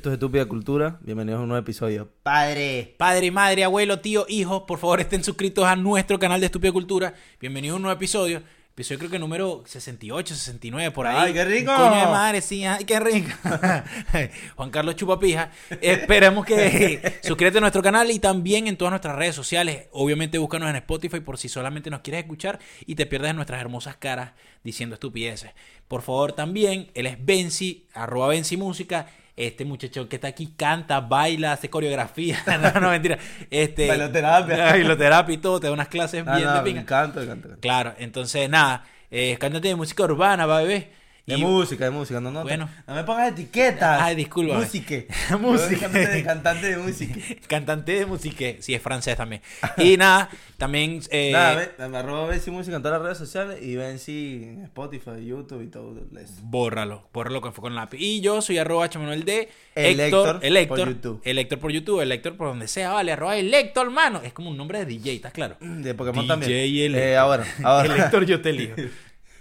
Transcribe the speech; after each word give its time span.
esto 0.00 0.08
es 0.08 0.14
Estúpida 0.14 0.46
Cultura. 0.46 0.98
Bienvenidos 1.02 1.40
a 1.40 1.42
un 1.42 1.48
nuevo 1.50 1.62
episodio. 1.62 2.08
¡Padre! 2.22 2.94
Padre, 2.96 3.30
madre, 3.30 3.64
abuelo, 3.64 4.00
tío, 4.00 4.24
hijo, 4.30 4.64
por 4.64 4.78
favor 4.78 4.98
estén 4.98 5.22
suscritos 5.22 5.66
a 5.66 5.76
nuestro 5.76 6.18
canal 6.18 6.40
de 6.40 6.46
Estúpida 6.46 6.72
Cultura. 6.72 7.12
Bienvenidos 7.38 7.74
a 7.74 7.76
un 7.76 7.82
nuevo 7.82 7.98
episodio. 7.98 8.42
Episodio 8.72 8.98
creo 8.98 9.10
que 9.10 9.18
número 9.18 9.62
68, 9.66 10.34
69, 10.34 10.90
por 10.92 11.06
ahí. 11.06 11.16
¡Ay, 11.18 11.32
qué 11.34 11.44
rico! 11.44 11.76
Coño 11.76 11.96
de 11.96 12.06
madre, 12.06 12.40
sí, 12.40 12.64
ay, 12.64 12.86
qué 12.86 12.98
rico. 12.98 13.28
Juan 14.56 14.70
Carlos 14.70 14.96
Chupapija. 14.96 15.50
Esperemos 15.82 16.46
que 16.46 17.18
suscríbete 17.22 17.58
a 17.58 17.60
nuestro 17.60 17.82
canal 17.82 18.10
y 18.10 18.18
también 18.20 18.68
en 18.68 18.78
todas 18.78 18.92
nuestras 18.92 19.16
redes 19.16 19.34
sociales. 19.34 19.88
Obviamente 19.92 20.38
búscanos 20.38 20.70
en 20.70 20.76
Spotify 20.76 21.20
por 21.20 21.36
si 21.36 21.50
solamente 21.50 21.90
nos 21.90 22.00
quieres 22.00 22.22
escuchar 22.22 22.58
y 22.86 22.94
te 22.94 23.04
pierdes 23.04 23.34
nuestras 23.34 23.60
hermosas 23.60 23.96
caras 23.96 24.32
diciendo 24.64 24.94
estupideces. 24.94 25.50
Por 25.88 26.00
favor, 26.00 26.32
también, 26.32 26.90
él 26.94 27.06
es 27.06 27.22
Benzi, 27.22 27.86
arroba 27.92 28.28
Benzi 28.28 28.56
Música. 28.56 29.08
Este 29.46 29.64
muchacho 29.64 30.06
que 30.06 30.16
está 30.16 30.28
aquí 30.28 30.52
canta, 30.54 31.00
baila, 31.00 31.52
hace 31.52 31.70
coreografía. 31.70 32.38
no, 32.74 32.78
no, 32.78 32.90
mentira. 32.90 33.16
Este, 33.50 33.88
Bailoterapia. 33.88 34.56
Bailoterapia 34.70 35.34
y 35.34 35.38
todo. 35.38 35.58
Te 35.60 35.66
da 35.68 35.72
unas 35.72 35.88
clases 35.88 36.24
bien 36.26 36.44
no, 36.44 36.52
de 36.52 36.58
me 36.58 36.64
pinga. 36.64 36.80
encanta, 36.82 37.20
me 37.20 37.24
encanta. 37.24 37.48
me 37.48 37.54
encanta. 37.54 37.60
Claro, 37.60 37.94
entonces 37.98 38.50
nada, 38.50 38.84
eh, 39.10 39.38
cantante 39.40 39.68
de 39.68 39.76
música 39.76 40.02
urbana, 40.02 40.44
va 40.44 40.60
bebé. 40.60 40.90
De 41.30 41.38
Y- 41.38 41.42
música, 41.42 41.84
de 41.84 41.90
música. 41.90 42.20
No, 42.20 42.30
no, 42.30 42.42
Bueno. 42.42 42.68
no 42.86 42.94
me 42.94 43.04
pongas 43.04 43.32
etiquetas. 43.32 44.00
Ay, 44.02 44.16
discúlpame. 44.16 44.60
Música. 44.60 44.96
Música. 45.38 45.80
Cantante 45.80 46.06
de 46.08 46.24
cantante 46.24 46.66
de 46.70 46.76
música. 46.78 47.14
cantante 47.48 47.92
de 47.92 48.06
música, 48.06 48.44
sí, 48.60 48.74
es 48.74 48.82
francés 48.82 49.16
también. 49.16 49.42
Y 49.76 49.96
nada, 49.98 50.28
también... 50.58 51.00
eh, 51.10 51.30
Nada, 51.32 51.88
me 51.88 51.96
arroba 51.98 52.26
Benzi 52.26 52.50
Música 52.50 52.76
en 52.76 52.82
todas 52.82 52.98
las 52.98 53.04
redes 53.04 53.18
sociales 53.18 53.58
y 53.62 53.76
Benzi 53.76 54.44
en 54.44 54.62
Spotify, 54.64 55.24
YouTube 55.24 55.62
y 55.62 55.68
todo 55.68 55.94
eso. 56.20 56.34
Bórralo, 56.42 57.08
bórralo 57.12 57.40
que 57.40 57.52
fue 57.52 57.62
con 57.62 57.74
lápiz. 57.74 57.98
Y 58.00 58.20
yo 58.20 58.42
soy 58.42 58.58
arroba 58.58 58.88
Manuel 58.94 59.24
de 59.24 59.48
El 59.74 60.00
Héctor, 60.00 60.40
el 60.42 60.56
Héctor, 60.56 60.78
por 60.78 60.88
YouTube. 60.88 61.20
el 61.24 61.38
Héctor 61.38 61.58
por 61.58 61.70
YouTube, 61.72 62.00
el 62.00 62.12
Héctor 62.12 62.36
por 62.36 62.48
donde 62.48 62.68
sea, 62.68 62.90
vale, 62.92 63.12
arroba 63.12 63.36
el 63.36 63.52
Héctor, 63.54 63.86
hermano. 63.86 64.20
Es 64.24 64.32
como 64.32 64.50
un 64.50 64.56
nombre 64.56 64.78
de 64.80 64.86
DJ, 64.86 65.14
¿estás 65.14 65.32
claro? 65.32 65.56
De 65.60 65.94
Pokémon 65.94 66.24
DJ 66.24 66.28
también. 66.28 66.50
el 66.52 66.94
Eh, 66.96 67.16
ahora, 67.16 67.44
ahora. 67.62 67.94
El 67.94 68.00
Héctor 68.00 68.24
yo 68.26 68.40
te 68.40 68.50
elijo. 68.50 68.74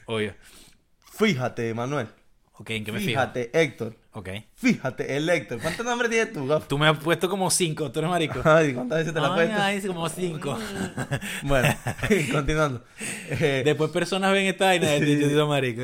Obvio. 0.06 0.34
Fíjate, 1.20 1.74
Manuel. 1.74 2.08
Ok, 2.54 2.70
¿en 2.70 2.86
qué 2.86 2.94
me 2.94 3.00
fijo? 3.00 3.10
Fíjate, 3.12 3.50
Héctor. 3.54 3.96
Ok. 4.14 4.30
Fíjate, 4.56 5.18
el 5.18 5.30
Héctor. 5.30 5.60
¿Cuántos 5.62 5.86
nombres 5.86 6.10
tienes 6.10 6.32
tú, 6.32 6.48
gafo? 6.48 6.66
Tú 6.66 6.78
me 6.78 6.88
has 6.88 6.98
puesto 6.98 7.30
como 7.30 7.52
cinco, 7.52 7.92
tú 7.92 8.00
eres 8.00 8.10
marico. 8.10 8.42
Ay, 8.46 8.74
¿cuántas 8.74 9.00
veces 9.00 9.14
te 9.14 9.20
la 9.20 9.28
has 9.28 9.34
puesto? 9.34 9.56
ay, 9.58 9.82
como 9.82 10.08
cinco. 10.08 10.58
Bueno, 11.44 11.76
continuando. 12.32 12.86
Eh, 13.30 13.64
Después 13.66 13.92
personas 13.92 14.32
ven 14.32 14.46
esta 14.46 14.66
vaina 14.66 14.96
y 14.96 15.20
yo 15.20 15.30
soy 15.30 15.48
marico. 15.48 15.82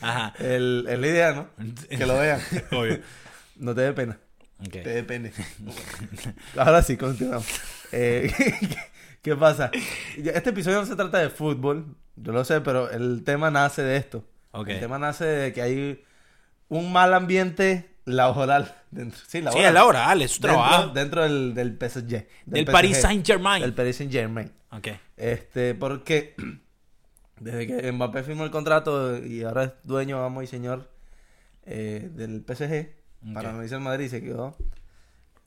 Ajá. 0.00 0.34
el, 0.40 0.84
es 0.88 0.98
la 0.98 1.06
idea, 1.06 1.32
¿no? 1.32 1.48
Que 1.88 2.06
lo 2.06 2.18
vean. 2.18 2.40
Obvio. 2.72 2.98
No 3.56 3.72
te 3.72 3.82
dé 3.82 3.92
pena. 3.92 4.18
Ok. 4.60 4.72
Te 4.72 4.88
dé 4.88 5.04
pene. 5.04 5.32
Ahora 6.56 6.82
sí, 6.82 6.96
continuamos. 6.96 7.46
Eh, 7.92 8.32
¿Qué 9.28 9.36
pasa? 9.36 9.70
Este 10.16 10.50
episodio 10.50 10.78
no 10.80 10.86
se 10.86 10.96
trata 10.96 11.18
de 11.18 11.28
fútbol, 11.28 11.94
yo 12.16 12.32
lo 12.32 12.44
sé, 12.46 12.62
pero 12.62 12.90
el 12.90 13.24
tema 13.24 13.50
nace 13.50 13.82
de 13.82 13.96
esto. 13.98 14.24
El 14.66 14.80
tema 14.80 14.98
nace 14.98 15.24
de 15.26 15.52
que 15.52 15.60
hay 15.60 16.02
un 16.68 16.90
mal 16.92 17.12
ambiente 17.12 17.94
laboral 18.06 18.74
dentro. 18.90 19.20
Sí, 19.20 19.38
Sí, 19.38 19.40
laboral. 19.42 19.66
es 19.66 19.74
laboral, 19.74 20.22
es 20.22 20.30
su 20.30 20.40
Dentro, 20.40 20.58
trabajo. 20.62 20.88
dentro 20.94 21.22
del, 21.24 21.54
del 21.54 21.72
PSG. 21.78 22.26
Del 22.46 22.64
PSG, 22.64 22.72
Paris 22.72 22.96
Saint 23.02 23.26
Germain. 23.26 23.60
Del 23.62 23.74
Paris 23.74 23.96
Saint 23.96 24.10
Germain. 24.10 24.50
Ok. 24.72 24.88
Este, 25.18 25.74
porque 25.74 26.34
desde 27.38 27.66
que 27.66 27.92
Mbappé 27.92 28.22
firmó 28.22 28.44
el 28.44 28.50
contrato 28.50 29.18
y 29.22 29.42
ahora 29.42 29.64
es 29.64 29.72
dueño, 29.84 30.24
amo 30.24 30.42
y 30.42 30.46
señor 30.46 30.90
eh, 31.66 32.08
del 32.14 32.44
PSG, 32.48 33.34
para 33.34 33.52
no 33.52 33.62
irse 33.62 33.74
al 33.74 33.82
Madrid, 33.82 34.08
se 34.08 34.22
quedó. 34.22 34.56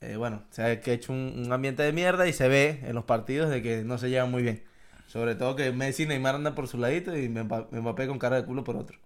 Eh, 0.02 0.16
bueno, 0.16 0.42
se 0.50 0.62
ha 0.62 0.72
hecho 0.72 1.12
un, 1.12 1.44
un 1.46 1.52
ambiente 1.52 1.82
de 1.82 1.92
mierda 1.92 2.26
y 2.28 2.32
se 2.32 2.48
ve 2.48 2.80
en 2.82 2.94
los 2.94 3.04
partidos 3.04 3.48
de 3.50 3.62
que 3.62 3.82
no 3.84 3.98
se 3.98 4.10
llevan 4.10 4.30
muy 4.30 4.42
bien. 4.42 4.62
Sobre 5.06 5.34
todo 5.34 5.56
que 5.56 5.72
Messi 5.72 6.04
y 6.04 6.06
Neymar 6.06 6.34
andan 6.34 6.54
por 6.54 6.68
su 6.68 6.78
ladito 6.78 7.16
y 7.16 7.28
Mba- 7.28 7.68
Mbappé 7.70 8.06
con 8.06 8.18
cara 8.18 8.36
de 8.36 8.44
culo 8.46 8.64
por 8.64 8.76
otro. 8.76 8.98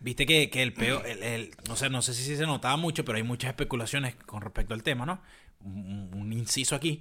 Viste 0.00 0.26
que, 0.26 0.50
que 0.50 0.62
el 0.62 0.72
peo, 0.72 1.02
el, 1.04 1.22
el- 1.22 1.50
no 1.68 1.76
sé, 1.76 1.88
no 1.90 2.02
sé 2.02 2.12
si 2.14 2.36
se 2.36 2.44
notaba 2.46 2.76
mucho, 2.76 3.04
pero 3.04 3.16
hay 3.16 3.22
muchas 3.22 3.48
especulaciones 3.50 4.14
con 4.16 4.40
respecto 4.42 4.74
al 4.74 4.82
tema, 4.82 5.06
¿no? 5.06 5.20
Un, 5.64 6.10
un 6.14 6.32
inciso 6.32 6.74
aquí. 6.74 7.00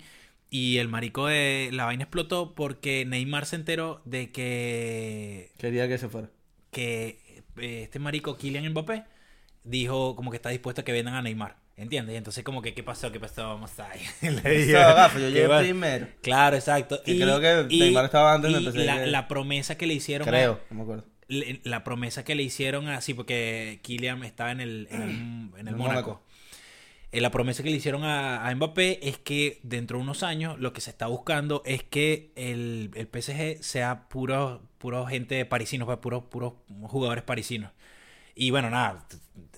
Y 0.50 0.78
el 0.78 0.88
marico 0.88 1.26
de 1.26 1.70
la 1.74 1.86
vaina 1.86 2.04
explotó 2.04 2.54
porque 2.54 3.06
Neymar 3.06 3.48
se 3.48 3.56
enteró 3.56 4.02
de 4.06 4.32
que, 4.32 5.52
Quería 5.58 5.88
que 5.88 5.98
se 5.98 6.08
fuera. 6.10 6.30
que 6.72 7.44
eh, 7.58 7.84
este 7.84 7.98
marico 8.00 8.38
Kylian 8.38 8.70
Mbappé 8.70 9.04
dijo 9.64 10.16
como 10.16 10.30
que 10.30 10.38
está 10.38 10.50
dispuesto 10.50 10.82
a 10.82 10.86
que 10.86 10.92
vendan 10.92 11.16
a 11.16 11.22
Neymar. 11.24 11.58
¿Entiendes? 11.76 12.14
Y 12.14 12.18
entonces 12.18 12.44
como 12.44 12.62
que, 12.62 12.74
¿qué 12.76 12.84
pasó? 12.84 13.12
¿Qué 13.12 13.20
pasó? 13.20 13.48
Vamos 13.48 13.72
ahí. 13.80 14.00
Le 14.22 14.66
gafo, 14.68 15.18
yo 15.18 15.26
"¿Qué 15.28 15.32
llegué 15.32 15.48
va?". 15.48 15.60
primero. 15.60 16.08
Claro, 16.22 16.56
exacto. 16.56 17.02
Que 17.04 17.16
creo 17.18 17.40
que 17.40 17.76
Neymar 17.76 18.06
estaba 18.06 18.34
antes 18.36 18.52
de 18.54 18.62
y 18.62 18.66
empezar 18.68 18.86
la, 18.86 19.06
la 19.08 19.28
promesa 19.28 19.76
que 19.76 19.88
le 19.88 19.96
hicieron 19.96 20.28
a- 20.28 20.32
Creo, 20.32 20.60
no 20.70 20.76
me 20.78 20.82
acuerdo. 20.84 21.06
le- 21.28 21.62
la 21.64 21.84
promesa 21.84 22.24
que 22.24 22.36
le 22.36 22.44
hicieron 22.44 22.88
así 22.90 23.16
porque 23.16 23.80
Kylian 23.82 24.24
estaba 24.24 24.52
en 24.52 24.62
el, 24.62 24.88
en 24.92 25.02
el, 25.02 25.10
en 25.10 25.54
el 25.62 25.68
El 25.70 25.76
Mónaco. 25.76 26.10
Mónaco. 26.10 26.24
Eh, 27.12 27.22
la 27.22 27.32
promesa 27.32 27.64
que 27.64 27.70
le 27.72 27.76
hicieron 27.78 28.04
a, 28.04 28.48
a 28.48 28.54
Mbappé 28.56 29.08
es 29.08 29.18
que 29.18 29.60
dentro 29.64 29.98
de 29.98 30.04
unos 30.04 30.22
años 30.24 30.60
lo 30.60 30.74
que 30.74 30.82
se 30.82 30.90
está 30.92 31.08
buscando 31.08 31.62
es 31.66 31.84
que 31.84 32.32
el, 32.36 32.92
el 32.96 33.08
PSG 33.08 33.64
sea 33.64 34.10
puro, 34.10 34.62
puro 34.80 35.06
gente 35.08 35.44
parisino, 35.46 35.86
pues, 35.88 35.98
puros 36.00 36.24
puros 36.26 36.54
jugadores 36.84 37.24
parisinos. 37.24 37.72
Y 38.36 38.50
bueno, 38.50 38.70
nada, 38.72 39.06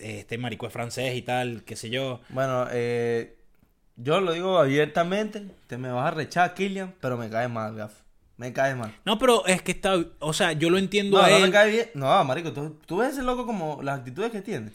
este 0.05 0.37
marico 0.37 0.67
es 0.67 0.73
francés 0.73 1.15
y 1.15 1.21
tal, 1.21 1.63
qué 1.63 1.75
sé 1.75 1.89
yo. 1.89 2.21
Bueno, 2.29 2.67
eh, 2.71 3.37
yo 3.95 4.19
lo 4.21 4.33
digo 4.33 4.57
abiertamente, 4.59 5.43
te 5.67 5.77
me 5.77 5.89
vas 5.91 6.07
a 6.07 6.11
rechar, 6.15 6.53
Kylian, 6.53 6.93
pero 7.01 7.17
me 7.17 7.29
cae 7.29 7.47
mal, 7.47 7.75
gafo. 7.75 8.03
Me 8.37 8.51
cae 8.51 8.75
mal. 8.75 8.93
No, 9.05 9.17
pero 9.17 9.45
es 9.47 9.61
que 9.61 9.71
está, 9.71 9.95
o 10.19 10.33
sea, 10.33 10.51
yo 10.51 10.69
lo 10.69 10.77
entiendo 10.77 11.17
No, 11.17 11.23
a 11.23 11.29
no 11.29 11.35
él. 11.37 11.43
me 11.43 11.51
cae 11.51 11.71
bien. 11.71 11.89
No, 11.93 12.21
marico, 12.25 12.51
tú, 12.51 12.77
tú 12.85 12.97
ves 12.97 13.13
ese 13.13 13.23
loco 13.23 13.45
como 13.45 13.81
las 13.81 13.99
actitudes 13.99 14.31
que 14.31 14.41
tiene. 14.41 14.71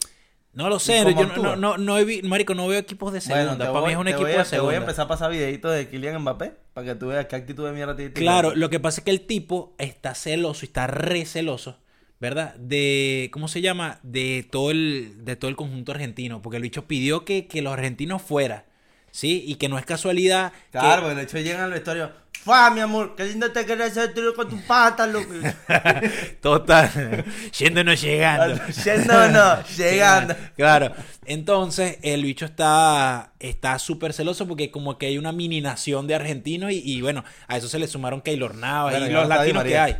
No 0.53 0.67
lo 0.67 0.77
¿Y 0.77 0.79
sé, 0.79 1.03
yo 1.15 1.27
no, 1.27 1.37
no, 1.37 1.55
no, 1.55 1.77
no 1.77 1.97
he 1.99 2.23
marico, 2.23 2.53
no 2.55 2.67
veo 2.67 2.79
equipos 2.79 3.13
de 3.13 3.21
segunda. 3.21 3.53
te 3.53 3.59
Para 3.59 3.71
voy- 3.71 3.85
mí 3.85 3.91
es 3.93 3.97
un 3.99 4.03
te 4.05 4.09
equipo 4.11 4.23
voy 4.25 4.33
a- 4.33 4.37
de 4.39 4.43
Te 4.43 4.49
segunda. 4.49 4.65
voy 4.65 4.75
a 4.75 4.77
empezar 4.79 5.05
a 5.05 5.07
pasar 5.07 5.31
videitos 5.31 5.73
de 5.73 5.87
Kylian 5.87 6.19
Mbappé 6.21 6.53
para 6.73 6.87
que 6.87 6.95
tú 6.95 7.07
veas 7.07 7.27
qué 7.27 7.35
actitud 7.37 7.65
de 7.65 7.71
mierda 7.71 7.95
tiene. 7.95 8.11
Claro, 8.13 8.53
lo 8.55 8.69
que 8.69 8.79
pasa 8.81 8.99
es 8.99 9.05
que 9.05 9.11
el 9.11 9.21
tipo 9.21 9.75
está 9.77 10.13
celoso 10.15 10.65
y 10.65 10.67
está 10.67 10.87
re 10.87 11.23
celoso, 11.25 11.77
¿verdad? 12.21 12.55
De, 12.55 13.29
¿cómo 13.33 13.49
se 13.49 13.59
llama? 13.61 13.99
De 14.03 14.47
todo 14.49 14.71
el, 14.71 15.25
de 15.25 15.35
todo 15.35 15.49
el 15.49 15.57
conjunto 15.57 15.91
argentino, 15.91 16.41
porque 16.41 16.55
el 16.57 16.63
bicho 16.63 16.85
pidió 16.87 17.25
que, 17.25 17.47
que 17.47 17.61
los 17.61 17.73
argentinos 17.73 18.21
fueran, 18.21 18.63
¿sí? 19.11 19.43
Y 19.45 19.55
que 19.55 19.67
no 19.67 19.77
es 19.77 19.85
casualidad. 19.85 20.53
que- 20.71 20.79
Claro, 20.79 21.01
porque 21.01 21.15
de 21.17 21.23
hecho 21.23 21.39
llegan 21.39 21.61
al 21.61 21.71
vestuario. 21.71 22.21
¡Fua, 22.43 22.71
mi 22.71 22.79
amor! 22.79 23.13
¡Qué 23.15 23.25
lindo 23.25 23.51
te 23.51 23.65
querés 23.67 23.91
hacer 23.91 24.15
tiro 24.15 24.33
con 24.33 24.49
tu 24.49 24.59
pata, 24.61 25.05
loco! 25.05 25.31
Total, 26.41 27.23
yendo 27.57 27.83
no 27.83 27.93
llegando. 27.93 28.59
Yendo 28.85 29.27
no, 29.29 29.63
llegando. 29.77 30.35
Claro. 30.55 30.93
Entonces, 31.25 31.97
el 32.01 32.23
bicho 32.23 32.45
está 32.45 33.33
está 33.39 33.77
súper 33.79 34.13
celoso 34.13 34.47
porque 34.47 34.71
como 34.71 34.97
que 34.97 35.07
hay 35.07 35.17
una 35.19 35.31
mini 35.31 35.61
nación 35.61 36.07
de 36.07 36.15
argentinos 36.15 36.71
y, 36.71 36.81
y 36.83 37.01
bueno, 37.01 37.23
a 37.47 37.57
eso 37.57 37.67
se 37.67 37.77
le 37.79 37.87
sumaron 37.87 38.21
Keylor 38.21 38.55
Navas 38.55 38.93
Bueno, 38.93 39.07
y 39.07 39.13
los 39.13 39.27
latinos 39.27 39.63
que 39.63 39.77
hay. 39.77 39.97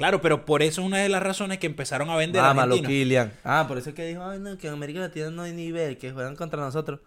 Claro, 0.00 0.20
pero 0.20 0.44
por 0.44 0.62
eso 0.62 0.80
es 0.80 0.86
una 0.86 0.98
de 0.98 1.08
las 1.08 1.22
razones 1.22 1.58
que 1.58 1.66
empezaron 1.66 2.10
a 2.10 2.16
vender 2.16 2.40
Mámalo, 2.42 2.74
argentinos. 2.74 2.88
Kylian. 2.88 3.32
Ah, 3.44 3.66
por 3.68 3.78
eso 3.78 3.90
es 3.90 3.94
que 3.94 4.06
dijo, 4.06 4.24
ay, 4.24 4.38
no, 4.40 4.56
que 4.58 4.66
en 4.66 4.72
América 4.72 5.00
Latina 5.00 5.30
no 5.30 5.42
hay 5.42 5.52
nivel, 5.52 5.98
que 5.98 6.10
juegan 6.10 6.36
contra 6.36 6.60
nosotros. 6.60 7.00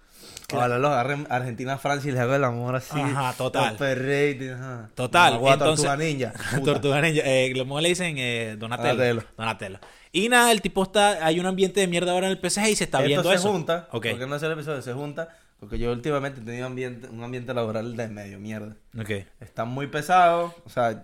Ojalá 0.54 0.78
los 0.78 0.92
agarren 0.92 1.28
Argentina, 1.30 1.78
Francia 1.78 2.10
y 2.10 2.12
les 2.14 2.22
hago 2.22 2.36
el 2.36 2.44
amor 2.44 2.76
así. 2.76 3.00
Ajá, 3.00 3.34
total. 3.34 3.76
Ajá. 3.76 4.90
Total, 4.96 5.34
Agua, 5.34 5.54
entonces- 5.54 5.86
tortuga 5.86 5.98
ninja. 6.06 6.34
Tortuga 6.64 7.02
Ninja, 7.02 7.22
eh, 7.26 7.52
los 7.56 7.82
le 7.82 7.90
dicen 7.90 8.16
eh, 8.18 8.56
Donatello. 8.58 8.90
Donatello. 8.96 9.24
Donatello. 9.38 9.80
Y 10.12 10.30
nada, 10.30 10.52
el 10.52 10.62
tipo 10.62 10.84
está, 10.84 11.26
hay 11.26 11.40
un 11.40 11.48
ambiente 11.48 11.80
de 11.80 11.88
mierda 11.88 12.12
ahora 12.12 12.28
en 12.28 12.34
el 12.34 12.50
PSG 12.50 12.68
y 12.70 12.76
se 12.76 12.84
está 12.84 13.00
Esto 13.00 13.08
viendo 13.08 13.30
se 13.30 13.36
eso. 13.36 13.52
junta, 13.52 13.88
Ok. 13.92 14.08
porque 14.12 14.28
no 14.28 14.36
es 14.36 14.44
el 14.44 14.52
episodio, 14.52 14.82
se 14.84 14.94
junta, 14.94 15.30
porque 15.60 15.80
yo 15.80 15.92
últimamente 15.92 16.40
he 16.40 16.44
tenido 16.44 16.68
ambiente, 16.68 17.08
un 17.08 17.24
ambiente 17.24 17.52
laboral 17.54 17.96
de 17.98 18.08
medio 18.10 18.40
mierda. 18.40 18.76
Ok. 18.98 19.10
Están 19.40 19.70
muy 19.70 19.88
pesados, 19.88 20.54
o 20.66 20.70
sea, 20.70 21.04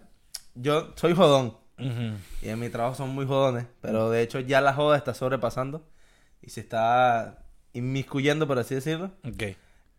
yo 0.53 0.93
soy 0.95 1.15
jodón, 1.15 1.57
Y 2.41 2.49
en 2.49 2.59
mi 2.59 2.69
trabajo 2.69 2.95
son 2.95 3.09
muy 3.09 3.25
jodones, 3.25 3.65
pero 3.81 4.09
de 4.09 4.21
hecho 4.21 4.39
ya 4.39 4.61
la 4.61 4.73
joda 4.73 4.97
está 4.97 5.13
sobrepasando, 5.13 5.87
y 6.41 6.49
se 6.49 6.61
está 6.61 7.39
inmiscuyendo, 7.73 8.47
por 8.47 8.59
así 8.59 8.75
decirlo, 8.75 9.11
Ok. 9.27 9.43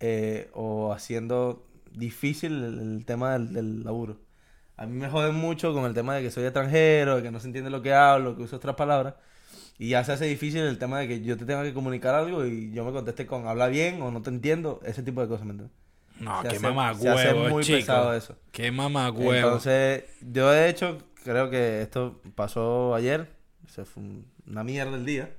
eh, 0.00 0.50
o 0.54 0.92
haciendo 0.92 1.66
difícil 1.92 2.52
el, 2.64 2.78
el 2.78 3.04
tema 3.04 3.32
del, 3.34 3.52
del 3.52 3.84
laburo. 3.84 4.18
A 4.76 4.86
mí 4.86 4.96
me 4.96 5.08
joden 5.10 5.34
mucho 5.34 5.72
con 5.74 5.84
el 5.84 5.92
tema 5.94 6.14
de 6.16 6.22
que 6.22 6.30
soy 6.30 6.44
extranjero, 6.44 7.16
de 7.16 7.22
que 7.22 7.30
no 7.30 7.38
se 7.40 7.46
entiende 7.48 7.70
lo 7.70 7.82
que 7.82 7.92
hablo, 7.92 8.36
que 8.36 8.42
uso 8.42 8.56
otras 8.56 8.76
palabras. 8.76 9.14
Y 9.78 9.88
ya 9.90 10.04
se 10.04 10.12
hace 10.12 10.26
difícil 10.26 10.60
el 10.62 10.78
tema 10.78 10.98
de 11.00 11.08
que 11.08 11.22
yo 11.22 11.36
te 11.36 11.44
tenga 11.44 11.62
que 11.62 11.72
comunicar 11.74 12.14
algo 12.14 12.44
y 12.46 12.70
yo 12.72 12.84
me 12.84 12.92
conteste 12.92 13.26
con 13.26 13.46
habla 13.46 13.68
bien 13.68 14.00
o 14.02 14.10
no 14.10 14.22
te 14.22 14.30
entiendo, 14.30 14.80
ese 14.84 15.02
tipo 15.02 15.20
de 15.22 15.28
cosas, 15.28 15.44
¿me 15.46 15.52
entiendes? 15.52 15.76
No, 16.18 16.42
Se 16.42 16.48
qué 16.48 16.56
hace- 16.56 16.66
mamá 16.66 16.94
se 16.94 17.08
hace 17.08 17.28
huevo, 17.34 17.48
muy 17.48 17.64
chico. 17.64 17.78
pesado 17.78 18.14
eso. 18.14 18.36
Qué 18.52 18.70
mamá 18.70 19.10
huevo. 19.10 19.32
Entonces, 19.34 20.04
yo 20.20 20.50
de 20.50 20.68
hecho 20.68 20.98
creo 21.24 21.50
que 21.50 21.82
esto 21.82 22.20
pasó 22.34 22.94
ayer, 22.94 23.28
se 23.68 23.84
fue 23.84 24.02
un- 24.02 24.26
una 24.46 24.64
mierda 24.64 24.96
el 24.96 25.04
día, 25.06 25.30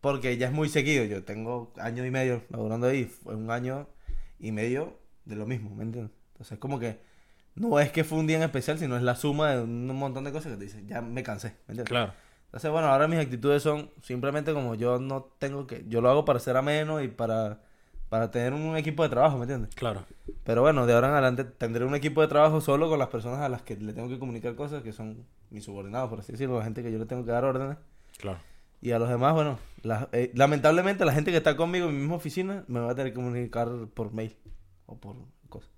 porque 0.00 0.36
ya 0.36 0.46
es 0.48 0.52
muy 0.52 0.68
seguido. 0.68 1.04
Yo 1.04 1.24
tengo 1.24 1.72
año 1.76 2.04
y 2.04 2.10
medio 2.10 2.42
laborando 2.50 2.86
ahí, 2.86 3.04
fue 3.04 3.34
un 3.34 3.50
año 3.50 3.88
y 4.38 4.52
medio 4.52 4.98
de 5.24 5.36
lo 5.36 5.46
mismo, 5.46 5.74
¿me 5.74 5.84
entiendes? 5.84 6.12
Entonces, 6.32 6.58
como 6.58 6.78
que 6.78 7.00
no 7.54 7.80
es 7.80 7.90
que 7.90 8.04
fue 8.04 8.18
un 8.18 8.26
día 8.26 8.36
en 8.36 8.44
especial, 8.44 8.78
sino 8.78 8.96
es 8.96 9.02
la 9.02 9.16
suma 9.16 9.56
de 9.56 9.62
un 9.62 9.86
montón 9.88 10.24
de 10.24 10.32
cosas 10.32 10.52
que 10.52 10.58
te 10.58 10.64
dicen, 10.64 10.86
ya 10.86 11.00
me 11.02 11.22
cansé, 11.22 11.48
¿me 11.66 11.72
entiendes? 11.72 11.88
Claro. 11.88 12.12
Entonces, 12.46 12.70
bueno, 12.70 12.86
ahora 12.88 13.08
mis 13.08 13.18
actitudes 13.18 13.62
son 13.62 13.90
simplemente 14.02 14.52
como 14.54 14.74
yo 14.74 14.98
no 14.98 15.24
tengo 15.38 15.66
que, 15.66 15.84
yo 15.88 16.00
lo 16.00 16.08
hago 16.10 16.24
para 16.24 16.38
ser 16.38 16.56
ameno 16.56 17.02
y 17.02 17.08
para, 17.08 17.60
para 18.08 18.30
tener 18.30 18.52
un 18.54 18.76
equipo 18.76 19.02
de 19.02 19.08
trabajo, 19.08 19.36
¿me 19.36 19.42
entiendes? 19.44 19.74
Claro. 19.74 20.04
Pero 20.44 20.62
bueno, 20.62 20.86
de 20.86 20.94
ahora 20.94 21.08
en 21.08 21.12
adelante 21.14 21.44
tendré 21.44 21.84
un 21.84 21.94
equipo 21.94 22.20
de 22.22 22.28
trabajo 22.28 22.60
solo 22.60 22.88
con 22.88 22.98
las 22.98 23.08
personas 23.08 23.40
a 23.40 23.48
las 23.48 23.62
que 23.62 23.76
le 23.76 23.92
tengo 23.92 24.08
que 24.08 24.18
comunicar 24.18 24.54
cosas, 24.54 24.82
que 24.82 24.92
son 24.92 25.26
mis 25.50 25.64
subordinados, 25.64 26.08
por 26.08 26.20
así 26.20 26.32
decirlo, 26.32 26.58
la 26.58 26.64
gente 26.64 26.82
que 26.82 26.90
yo 26.92 26.98
le 26.98 27.06
tengo 27.06 27.24
que 27.24 27.32
dar 27.32 27.44
órdenes. 27.44 27.76
Claro. 28.18 28.38
Y 28.80 28.92
a 28.92 28.98
los 28.98 29.08
demás, 29.08 29.34
bueno, 29.34 29.58
la- 29.82 30.08
eh, 30.12 30.30
lamentablemente 30.34 31.04
la 31.04 31.12
gente 31.12 31.30
que 31.32 31.36
está 31.38 31.56
conmigo 31.56 31.88
en 31.88 31.94
mi 31.94 32.00
misma 32.00 32.16
oficina 32.16 32.64
me 32.68 32.80
va 32.80 32.92
a 32.92 32.94
tener 32.94 33.12
que 33.12 33.16
comunicar 33.16 33.68
por 33.92 34.12
mail 34.12 34.36
o 34.86 34.96
por 34.96 35.16
cosas. 35.48 35.70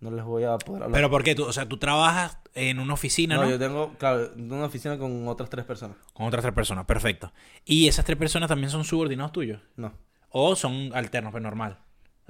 No 0.00 0.10
les 0.10 0.24
voy 0.24 0.44
a 0.44 0.58
poder 0.58 0.82
hablar. 0.82 0.96
Pero 0.98 1.10
¿por 1.10 1.22
qué? 1.24 1.34
Tú, 1.34 1.44
o 1.44 1.52
sea, 1.52 1.66
tú 1.68 1.78
trabajas 1.78 2.38
en 2.54 2.78
una 2.80 2.92
oficina, 2.94 3.36
no, 3.36 3.44
¿no? 3.44 3.50
yo 3.50 3.58
tengo, 3.58 3.94
claro, 3.98 4.30
una 4.36 4.64
oficina 4.66 4.98
con 4.98 5.26
otras 5.28 5.48
tres 5.48 5.64
personas. 5.64 5.96
Con 6.12 6.26
otras 6.26 6.42
tres 6.42 6.54
personas, 6.54 6.84
perfecto. 6.84 7.32
¿Y 7.64 7.88
esas 7.88 8.04
tres 8.04 8.18
personas 8.18 8.48
también 8.48 8.68
son 8.70 8.84
subordinados 8.84 9.32
tuyos? 9.32 9.60
No. 9.76 9.92
¿O 10.32 10.56
son 10.56 10.90
alternos, 10.94 11.30
pues 11.32 11.42
normal? 11.42 11.78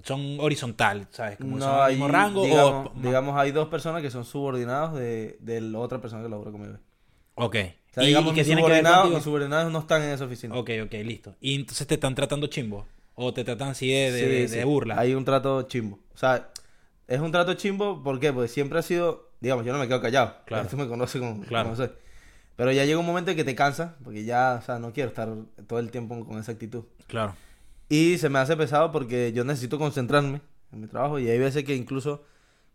Son 0.02 0.38
horizontal, 0.40 1.06
¿sabes? 1.10 1.36
Como 1.38 1.58
no 1.58 1.64
son 1.64 1.80
hay, 1.82 1.92
mismo 1.94 2.08
rango 2.08 2.44
digamos, 2.44 2.86
o... 2.88 2.92
digamos, 3.00 3.38
hay 3.38 3.52
dos 3.52 3.68
personas 3.68 4.02
que 4.02 4.10
son 4.10 4.24
subordinados 4.24 4.94
de, 4.94 5.36
de 5.40 5.60
la 5.60 5.78
otra 5.78 6.00
persona 6.00 6.22
que 6.22 6.28
labora 6.28 6.50
conmigo. 6.50 6.78
Ok. 7.34 7.56
O 7.90 7.94
sea, 7.94 8.02
¿Y, 8.02 8.06
digamos, 8.08 8.32
y 8.32 8.34
que 8.36 8.44
subordinados, 8.44 9.10
mis 9.14 9.22
subordinados 9.22 9.70
no 9.72 9.78
están 9.80 10.02
en 10.02 10.10
esa 10.10 10.24
oficina. 10.24 10.56
Ok, 10.56 10.70
ok, 10.84 10.92
listo. 11.04 11.34
¿Y 11.40 11.54
entonces 11.54 11.86
te 11.86 11.94
están 11.94 12.14
tratando 12.14 12.46
chimbo? 12.48 12.86
¿O 13.14 13.32
te 13.34 13.44
tratan 13.44 13.68
así 13.68 13.88
de, 13.92 14.10
de, 14.10 14.18
Sí, 14.20 14.26
de- 14.26 14.48
sí. 14.48 14.56
de 14.56 14.64
burla? 14.64 14.98
Hay 14.98 15.14
un 15.14 15.24
trato 15.24 15.62
chimbo. 15.62 15.98
O 16.14 16.16
sea, 16.18 16.48
es 17.06 17.20
un 17.20 17.30
trato 17.30 17.54
chimbo, 17.54 18.02
¿por 18.02 18.18
qué? 18.18 18.32
Porque 18.32 18.48
siempre 18.48 18.78
ha 18.78 18.82
sido, 18.82 19.30
digamos, 19.40 19.64
yo 19.66 19.72
no 19.72 19.78
me 19.78 19.86
quedo 19.86 20.00
callado. 20.00 20.36
Claro. 20.46 20.64
Esto 20.64 20.76
me 20.78 20.88
conoce 20.88 21.18
como, 21.20 21.42
Claro. 21.42 21.64
como 21.64 21.76
soy. 21.76 21.90
Pero 22.56 22.72
ya 22.72 22.84
llega 22.86 22.98
un 22.98 23.06
momento 23.06 23.30
en 23.30 23.36
que 23.36 23.44
te 23.44 23.54
cansas, 23.54 23.92
porque 24.02 24.24
ya, 24.24 24.58
o 24.60 24.64
sea, 24.64 24.78
no 24.78 24.92
quiero 24.92 25.10
estar 25.10 25.28
todo 25.66 25.78
el 25.78 25.90
tiempo 25.90 26.24
con 26.24 26.38
esa 26.38 26.52
actitud. 26.52 26.84
Claro. 27.06 27.34
Y 27.92 28.16
se 28.16 28.30
me 28.30 28.38
hace 28.38 28.56
pesado 28.56 28.90
porque 28.90 29.34
yo 29.34 29.44
necesito 29.44 29.78
concentrarme 29.78 30.40
en 30.72 30.80
mi 30.80 30.86
trabajo 30.86 31.18
y 31.18 31.28
hay 31.28 31.38
veces 31.38 31.62
que 31.64 31.76
incluso 31.76 32.24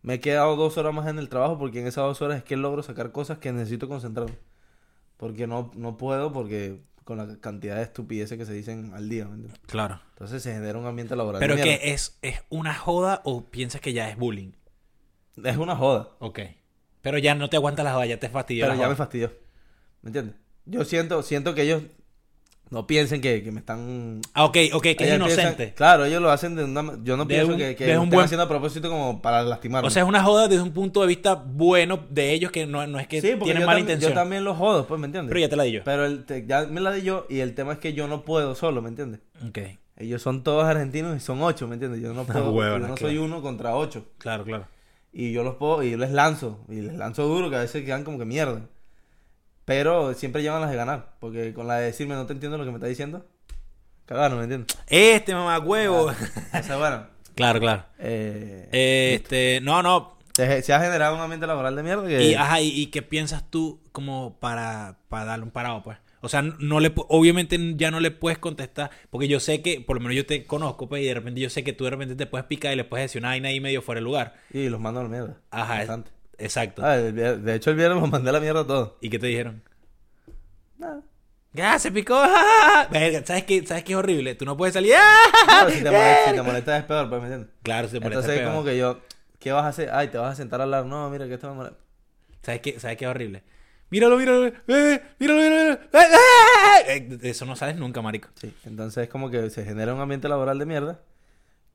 me 0.00 0.14
he 0.14 0.20
quedado 0.20 0.54
dos 0.54 0.78
horas 0.78 0.94
más 0.94 1.08
en 1.08 1.18
el 1.18 1.28
trabajo 1.28 1.58
porque 1.58 1.80
en 1.80 1.88
esas 1.88 2.04
dos 2.04 2.22
horas 2.22 2.38
es 2.38 2.44
que 2.44 2.56
logro 2.56 2.84
sacar 2.84 3.10
cosas 3.10 3.38
que 3.38 3.50
necesito 3.50 3.88
concentrarme. 3.88 4.38
Porque 5.16 5.48
no, 5.48 5.72
no 5.74 5.96
puedo 5.96 6.32
porque 6.32 6.78
con 7.02 7.18
la 7.18 7.36
cantidad 7.40 7.74
de 7.74 7.82
estupideces 7.82 8.38
que 8.38 8.46
se 8.46 8.52
dicen 8.52 8.92
al 8.94 9.08
día. 9.08 9.28
Claro. 9.66 10.00
Entonces 10.10 10.40
se 10.40 10.52
genera 10.52 10.78
un 10.78 10.86
ambiente 10.86 11.16
laboral. 11.16 11.40
¿Pero 11.40 11.56
que 11.56 11.80
es, 11.92 12.16
es 12.22 12.44
una 12.48 12.72
joda 12.74 13.20
o 13.24 13.44
piensas 13.44 13.80
que 13.80 13.92
ya 13.92 14.08
es 14.10 14.16
bullying? 14.16 14.52
Es 15.42 15.56
una 15.56 15.74
joda. 15.74 16.10
Ok. 16.20 16.38
Pero 17.02 17.18
ya 17.18 17.34
no 17.34 17.50
te 17.50 17.56
aguantas 17.56 17.84
la 17.84 17.92
joda, 17.94 18.06
ya 18.06 18.20
te 18.20 18.28
fastidió 18.28 18.66
Pero 18.66 18.74
la 18.74 18.76
ya 18.76 18.84
joda. 18.84 18.90
me 18.90 18.96
fastidió. 18.96 19.32
¿Me 20.02 20.10
entiendes? 20.10 20.36
Yo 20.64 20.84
siento, 20.84 21.24
siento 21.24 21.56
que 21.56 21.62
ellos 21.62 21.82
no 22.70 22.86
piensen 22.86 23.20
que, 23.20 23.42
que 23.42 23.50
me 23.50 23.60
están... 23.60 24.20
Ah, 24.34 24.44
ok, 24.44 24.56
ok, 24.74 24.82
que 24.82 24.90
es 24.92 25.00
Ellos 25.00 25.26
piensan- 25.28 25.40
inocente. 25.46 25.72
claro, 25.74 26.04
ellos 26.04 26.20
lo 26.20 26.30
hacen 26.30 26.54
de 26.54 26.64
una... 26.64 26.82
Yo 27.02 27.16
no 27.16 27.24
De 27.24 27.34
pienso 27.34 27.52
un- 27.52 27.58
que, 27.58 27.74
que 27.76 27.86
de 27.86 27.94
lo 27.94 28.00
un 28.00 28.04
estén 28.06 28.16
buen- 28.16 28.24
haciendo 28.26 28.44
a 28.44 28.48
propósito 28.48 28.88
como 28.90 29.22
para 29.22 29.42
lastimarme. 29.42 29.86
O 29.86 29.90
sea, 29.90 30.02
es 30.02 30.08
una 30.08 30.22
joda 30.22 30.48
desde 30.48 30.62
un 30.62 30.72
punto 30.72 31.00
de 31.00 31.06
vista 31.06 31.34
bueno 31.34 32.00
de 32.10 32.32
ellos 32.32 32.50
que 32.52 32.66
no, 32.66 32.86
no 32.86 32.98
es 32.98 33.06
que 33.06 33.20
sí, 33.20 33.34
tienen 33.42 33.64
mala 33.64 33.80
intención. 33.80 34.10
yo 34.12 34.14
también 34.14 34.44
los 34.44 34.56
jodo, 34.56 34.86
pues, 34.86 35.00
¿me 35.00 35.06
entiendes? 35.06 35.30
Pero 35.30 35.40
ya 35.40 35.48
te 35.48 35.56
la 35.56 35.62
di 35.64 35.72
yo. 35.72 35.80
Pero 35.84 36.04
el 36.04 36.24
te- 36.24 36.46
ya 36.46 36.66
me 36.66 36.80
la 36.80 36.92
di 36.92 37.02
yo 37.02 37.26
y 37.28 37.40
el 37.40 37.54
tema 37.54 37.72
es 37.72 37.78
que 37.78 37.92
yo 37.94 38.06
no 38.08 38.22
puedo 38.24 38.54
solo, 38.54 38.82
¿me 38.82 38.88
entiendes? 38.90 39.20
Ok. 39.48 39.58
Ellos 39.96 40.22
son 40.22 40.44
todos 40.44 40.64
argentinos 40.64 41.16
y 41.16 41.20
son 41.20 41.42
ocho, 41.42 41.66
¿me 41.66 41.74
entiendes? 41.74 42.00
Yo 42.00 42.12
no 42.14 42.24
puedo, 42.24 42.52
huevona, 42.52 42.84
yo 42.84 42.88
no 42.88 42.94
claro. 42.94 43.08
soy 43.12 43.18
uno 43.18 43.42
contra 43.42 43.74
ocho. 43.74 44.04
Claro, 44.18 44.44
claro. 44.44 44.66
Y 45.12 45.32
yo 45.32 45.42
los 45.42 45.54
puedo, 45.56 45.82
y 45.82 45.90
yo 45.90 45.96
les 45.96 46.10
lanzo, 46.12 46.60
y 46.68 46.82
les 46.82 46.94
lanzo 46.94 47.24
duro, 47.26 47.50
que 47.50 47.56
a 47.56 47.60
veces 47.60 47.82
quedan 47.84 48.04
como 48.04 48.18
que 48.18 48.24
mierda. 48.24 48.60
Pero 49.68 50.14
siempre 50.14 50.40
llevan 50.40 50.62
las 50.62 50.70
de 50.70 50.76
ganar, 50.76 51.10
porque 51.20 51.52
con 51.52 51.66
la 51.66 51.76
de 51.76 51.84
decirme 51.86 52.14
no 52.14 52.24
te 52.24 52.32
entiendo 52.32 52.56
lo 52.56 52.64
que 52.64 52.70
me 52.70 52.78
está 52.78 52.86
diciendo, 52.86 53.26
cagaron, 54.06 54.38
¿me 54.38 54.44
entiendes? 54.44 54.74
Este 54.86 55.34
mamá 55.34 55.58
huevo. 55.58 56.06
O 56.06 56.62
sea, 56.62 56.78
bueno, 56.78 57.06
claro, 57.34 57.60
claro. 57.60 57.84
eh, 57.98 59.14
Este, 59.14 59.60
no, 59.60 59.82
no. 59.82 60.16
se, 60.34 60.62
se 60.62 60.72
ha 60.72 60.80
generado 60.80 61.14
un 61.16 61.20
ambiente 61.20 61.46
laboral 61.46 61.76
de 61.76 61.82
mierda 61.82 62.08
que... 62.08 62.24
Y, 62.30 62.34
ajá, 62.34 62.62
y, 62.62 62.68
y 62.68 62.86
qué 62.86 63.02
piensas 63.02 63.50
tú 63.50 63.82
como 63.92 64.38
para, 64.40 64.96
para 65.10 65.26
darle 65.26 65.44
un 65.44 65.50
parado, 65.50 65.82
pues? 65.82 65.98
O 66.22 66.30
sea, 66.30 66.40
no 66.40 66.80
le 66.80 66.90
obviamente 67.08 67.58
ya 67.76 67.90
no 67.90 68.00
le 68.00 68.10
puedes 68.10 68.38
contestar, 68.38 68.90
porque 69.10 69.28
yo 69.28 69.38
sé 69.38 69.60
que, 69.60 69.82
por 69.82 69.96
lo 69.96 70.00
menos 70.00 70.16
yo 70.16 70.24
te 70.24 70.46
conozco, 70.46 70.88
pues, 70.88 71.02
y 71.02 71.06
de 71.06 71.14
repente 71.14 71.40
yo 71.42 71.50
sé 71.50 71.62
que 71.62 71.74
tú 71.74 71.84
de 71.84 71.90
repente 71.90 72.16
te 72.16 72.24
puedes 72.26 72.46
picar 72.46 72.72
y 72.72 72.76
le 72.76 72.84
puedes 72.84 73.04
decir 73.04 73.20
una 73.20 73.28
vaina 73.28 73.50
ahí 73.50 73.60
medio 73.60 73.82
fuera 73.82 73.98
de 74.00 74.04
lugar. 74.04 74.34
Y 74.50 74.70
los 74.70 74.80
mando 74.80 75.00
a 75.00 75.02
la 75.02 75.08
mierda. 75.10 75.36
Ajá, 75.50 75.76
Bastante. 75.76 76.10
Exacto. 76.38 76.84
Ah, 76.84 76.96
el 76.96 77.14
vier- 77.14 77.38
de 77.38 77.54
hecho, 77.54 77.70
el 77.70 77.76
viernes 77.76 78.00
los 78.00 78.10
mandé 78.10 78.30
a 78.30 78.32
la 78.32 78.40
mierda 78.40 78.60
a 78.60 78.66
todos. 78.66 78.92
¿Y 79.00 79.10
qué 79.10 79.18
te 79.18 79.26
dijeron? 79.26 79.62
Nada. 80.78 81.02
¡Ya, 81.52 81.78
se 81.78 81.90
picó! 81.90 82.20
Verga, 82.90 83.24
¿sabes 83.26 83.44
qué, 83.44 83.66
¿Sabes 83.66 83.82
qué 83.84 83.92
es 83.92 83.98
horrible? 83.98 84.34
Tú 84.34 84.44
no 84.44 84.56
puedes 84.56 84.74
salir. 84.74 84.94
¡ah! 84.96 85.22
Claro, 85.46 85.70
si 85.70 85.82
te 85.82 85.90
molesta, 85.90 86.24
si 86.26 86.62
te 86.64 86.76
es 86.78 86.84
peor, 86.84 87.08
pues, 87.08 87.20
¿me 87.20 87.26
entiendes? 87.28 87.54
Claro, 87.62 87.88
se 87.88 87.94
te 87.94 88.00
molesta 88.00 88.18
Entonces 88.20 88.30
es 88.36 88.40
peor. 88.40 88.52
como 88.52 88.64
que 88.64 88.76
yo, 88.78 89.00
¿qué 89.40 89.52
vas 89.52 89.64
a 89.64 89.68
hacer? 89.68 89.90
Ay, 89.92 90.08
te 90.08 90.18
vas 90.18 90.32
a 90.32 90.36
sentar 90.36 90.60
a 90.60 90.64
hablar. 90.64 90.84
No, 90.86 91.08
mira, 91.10 91.26
que 91.26 91.34
esto 91.34 91.48
me 91.48 91.54
molesta. 91.56 91.78
¿Sabes 92.42 92.60
qué, 92.60 92.78
¿Sabes 92.78 92.96
qué 92.96 93.04
es 93.06 93.10
horrible? 93.10 93.42
Míralo, 93.90 94.18
míralo, 94.18 94.46
eh, 94.46 95.02
míralo, 95.18 95.40
míralo. 95.40 95.72
eh, 95.72 95.78
eh, 95.94 97.08
eh. 97.10 97.18
Eso 97.22 97.46
no 97.46 97.56
sabes 97.56 97.76
nunca, 97.76 98.02
marico. 98.02 98.28
Sí, 98.34 98.54
entonces 98.66 99.04
es 99.04 99.08
como 99.08 99.30
que 99.30 99.48
se 99.50 99.64
genera 99.64 99.94
un 99.94 100.00
ambiente 100.00 100.28
laboral 100.28 100.58
de 100.58 100.66
mierda 100.66 101.00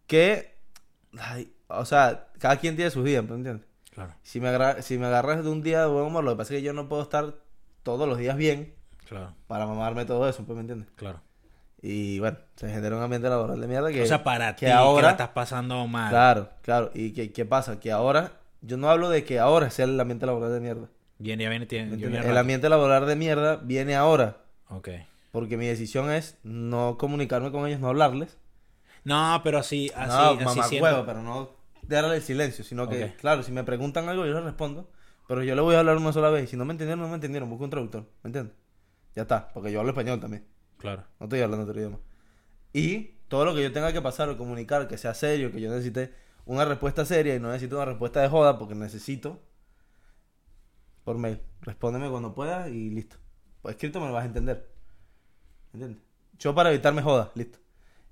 que, 0.07 0.53
ay, 1.17 1.51
o 1.67 1.85
sea, 1.85 2.27
cada 2.37 2.57
quien 2.57 2.75
tiene 2.75 2.91
sus 2.91 3.03
días, 3.03 3.23
¿me 3.27 3.35
entiendes? 3.35 3.65
Claro, 3.93 4.13
Si 4.23 4.39
me, 4.39 4.47
agarra- 4.49 4.81
si 4.81 4.97
me 4.97 5.05
agarras 5.05 5.43
de 5.43 5.49
un 5.49 5.61
día 5.61 5.81
de 5.81 5.87
buen 5.87 6.05
humor, 6.05 6.23
lo 6.23 6.31
que 6.31 6.37
pasa 6.37 6.53
es 6.53 6.59
que 6.59 6.63
yo 6.65 6.73
no 6.73 6.89
puedo 6.89 7.03
estar 7.03 7.35
todos 7.83 8.07
los 8.07 8.17
días 8.17 8.35
bien 8.37 8.73
claro, 9.07 9.33
para 9.47 9.65
mamarme 9.67 10.05
todo 10.05 10.27
eso, 10.27 10.43
pues, 10.45 10.55
¿me 10.55 10.61
entiendes? 10.61 10.87
claro. 10.95 11.21
Y 11.85 12.17
bueno, 12.19 12.37
se 12.55 12.69
genera 12.69 12.95
un 12.95 13.03
ambiente 13.03 13.27
laboral 13.27 13.59
de 13.59 13.67
mierda 13.67 13.91
que... 13.91 14.01
o 14.01 14.05
sea, 14.05 14.23
para 14.23 14.55
que 14.55 14.65
ti 14.65 14.65
que 14.67 14.71
ahora- 14.71 15.07
la 15.07 15.11
estás 15.11 15.27
pasando 15.29 15.85
mal. 15.85 16.09
Claro, 16.09 16.49
claro. 16.61 16.91
¿Y 16.93 17.11
qué, 17.11 17.33
qué 17.33 17.43
pasa? 17.43 17.79
Que 17.81 17.91
ahora, 17.91 18.31
yo 18.61 18.77
no 18.77 18.89
hablo 18.89 19.09
de 19.09 19.25
que 19.25 19.37
ahora 19.37 19.69
sea 19.69 19.83
el 19.83 19.99
ambiente 19.99 20.25
laboral 20.25 20.53
de 20.53 20.61
mierda. 20.61 20.87
Viene, 21.19 21.43
ya 21.43 21.49
viene, 21.49 21.65
tiene, 21.65 21.95
viene 21.97 22.19
El 22.19 22.23
rato. 22.23 22.39
ambiente 22.39 22.69
laboral 22.69 23.05
de 23.05 23.15
mierda 23.17 23.57
viene 23.57 23.95
ahora. 23.95 24.37
Ok. 24.69 24.89
Porque 25.33 25.57
mi 25.57 25.67
decisión 25.67 26.09
es 26.09 26.37
no 26.43 26.97
comunicarme 26.97 27.51
con 27.51 27.67
ellos, 27.67 27.81
no 27.81 27.89
hablarles. 27.89 28.37
No, 29.03 29.41
pero 29.43 29.57
así, 29.59 29.91
así, 29.93 30.07
no, 30.41 30.49
así 30.51 30.79
mamá 30.79 30.83
huevo, 30.93 31.05
pero 31.05 31.21
no 31.21 31.49
darle 31.87 32.15
el 32.15 32.21
silencio, 32.21 32.63
sino 32.63 32.87
que, 32.87 33.13
claro, 33.15 33.43
si 33.43 33.51
me 33.51 33.63
preguntan 33.63 34.09
algo, 34.09 34.25
yo 34.25 34.33
les 34.33 34.43
respondo. 34.43 34.89
Pero 35.27 35.43
yo 35.43 35.55
le 35.55 35.61
voy 35.61 35.75
a 35.75 35.79
hablar 35.79 35.97
una 35.97 36.11
sola 36.11 36.29
vez. 36.29 36.45
Y 36.45 36.47
si 36.47 36.57
no 36.57 36.65
me 36.65 36.73
entendieron, 36.73 37.01
no 37.01 37.07
me 37.07 37.15
entendieron. 37.15 37.49
Busco 37.49 37.63
un 37.63 37.69
traductor. 37.69 38.09
¿Me 38.23 38.27
entiendes? 38.27 38.55
Ya 39.15 39.23
está. 39.23 39.49
Porque 39.53 39.71
yo 39.71 39.79
hablo 39.79 39.91
español 39.91 40.19
también. 40.19 40.45
Claro. 40.77 41.05
No 41.19 41.25
estoy 41.25 41.41
hablando 41.41 41.65
otro 41.65 41.79
idioma. 41.79 41.99
Y 42.73 43.19
todo 43.29 43.45
lo 43.45 43.55
que 43.55 43.63
yo 43.63 43.71
tenga 43.71 43.93
que 43.93 44.01
pasar 44.01 44.29
o 44.29 44.37
comunicar, 44.37 44.87
que 44.87 44.97
sea 44.97 45.13
serio, 45.13 45.51
que 45.51 45.61
yo 45.61 45.69
necesite 45.69 46.13
una 46.45 46.65
respuesta 46.65 47.05
seria 47.05 47.35
y 47.35 47.39
no 47.39 47.47
necesito 47.47 47.77
una 47.77 47.85
respuesta 47.85 48.21
de 48.21 48.27
joda, 48.27 48.59
porque 48.59 48.75
necesito 48.75 49.41
por 51.03 51.17
mail. 51.17 51.41
Respóndeme 51.61 52.09
cuando 52.09 52.33
puedas 52.33 52.69
y 52.69 52.89
listo. 52.89 53.15
Pues 53.61 53.75
escrito 53.75 54.01
me 54.01 54.07
lo 54.07 54.13
vas 54.13 54.23
a 54.23 54.27
entender. 54.27 54.69
¿Entiendes? 55.71 56.03
Yo 56.37 56.53
para 56.53 56.69
evitarme 56.69 57.01
jodas, 57.01 57.29
listo. 57.35 57.59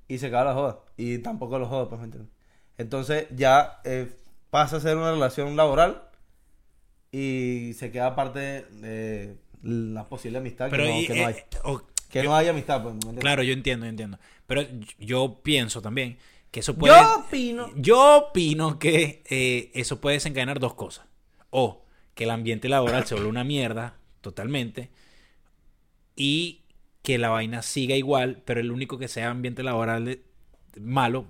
Y 0.07 0.17
se 0.17 0.27
acaba 0.27 0.45
la 0.45 0.53
joda. 0.53 0.79
Y 0.95 1.17
tampoco 1.17 1.59
los 1.59 1.67
jodas, 1.67 1.89
pues, 1.89 1.99
¿me 1.99 2.05
entiendes? 2.05 2.31
Entonces 2.77 3.27
ya 3.35 3.79
eh, 3.83 4.11
pasa 4.49 4.77
a 4.77 4.79
ser 4.79 4.97
una 4.97 5.11
relación 5.11 5.55
laboral 5.55 6.03
y 7.11 7.73
se 7.75 7.91
queda 7.91 8.15
parte 8.15 8.39
de 8.71 9.37
la 9.61 10.07
posible 10.07 10.37
amistad 10.39 10.69
Pero 10.69 10.83
que, 10.85 10.89
no, 10.89 11.01
y- 11.01 11.07
que 11.07 11.15
no 11.15 11.27
hay. 11.27 11.33
eh, 11.35 11.77
Que 12.09 12.23
no 12.23 12.35
haya 12.35 12.49
amistad, 12.51 12.83
pues. 12.83 12.95
Claro, 13.19 13.43
yo 13.43 13.53
entiendo, 13.53 13.85
yo 13.85 13.89
entiendo. 13.89 14.17
Pero 14.47 14.63
yo 14.99 15.39
pienso 15.43 15.81
también 15.81 16.17
que 16.51 16.59
eso 16.61 16.75
puede... 16.75 16.93
Yo 16.93 17.15
opino. 17.19 17.69
Yo 17.77 18.17
opino 18.17 18.79
que 18.79 19.23
eh, 19.29 19.71
eso 19.73 20.01
puede 20.01 20.15
desencadenar 20.17 20.59
dos 20.59 20.73
cosas. 20.73 21.05
O 21.49 21.85
que 22.15 22.25
el 22.25 22.31
ambiente 22.31 22.67
laboral 22.69 23.05
se 23.05 23.13
vuelve 23.15 23.29
una 23.29 23.43
mierda 23.45 23.95
totalmente 24.21 24.89
y 26.15 26.61
que 27.01 27.17
la 27.17 27.29
vaina 27.29 27.61
siga 27.61 27.95
igual, 27.95 28.41
pero 28.45 28.59
el 28.59 28.71
único 28.71 28.97
que 28.97 29.07
sea 29.07 29.29
ambiente 29.29 29.63
laboral 29.63 30.19
malo 30.79 31.25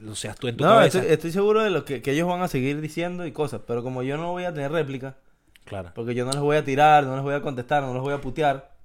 lo 0.00 0.14
seas 0.14 0.36
tú 0.38 0.48
en 0.48 0.56
tu 0.56 0.64
No, 0.64 0.70
cabeza. 0.70 0.98
estoy, 1.00 1.12
estoy 1.12 1.32
seguro 1.32 1.62
de 1.62 1.70
lo 1.70 1.84
que, 1.84 2.02
que 2.02 2.12
ellos 2.12 2.28
van 2.28 2.42
a 2.42 2.48
seguir 2.48 2.80
diciendo 2.80 3.26
y 3.26 3.32
cosas, 3.32 3.62
pero 3.66 3.82
como 3.82 4.02
yo 4.02 4.16
no 4.16 4.32
voy 4.32 4.44
a 4.44 4.52
tener 4.54 4.72
réplica, 4.72 5.16
Claro. 5.64 5.92
porque 5.94 6.14
yo 6.14 6.24
no 6.24 6.32
les 6.32 6.40
voy 6.40 6.56
a 6.56 6.64
tirar, 6.64 7.04
no 7.04 7.14
les 7.14 7.24
voy 7.24 7.34
a 7.34 7.42
contestar, 7.42 7.82
no 7.82 7.92
les 7.94 8.02
voy 8.02 8.14
a 8.14 8.20
putear. 8.20 8.76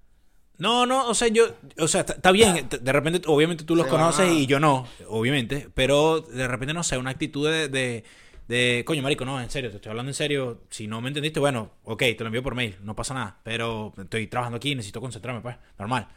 No, 0.57 0.85
no, 0.85 1.07
o 1.07 1.13
sea, 1.15 1.27
yo, 1.29 1.45
o 1.79 1.87
sea, 1.87 2.01
está 2.01 2.31
bien, 2.31 2.69
t- 2.69 2.77
de 2.77 2.91
repente, 2.93 3.21
obviamente 3.27 3.63
tú 3.63 3.75
los 3.75 3.87
conoces 3.87 4.31
y 4.31 4.45
yo 4.45 4.59
no, 4.59 4.85
obviamente, 5.07 5.67
pero 5.73 6.21
de 6.21 6.47
repente, 6.47 6.73
no 6.75 6.83
sé, 6.83 6.97
una 6.97 7.09
actitud 7.09 7.49
de, 7.49 7.69
de, 7.69 8.03
de, 8.47 8.83
coño, 8.85 9.01
marico, 9.01 9.25
no, 9.25 9.41
en 9.41 9.49
serio, 9.49 9.71
te 9.71 9.77
estoy 9.77 9.89
hablando 9.89 10.11
en 10.11 10.13
serio, 10.13 10.61
si 10.69 10.87
no 10.87 11.01
me 11.01 11.07
entendiste, 11.07 11.39
bueno, 11.39 11.71
ok, 11.83 11.99
te 11.99 12.17
lo 12.19 12.27
envío 12.27 12.43
por 12.43 12.53
mail, 12.53 12.77
no 12.81 12.95
pasa 12.95 13.15
nada, 13.15 13.39
pero 13.43 13.93
estoy 13.97 14.27
trabajando 14.27 14.57
aquí, 14.57 14.75
necesito 14.75 15.01
concentrarme, 15.01 15.41
pues, 15.41 15.55
normal. 15.79 16.07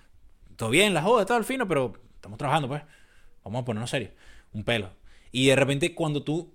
todo 0.56 0.68
bien, 0.70 0.92
la 0.94 1.02
joda, 1.02 1.24
todo 1.26 1.38
al 1.38 1.44
fino, 1.44 1.66
pero 1.66 1.94
estamos 2.14 2.38
trabajando, 2.38 2.68
pues. 2.68 2.82
Vamos 3.44 3.62
a 3.62 3.64
ponernos 3.64 3.90
serios. 3.90 4.10
Un 4.56 4.64
pelo. 4.64 4.90
Y 5.32 5.46
de 5.48 5.56
repente 5.56 5.94
cuando 5.94 6.22
tú 6.22 6.54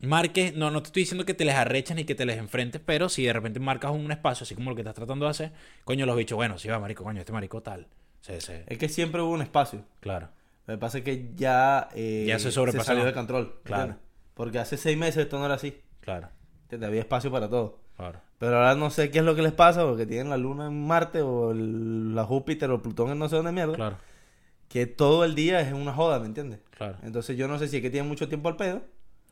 marques, 0.00 0.54
no, 0.54 0.70
no 0.70 0.82
te 0.82 0.88
estoy 0.88 1.02
diciendo 1.02 1.24
que 1.24 1.34
te 1.34 1.44
les 1.44 1.54
arreches 1.54 1.96
ni 1.96 2.04
que 2.04 2.14
te 2.14 2.24
les 2.26 2.38
enfrentes, 2.38 2.80
pero 2.84 3.08
si 3.08 3.24
de 3.24 3.32
repente 3.32 3.60
marcas 3.60 3.92
un 3.92 4.10
espacio, 4.10 4.44
así 4.44 4.54
como 4.54 4.70
lo 4.70 4.76
que 4.76 4.82
estás 4.82 4.94
tratando 4.94 5.24
de 5.26 5.30
hacer, 5.30 5.52
coño, 5.84 6.06
los 6.06 6.16
bichos, 6.16 6.36
bueno, 6.36 6.58
sí 6.58 6.68
va, 6.68 6.78
marico, 6.78 7.04
coño, 7.04 7.20
este 7.20 7.32
marico 7.32 7.62
tal. 7.62 7.86
Sí, 8.20 8.32
sí. 8.38 8.52
Es 8.66 8.78
que 8.78 8.88
siempre 8.88 9.20
hubo 9.20 9.32
un 9.32 9.42
espacio. 9.42 9.84
Claro. 10.00 10.28
Lo 10.66 10.74
que 10.74 10.78
pasa 10.78 10.98
es 10.98 11.04
que 11.04 11.30
ya, 11.36 11.88
eh, 11.94 12.24
Ya 12.26 12.38
se 12.38 12.50
sobrepasó. 12.50 12.84
salió 12.84 13.04
de 13.04 13.12
control. 13.12 13.60
Claro. 13.64 13.82
¿entiendes? 13.82 14.04
Porque 14.34 14.58
hace 14.58 14.76
seis 14.78 14.96
meses 14.96 15.24
esto 15.24 15.38
no 15.38 15.44
era 15.44 15.54
así. 15.54 15.78
Claro. 16.00 16.28
¿entiendes? 16.62 16.88
Había 16.88 17.00
espacio 17.00 17.30
para 17.30 17.48
todo. 17.50 17.80
Claro. 17.96 18.20
Pero 18.38 18.56
ahora 18.56 18.74
no 18.74 18.90
sé 18.90 19.10
qué 19.10 19.18
es 19.18 19.24
lo 19.24 19.34
que 19.34 19.42
les 19.42 19.52
pasa, 19.52 19.84
porque 19.84 20.06
tienen 20.06 20.28
la 20.30 20.36
luna 20.38 20.66
en 20.66 20.86
Marte 20.86 21.20
o 21.22 21.50
el- 21.52 22.14
la 22.14 22.24
Júpiter 22.24 22.70
o 22.70 22.80
Plutón 22.82 23.10
en 23.10 23.18
no 23.18 23.28
sé 23.28 23.36
dónde 23.36 23.52
mierda. 23.52 23.74
Claro. 23.76 23.96
Que 24.74 24.86
todo 24.86 25.24
el 25.24 25.36
día 25.36 25.60
es 25.60 25.72
una 25.72 25.92
joda, 25.92 26.18
¿me 26.18 26.26
entiendes? 26.26 26.58
Claro. 26.76 26.96
Entonces 27.04 27.36
yo 27.36 27.46
no 27.46 27.60
sé 27.60 27.68
si 27.68 27.76
es 27.76 27.82
que 27.82 27.90
tienen 27.90 28.08
mucho 28.08 28.26
tiempo 28.28 28.48
al 28.48 28.56
pedo 28.56 28.82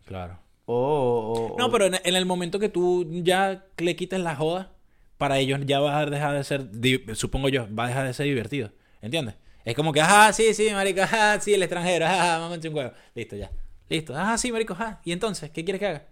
Claro. 0.04 0.38
o... 0.66 1.54
o- 1.54 1.58
No, 1.58 1.68
pero 1.72 1.86
en, 1.86 1.96
en 2.04 2.14
el 2.14 2.26
momento 2.26 2.60
que 2.60 2.68
tú 2.68 3.04
ya 3.24 3.66
le 3.76 3.96
quites 3.96 4.20
la 4.20 4.36
joda, 4.36 4.70
para 5.18 5.38
ellos 5.40 5.58
ya 5.66 5.80
va 5.80 5.98
a 5.98 6.06
dejar 6.06 6.34
de 6.34 6.44
ser, 6.44 6.70
di- 6.70 7.04
supongo 7.14 7.48
yo, 7.48 7.66
va 7.74 7.86
a 7.86 7.88
dejar 7.88 8.06
de 8.06 8.14
ser 8.14 8.26
divertido. 8.26 8.70
¿Entiendes? 9.00 9.34
Es 9.64 9.74
como 9.74 9.92
que, 9.92 10.00
ajá, 10.00 10.32
sí, 10.32 10.54
sí, 10.54 10.70
marico, 10.70 11.02
ajá, 11.02 11.40
sí, 11.40 11.54
el 11.54 11.62
extranjero, 11.64 12.06
ajá, 12.06 12.38
vamos 12.38 12.64
a 12.64 12.68
un 12.68 12.74
huevo. 12.76 12.92
Listo, 13.16 13.34
ya. 13.34 13.50
Listo. 13.88 14.16
Ajá, 14.16 14.38
sí, 14.38 14.52
marico, 14.52 14.74
ajá. 14.74 15.00
¿Y 15.04 15.10
entonces? 15.10 15.50
¿Qué 15.50 15.64
quieres 15.64 15.80
que 15.80 15.86
haga? 15.86 16.04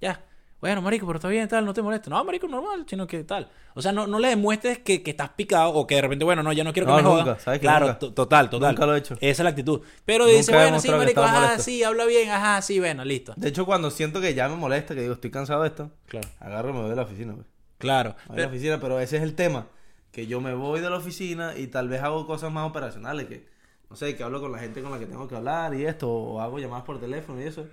Ya. 0.00 0.24
Bueno, 0.60 0.82
marico, 0.82 1.06
pero 1.06 1.16
está 1.16 1.28
bien, 1.28 1.48
tal, 1.48 1.64
no 1.64 1.72
te 1.72 1.80
molesta. 1.80 2.10
No, 2.10 2.22
marico, 2.22 2.46
normal, 2.46 2.84
sino 2.86 3.06
que 3.06 3.24
tal. 3.24 3.50
O 3.74 3.80
sea, 3.80 3.92
no, 3.92 4.06
no 4.06 4.18
le 4.18 4.28
demuestres 4.28 4.78
que, 4.80 5.02
que 5.02 5.12
estás 5.12 5.30
picado 5.30 5.70
o 5.72 5.86
que 5.86 5.94
de 5.94 6.02
repente, 6.02 6.24
bueno, 6.24 6.42
no, 6.42 6.52
ya 6.52 6.64
no 6.64 6.72
quiero 6.74 6.86
que 6.94 7.02
No, 7.02 7.14
me 7.14 7.18
nunca, 7.18 7.38
¿sabes 7.38 7.60
que 7.60 7.64
Claro, 7.66 7.86
nunca? 7.86 7.98
to- 7.98 8.12
total, 8.12 8.50
total. 8.50 8.72
Nunca 8.74 8.86
lo 8.86 8.94
he 8.94 8.98
hecho. 8.98 9.14
Esa 9.14 9.24
es 9.30 9.38
la 9.40 9.50
actitud. 9.50 9.80
Pero 10.04 10.24
Nunca 10.24 10.36
dice, 10.36 10.52
bueno, 10.52 10.78
sí, 10.78 10.90
marico, 10.90 11.22
ajá, 11.22 11.40
molesto. 11.40 11.62
sí, 11.62 11.82
habla 11.82 12.04
bien, 12.04 12.28
ajá, 12.30 12.60
sí, 12.60 12.78
bueno, 12.78 13.04
listo. 13.06 13.32
De 13.36 13.48
hecho, 13.48 13.64
cuando 13.64 13.90
siento 13.90 14.20
que 14.20 14.34
ya 14.34 14.48
me 14.50 14.56
molesta, 14.56 14.94
que 14.94 15.00
digo, 15.00 15.14
estoy 15.14 15.30
cansado 15.30 15.62
de 15.62 15.68
esto, 15.68 15.90
Claro. 16.06 16.28
agarro 16.40 16.70
y 16.70 16.72
me 16.74 16.80
voy 16.80 16.90
de 16.90 16.96
la 16.96 17.02
oficina. 17.02 17.34
Pues. 17.34 17.46
Claro. 17.78 18.10
Voy 18.26 18.36
Pero- 18.36 18.42
la 18.42 18.48
oficina, 18.54 18.80
pero 18.80 19.00
ese 19.00 19.16
es 19.16 19.22
el 19.22 19.34
tema. 19.34 19.66
Que 20.12 20.26
yo 20.26 20.40
me 20.42 20.52
voy 20.54 20.80
de 20.80 20.90
la 20.90 20.96
oficina 20.98 21.54
y 21.56 21.68
tal 21.68 21.88
vez 21.88 22.02
hago 22.02 22.26
cosas 22.26 22.52
más 22.52 22.68
operacionales. 22.68 23.26
Que, 23.28 23.46
no 23.88 23.96
sé, 23.96 24.14
que 24.16 24.22
hablo 24.24 24.40
con 24.40 24.52
la 24.52 24.58
gente 24.58 24.82
con 24.82 24.90
la 24.90 24.98
que 24.98 25.06
tengo 25.06 25.26
que 25.26 25.36
hablar 25.36 25.72
y 25.74 25.86
esto, 25.86 26.10
o 26.10 26.40
hago 26.40 26.58
llamadas 26.58 26.84
por 26.84 27.00
teléfono 27.00 27.40
y 27.40 27.44
eso. 27.44 27.66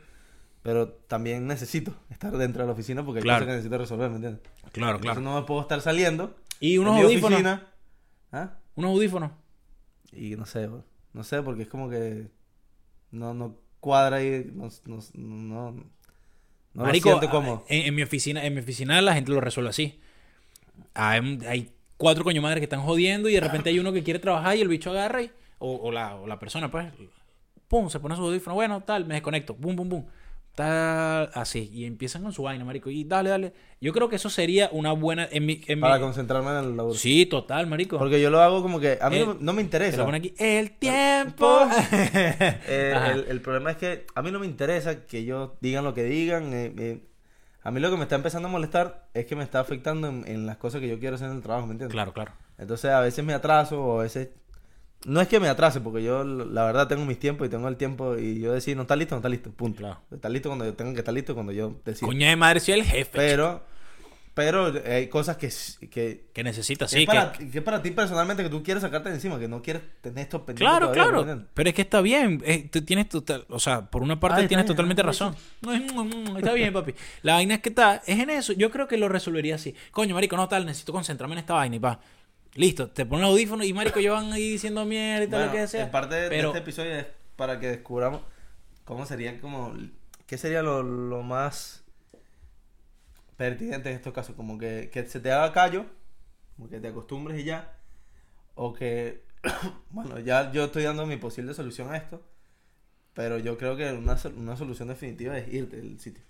Pero 0.68 0.90
también 0.90 1.48
necesito 1.48 1.96
estar 2.10 2.36
dentro 2.36 2.62
de 2.62 2.68
la 2.68 2.74
oficina 2.74 3.02
porque 3.06 3.20
hay 3.20 3.24
Claro. 3.24 3.46
cosas 3.46 3.48
que 3.48 3.52
necesito 3.56 3.78
resolver, 3.78 4.10
¿me 4.10 4.16
entiendes? 4.18 4.42
Claro, 4.74 4.98
Entonces 4.98 5.02
claro. 5.02 5.22
no 5.22 5.40
me 5.40 5.48
puedo 5.48 5.62
estar 5.62 5.80
saliendo. 5.80 6.36
Y 6.60 6.78
unos 6.78 6.98
audífonos. 7.02 7.40
oficina, 7.40 7.68
¿ah? 8.34 8.58
Unos 8.76 8.92
audífonos. 8.92 9.32
Y 10.12 10.36
no 10.36 10.46
sé, 10.46 10.68
no 11.14 11.24
sé, 11.24 11.42
porque 11.42 11.62
es 11.62 11.70
como 11.70 11.90
que 11.90 12.28
no, 13.12 13.34
no 13.34 13.56
cuadra 13.80 14.22
y 14.22 14.52
no, 14.54 14.68
no, 14.88 15.00
no, 15.14 15.72
no 15.72 15.84
lo 16.74 16.84
Marico, 16.84 17.12
siento 17.12 17.30
cómodo. 17.30 17.64
En, 17.70 17.84
en 17.88 17.96
mi 17.96 18.02
oficina, 18.04 18.44
en 18.44 18.54
mi 18.54 18.60
oficina 18.60 19.02
la 19.02 19.14
gente 19.14 19.32
lo 19.32 19.40
resuelve 19.40 19.70
así. 19.70 20.02
Hay, 20.96 21.40
hay 21.48 21.72
cuatro 21.96 22.26
coño 22.26 22.42
madres 22.42 22.60
que 22.60 22.66
están 22.66 22.82
jodiendo 22.82 23.30
y 23.30 23.36
de 23.36 23.40
repente 23.40 23.70
hay 23.70 23.80
uno 23.80 23.94
que 23.94 24.04
quiere 24.04 24.20
trabajar 24.20 24.58
y 24.58 24.62
el 24.62 24.68
bicho 24.68 24.90
agarra 24.90 25.22
y, 25.22 25.32
o, 25.60 25.76
o 25.78 25.92
la, 25.94 26.18
o 26.18 26.28
la 26.28 26.38
persona, 26.40 26.70
pues, 26.70 26.92
pum, 27.70 27.90
se 27.90 28.02
pone 28.02 28.18
su 28.18 28.24
audífono, 28.24 28.56
bueno, 28.56 28.84
tal, 28.84 29.06
me 29.06 29.14
desconecto, 29.14 29.56
pum, 29.56 29.74
pum, 29.74 29.88
pum. 29.88 30.06
Tal, 30.58 31.30
así, 31.36 31.70
y 31.72 31.86
empiezan 31.86 32.24
con 32.24 32.34
su 32.34 32.42
vaina, 32.42 32.66
marico, 32.66 32.90
y 32.90 33.04
dale, 33.04 33.30
dale. 33.30 33.54
Yo 33.80 33.94
creo 33.94 34.10
que 34.10 34.16
eso 34.16 34.28
sería 34.32 34.70
una 34.72 34.92
buena, 34.92 35.28
en 35.32 35.46
mi, 35.46 35.62
en 35.68 35.78
mi- 35.78 35.82
Para 35.84 36.00
concentrarme 36.00 36.50
en 36.50 36.56
el 36.66 36.76
laburo. 36.76 36.96
Sí, 36.98 37.28
total, 37.28 37.68
marico. 37.68 38.00
Porque 38.00 38.20
yo 38.20 38.32
lo 38.32 38.42
hago 38.42 38.64
como 38.64 38.80
que 38.80 38.98
a 39.00 39.08
mí 39.12 39.18
Eh, 39.18 39.26
no, 39.28 39.38
no 39.40 39.54
me 39.54 39.58
Te 39.62 39.66
interesa. 39.66 39.98
lo 39.98 40.06
pone 40.06 40.18
aquí, 40.18 40.34
el 40.40 40.72
tiempo. 40.72 41.60
Eh, 42.70 42.96
el, 43.14 43.26
el 43.30 43.42
problema 43.42 43.70
es 43.70 43.78
que 43.78 44.08
a 44.16 44.24
mí 44.24 44.32
no 44.32 44.40
me 44.40 44.48
interesa 44.48 45.06
que 45.06 45.20
ellos 45.20 45.52
digan 45.62 45.84
lo 45.84 45.94
que 45.94 46.06
digan. 46.06 46.52
eh, 46.52 46.74
eh, 46.76 47.04
a 47.62 47.70
mí 47.70 47.80
lo 47.80 47.92
que 47.92 47.98
me 47.98 48.04
está 48.04 48.16
empezando 48.16 48.48
a 48.48 48.52
molestar 48.52 49.10
es 49.14 49.28
que 49.28 49.36
me 49.36 49.44
está 49.44 49.60
afectando 49.60 50.08
en, 50.08 50.24
en 50.28 50.48
las 50.48 50.58
cosas 50.58 50.82
que 50.82 50.88
yo 50.88 50.98
quiero 51.00 51.18
hacer 51.18 51.30
en 51.30 51.36
el 51.36 51.44
trabajo, 51.44 51.68
¿me 51.68 51.74
entiendes? 51.74 51.94
Claro, 51.94 52.14
claro. 52.14 52.32
Entonces 52.58 52.90
a 52.90 53.00
veces 53.02 53.24
me 53.24 53.34
atraso 53.36 53.80
o 53.80 54.00
a 54.00 54.04
veces... 54.04 54.30
No 55.06 55.22
es 55.22 55.28
que 55.28 55.40
me 55.40 55.48
atrase, 55.48 55.80
porque 55.80 56.04
yo 56.04 56.24
la 56.24 56.66
verdad 56.66 56.88
tengo 56.88 57.06
mis 57.06 57.20
tiempos 57.20 57.48
y 57.48 57.50
tengo 57.50 57.68
el 57.68 57.78
tiempo 57.78 58.18
y 58.18 58.40
yo 58.40 58.52
decido, 58.54 58.78
no 58.78 58.82
está 58.82 58.96
listo, 58.96 59.16
no 59.16 59.20
está 59.20 59.30
listo, 59.30 59.52
punto. 59.52 59.78
Claro. 59.80 60.00
Está 60.12 60.28
listo 60.28 60.50
cuando 60.50 60.66
yo 60.66 60.74
tengo 60.74 60.92
que 60.94 61.00
estar 61.00 61.14
listo, 61.14 61.34
cuando 61.36 61.52
yo 61.54 61.80
decido. 61.86 62.08
Coña 62.08 62.30
de 62.30 62.36
madre, 62.36 62.60
soy 62.60 62.74
el 62.74 62.84
jefe. 62.84 63.12
Pero, 63.14 63.64
pero 64.34 64.74
hay 64.86 65.08
cosas 65.08 65.38
que, 65.38 65.50
que, 65.88 66.26
que 66.34 66.44
necesitas, 66.44 66.90
que 66.92 66.98
sí, 66.98 67.04
es 67.04 67.08
para, 67.08 67.32
que, 67.32 67.50
que 67.50 67.58
es 67.60 67.64
para 67.64 67.82
ti 67.82 67.92
personalmente 67.92 68.44
que 68.44 68.50
tú 68.50 68.62
quieres 68.64 68.82
sacarte 68.82 69.10
de 69.10 69.16
encima, 69.16 69.40
que 69.40 69.48
no 69.48 69.62
quieres 69.62 69.84
tener 70.02 70.20
esto 70.24 70.46
pendiente 70.46 70.64
Claro, 70.64 70.92
todavía, 70.92 71.06
¿me 71.20 71.24
claro. 71.24 71.46
Pero 71.54 71.70
es 71.70 71.76
que 71.76 71.82
está 71.84 72.02
bien. 72.02 72.42
eh, 72.46 72.68
tú 72.72 72.82
tienes 72.84 73.08
total, 73.08 73.46
o 73.50 73.60
sea, 73.60 73.90
por 73.90 74.02
una 74.04 74.20
parte 74.20 74.44
Ah, 74.44 74.48
tienes 74.48 74.66
bien, 74.66 74.76
totalmente 74.76 75.02
ah, 75.04 75.06
razón. 75.06 75.36
mm, 75.62 76.38
Está 76.38 76.54
bien, 76.54 76.74
papi. 76.74 76.94
La 77.22 77.34
vaina 77.34 77.56
es 77.56 77.62
que 77.62 77.70
está, 77.70 78.02
es 78.06 78.20
en 78.20 78.30
eso. 78.32 78.54
Yo 78.54 78.70
creo 78.72 78.88
que 78.88 78.98
lo 78.98 79.08
resolvería 79.10 79.56
así. 79.56 79.74
Coño, 79.92 80.16
marico, 80.16 80.36
no 80.38 80.48
tal, 80.48 80.66
necesito 80.66 80.92
concentrarme 80.92 81.34
en 81.36 81.40
esta 81.40 81.54
vaina 81.54 81.76
y 81.76 81.80
pa. 81.80 82.00
Listo, 82.56 82.90
te 82.90 83.06
pones 83.06 83.26
el 83.26 83.32
audífono 83.32 83.64
y 83.64 83.74
marico, 83.74 84.00
yo 84.00 84.14
van 84.14 84.32
ahí 84.34 84.50
diciendo 84.52 84.84
mierda 84.86 85.24
y 85.26 85.28
tal 85.28 85.40
Bueno, 85.42 85.54
lo 85.54 85.60
que 85.60 85.68
sea. 85.68 85.84
en 85.86 85.92
parte 85.92 86.16
de 86.16 86.30
pero 86.30 86.48
este 86.50 86.60
episodio 86.60 86.96
es 86.96 87.06
para 87.36 87.60
que 87.60 87.68
descubramos 87.68 88.22
cómo 88.84 89.06
sería 89.06 89.40
como 89.40 89.74
qué 90.26 90.38
sería 90.38 90.62
lo, 90.64 90.82
lo 90.84 91.22
más 91.24 91.84
pertinente 93.36 93.90
en 93.90 93.96
estos 93.96 94.14
casos, 94.14 94.36
como 94.36 94.58
que, 94.58 94.90
que 94.92 95.06
se 95.06 95.20
te 95.20 95.32
haga 95.32 95.52
callo, 95.54 95.86
como 96.56 96.70
que 96.70 96.80
te 96.80 96.88
acostumbres 96.88 97.40
y 97.40 97.44
ya, 97.44 97.74
o 98.56 98.74
que 98.74 99.24
bueno, 99.92 100.20
ya 100.20 100.52
yo 100.52 100.66
estoy 100.66 100.84
dando 100.84 101.06
mi 101.06 101.18
posible 101.18 101.54
solución 101.54 101.92
a 101.94 101.98
esto, 101.98 102.22
pero 103.14 103.38
yo 103.38 103.58
creo 103.58 103.76
que 103.78 103.92
una, 103.94 104.18
una 104.36 104.58
solución 104.58 104.88
definitiva 104.88 105.38
es 105.38 105.54
irte 105.54 105.78
del 105.78 106.00
sitio. 106.00 106.24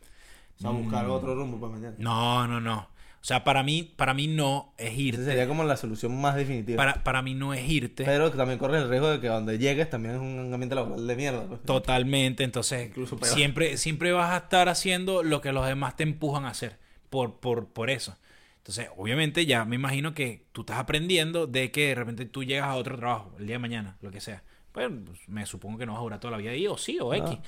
O 0.57 0.59
sea, 0.61 0.71
buscar 0.71 1.05
Mm. 1.05 1.11
otro 1.11 1.35
rumbo, 1.35 1.59
pues, 1.59 1.71
¿me 1.71 1.77
entiendes? 1.77 1.99
no, 2.03 2.47
no, 2.47 2.59
no. 2.59 2.89
O 3.27 3.29
sea, 3.29 3.43
para 3.43 3.61
mí, 3.61 3.83
para 3.83 4.13
mí 4.13 4.27
no 4.27 4.71
es 4.77 4.91
Esa 4.93 5.01
irte. 5.01 5.25
sería 5.25 5.49
como 5.49 5.65
la 5.65 5.75
solución 5.75 6.15
más 6.15 6.35
definitiva. 6.37 6.77
Para, 6.77 7.03
para 7.03 7.21
mí 7.21 7.33
no 7.35 7.53
es 7.53 7.69
irte. 7.69 8.05
Pero 8.05 8.31
también 8.31 8.57
corre 8.57 8.77
el 8.77 8.87
riesgo 8.87 9.09
de 9.09 9.19
que 9.19 9.27
donde 9.27 9.57
llegues 9.57 9.89
también 9.89 10.15
es 10.15 10.21
un 10.21 10.49
ambiente 10.53 10.75
laboral 10.75 11.05
de 11.05 11.15
mierda. 11.17 11.45
pues. 11.45 11.61
Totalmente, 11.63 12.45
entonces 12.45 12.87
Incluso 12.87 13.17
peor. 13.17 13.33
siempre, 13.35 13.75
siempre 13.75 14.13
vas 14.13 14.31
a 14.31 14.37
estar 14.37 14.69
haciendo 14.69 15.23
lo 15.23 15.41
que 15.41 15.51
los 15.51 15.67
demás 15.67 15.97
te 15.97 16.03
empujan 16.03 16.45
a 16.45 16.51
hacer 16.51 16.77
por, 17.09 17.41
por, 17.41 17.67
por 17.67 17.89
eso. 17.89 18.15
Entonces, 18.59 18.87
obviamente 18.95 19.45
ya 19.45 19.65
me 19.65 19.75
imagino 19.75 20.13
que 20.13 20.45
tú 20.53 20.61
estás 20.61 20.77
aprendiendo 20.79 21.47
de 21.47 21.69
que 21.69 21.87
de 21.89 21.95
repente 21.95 22.23
tú 22.27 22.45
llegas 22.45 22.69
a 22.69 22.75
otro 22.75 22.95
trabajo 22.97 23.33
el 23.39 23.45
día 23.45 23.55
de 23.55 23.59
mañana, 23.59 23.97
lo 23.99 24.09
que 24.09 24.21
sea. 24.21 24.41
Pues, 24.71 24.89
me 25.27 25.45
supongo 25.45 25.77
que 25.77 25.85
no 25.85 25.91
vas 25.91 25.99
a 25.99 26.03
durar 26.03 26.19
toda 26.21 26.31
la 26.31 26.37
vida 26.37 26.51
ahí, 26.51 26.65
o 26.65 26.77
sí, 26.77 26.97
o 27.01 27.13
X. 27.13 27.39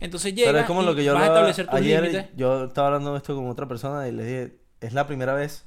Entonces 0.00 0.34
llegas 0.34 0.48
Pero 0.48 0.58
es 0.62 0.66
como 0.66 0.82
lo 0.82 0.96
que 0.96 1.04
yo 1.04 1.14
vas 1.14 1.22
a 1.22 1.26
establecer 1.26 1.66
tus 1.66 1.74
ayer. 1.76 2.02
límites. 2.02 2.26
Yo 2.36 2.64
estaba 2.64 2.88
hablando 2.88 3.12
de 3.12 3.18
esto 3.18 3.36
con 3.36 3.48
otra 3.48 3.68
persona 3.68 4.08
y 4.08 4.10
le 4.10 4.24
dije, 4.24 4.67
es 4.80 4.92
la 4.92 5.06
primera 5.06 5.34
vez, 5.34 5.66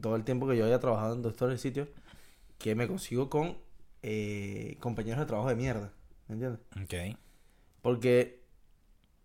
todo 0.00 0.16
el 0.16 0.24
tiempo 0.24 0.48
que 0.48 0.56
yo 0.56 0.64
haya 0.66 0.80
trabajado 0.80 1.14
en 1.14 1.22
doctores 1.22 1.54
de 1.56 1.68
sitios, 1.68 1.88
que 2.58 2.74
me 2.74 2.86
consigo 2.88 3.30
con 3.30 3.56
eh, 4.02 4.76
compañeros 4.80 5.20
de 5.20 5.26
trabajo 5.26 5.48
de 5.48 5.56
mierda. 5.56 5.92
¿Me 6.28 6.34
entiendes? 6.34 6.60
Ok. 6.82 7.18
Porque 7.82 8.40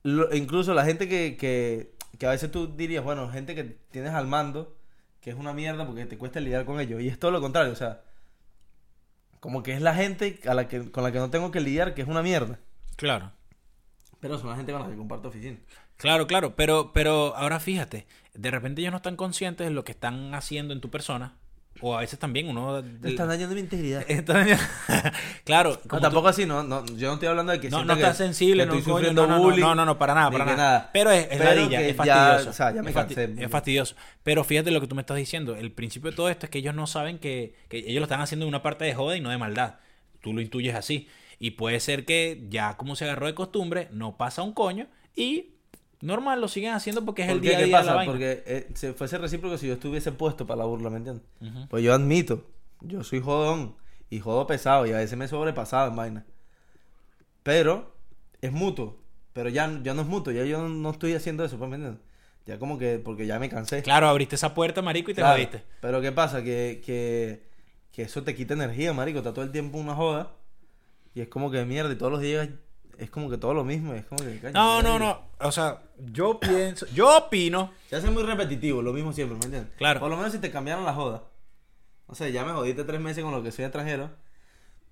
lo- 0.04 0.34
incluso 0.36 0.74
la 0.74 0.86
gente 0.86 1.08
que, 1.10 1.38
que, 1.38 1.94
que 2.18 2.26
a 2.28 2.32
veces 2.32 2.52
tú 2.52 2.76
dirías, 2.76 3.04
bueno, 3.04 3.30
gente 3.30 3.56
que 3.56 3.64
tienes 3.92 4.14
al 4.14 4.28
mando, 4.28 4.76
que 5.22 5.30
es 5.32 5.36
una 5.36 5.54
mierda 5.54 5.86
porque 5.86 6.06
te 6.06 6.18
cuesta 6.18 6.40
lidiar 6.40 6.66
con 6.66 6.80
ellos. 6.80 7.02
Y 7.02 7.08
es 7.08 7.20
todo 7.20 7.32
lo 7.32 7.42
contrario, 7.42 7.74
o 7.74 7.76
sea, 7.76 8.04
como 9.40 9.64
que 9.64 9.74
es 9.74 9.82
la 9.82 9.94
gente 9.96 10.40
a 10.48 10.54
la 10.54 10.68
que, 10.68 10.92
con 10.92 11.04
la 11.04 11.12
que 11.12 11.20
no 11.20 11.30
tengo 11.30 11.52
que 11.52 11.60
lidiar, 11.60 11.94
que 11.94 12.02
es 12.02 12.08
una 12.08 12.22
mierda. 12.24 12.60
Claro. 12.96 13.32
Pero 14.20 14.38
son 14.40 14.50
la 14.50 14.56
gente 14.56 14.72
con 14.72 14.82
la 14.82 14.90
que 14.90 14.96
comparto 14.96 15.28
oficina. 15.28 15.58
Claro, 15.98 16.26
claro, 16.28 16.56
pero, 16.56 16.92
pero 16.94 17.36
ahora 17.36 17.60
fíjate, 17.60 18.08
de 18.38 18.52
repente 18.52 18.82
ellos 18.82 18.92
no 18.92 18.98
están 18.98 19.16
conscientes 19.16 19.68
de 19.68 19.74
lo 19.74 19.84
que 19.84 19.92
están 19.94 20.34
haciendo 20.34 20.74
en 20.74 20.82
tu 20.82 20.90
persona, 20.90 21.36
o 21.82 21.94
a 21.96 22.00
veces 22.00 22.18
también 22.18 22.48
uno... 22.48 22.80
Están 23.04 23.28
dañando 23.28 23.54
mi 23.54 23.60
integridad. 23.62 24.06
Están- 24.08 24.48
claro, 25.44 25.80
No, 25.92 26.00
tampoco 26.00 26.30
así, 26.30 26.46
no, 26.46 26.64
no, 26.64 26.86
yo 26.96 27.08
no 27.10 27.14
estoy 27.16 27.28
hablando 27.28 27.52
de 27.52 27.60
que 27.60 27.70
No, 27.70 27.84
no 27.84 27.96
que- 27.96 28.02
está 28.02 28.14
sensible, 28.14 28.64
que 28.64 28.68
no, 28.70 28.76
estoy 28.76 28.94
coño, 28.94 29.14
no, 29.14 29.40
bullying, 29.40 29.60
no, 29.62 29.76
no, 29.76 29.86
no, 29.86 29.98
para 29.98 30.14
nada, 30.14 30.32
para 30.32 30.46
nada. 30.56 30.90
Pero 30.94 31.12
es, 31.12 31.24
es 31.24 31.38
Pero 31.38 31.44
ladilla, 31.44 31.82
es 31.82 31.96
ya, 31.98 32.04
fastidioso. 32.06 32.50
o 32.50 32.54
sea, 32.54 32.74
ya 32.74 32.82
me 32.82 32.90
es, 32.92 32.96
fasti- 32.96 33.42
es 33.44 33.52
fastidioso. 33.52 33.96
Pero 34.24 34.44
fíjate 34.44 34.72
lo 34.72 34.80
que 34.80 34.88
tú 34.88 34.96
me 34.96 35.02
estás 35.02 35.18
diciendo. 35.18 35.56
El 35.56 35.72
principio 35.74 36.12
de 36.12 36.16
todo 36.16 36.30
esto 36.30 36.46
es 36.46 36.50
que 36.50 36.60
ellos 36.60 36.74
no 36.76 36.88
saben 36.88 37.20
que, 37.20 37.56
que 37.68 37.80
ellos 37.80 37.96
lo 38.00 38.04
están 38.04 38.22
haciendo 38.22 38.46
de 38.46 38.50
una 38.50 38.62
parte 38.62 38.86
de 38.86 38.96
joda 38.96 39.18
y 39.18 39.22
no 39.22 39.30
de 39.30 39.38
maldad. 39.38 39.76
Tú 40.22 40.32
lo 40.34 40.40
intuyes 40.42 40.76
así. 40.76 41.10
Y 41.40 41.52
puede 41.52 41.82
ser 41.82 42.06
que 42.06 42.46
ya 42.50 42.78
como 42.78 42.96
se 42.96 43.04
agarró 43.04 43.26
de 43.28 43.36
costumbre, 43.36 43.90
no 43.92 44.16
pasa 44.16 44.42
un 44.44 44.54
coño 44.54 44.88
y 45.14 45.55
normal 46.06 46.40
lo 46.42 46.48
siguen 46.48 46.74
haciendo 46.74 47.04
porque 47.04 47.24
es 47.24 47.30
el 47.30 47.42
día 47.42 47.52
a 47.58 47.60
¿Qué 47.60 47.66
día 47.66 47.66
de 47.66 47.72
la 47.72 47.80
pasa? 47.80 47.96
vaina. 47.96 48.12
Porque 48.12 48.44
eh, 48.46 48.68
se 48.74 48.94
fuese 48.94 49.18
recíproco 49.18 49.58
si 49.58 49.68
yo 49.68 49.74
estuviese 49.74 50.12
puesto 50.12 50.46
para 50.48 50.60
la 50.60 50.66
burla, 50.66 50.90
¿me 50.90 50.98
entiendes? 50.98 51.26
Pues 51.70 51.84
yo 51.84 51.94
admito, 51.94 52.46
yo 52.82 53.04
soy 53.04 53.20
jodón 53.22 53.76
y 54.10 54.20
jodo 54.20 54.48
pesado 54.48 54.86
y 54.86 54.92
a 54.92 54.98
veces 54.98 55.18
me 55.18 55.26
he 55.26 55.28
sobrepasado 55.28 55.90
en 55.90 55.96
vaina. 55.96 56.26
Pero 57.44 57.96
es 58.42 58.52
mutuo. 58.52 59.00
Pero 59.34 59.50
ya, 59.50 59.80
ya 59.84 59.94
no 59.94 60.02
es 60.02 60.08
mutuo, 60.08 60.32
ya 60.32 60.46
yo 60.46 60.68
no 60.68 60.90
estoy 60.92 61.14
haciendo 61.14 61.44
eso, 61.44 61.58
pues, 61.58 61.70
¿me 61.70 61.76
entiendes? 61.76 62.02
Ya 62.46 62.58
como 62.60 62.78
que, 62.78 63.00
porque 63.04 63.26
ya 63.26 63.40
me 63.40 63.50
cansé. 63.50 63.82
Claro, 63.82 64.08
abriste 64.08 64.36
esa 64.36 64.54
puerta, 64.54 64.82
marico, 64.82 65.12
y 65.12 65.14
te 65.14 65.22
Claro, 65.22 65.36
jodiste. 65.36 65.64
Pero 65.82 66.00
¿qué 66.00 66.12
pasa? 66.12 66.44
Que, 66.44 66.82
que, 66.86 67.44
que 67.92 68.04
eso 68.04 68.24
te 68.24 68.36
quita 68.36 68.54
energía, 68.54 68.94
marico. 68.94 69.18
Está 69.18 69.34
todo 69.34 69.44
el 69.44 69.52
tiempo 69.52 69.78
una 69.78 69.96
joda. 69.96 70.32
Y 71.14 71.22
es 71.22 71.28
como 71.28 71.50
que 71.52 71.66
mierda, 71.66 71.92
y 71.92 71.96
todos 71.96 72.12
los 72.12 72.22
días 72.22 72.48
es 73.00 73.10
como 73.10 73.30
que 73.30 73.38
todo 73.38 73.54
lo 73.54 73.64
mismo. 73.64 73.94
Es 73.94 74.06
como 74.06 74.24
que, 74.24 74.52
No, 74.54 74.82
no, 74.82 74.98
no. 75.00 75.20
O 75.40 75.52
sea, 75.52 75.82
yo 76.12 76.40
pienso, 76.40 76.86
yo 76.94 77.18
opino. 77.18 77.72
Se 77.90 77.96
hace 77.96 78.10
muy 78.10 78.24
repetitivo, 78.24 78.82
lo 78.82 78.94
mismo 78.94 79.14
siempre, 79.14 79.38
¿me 79.38 79.46
entiendes? 79.46 79.74
Claro. 79.78 80.00
Por 80.00 80.10
lo 80.10 80.18
menos 80.18 80.32
si 80.32 80.40
te 80.40 80.52
cambiaron 80.52 80.86
la 80.86 80.94
joda. 80.94 81.24
No 82.08 82.16
sé, 82.16 82.32
ya 82.32 82.44
me 82.46 82.52
jodiste 82.54 82.84
tres 82.84 83.02
meses 83.02 83.24
con 83.24 83.34
lo 83.34 83.42
que 83.44 83.52
soy 83.52 83.66
extranjero. 83.66 84.10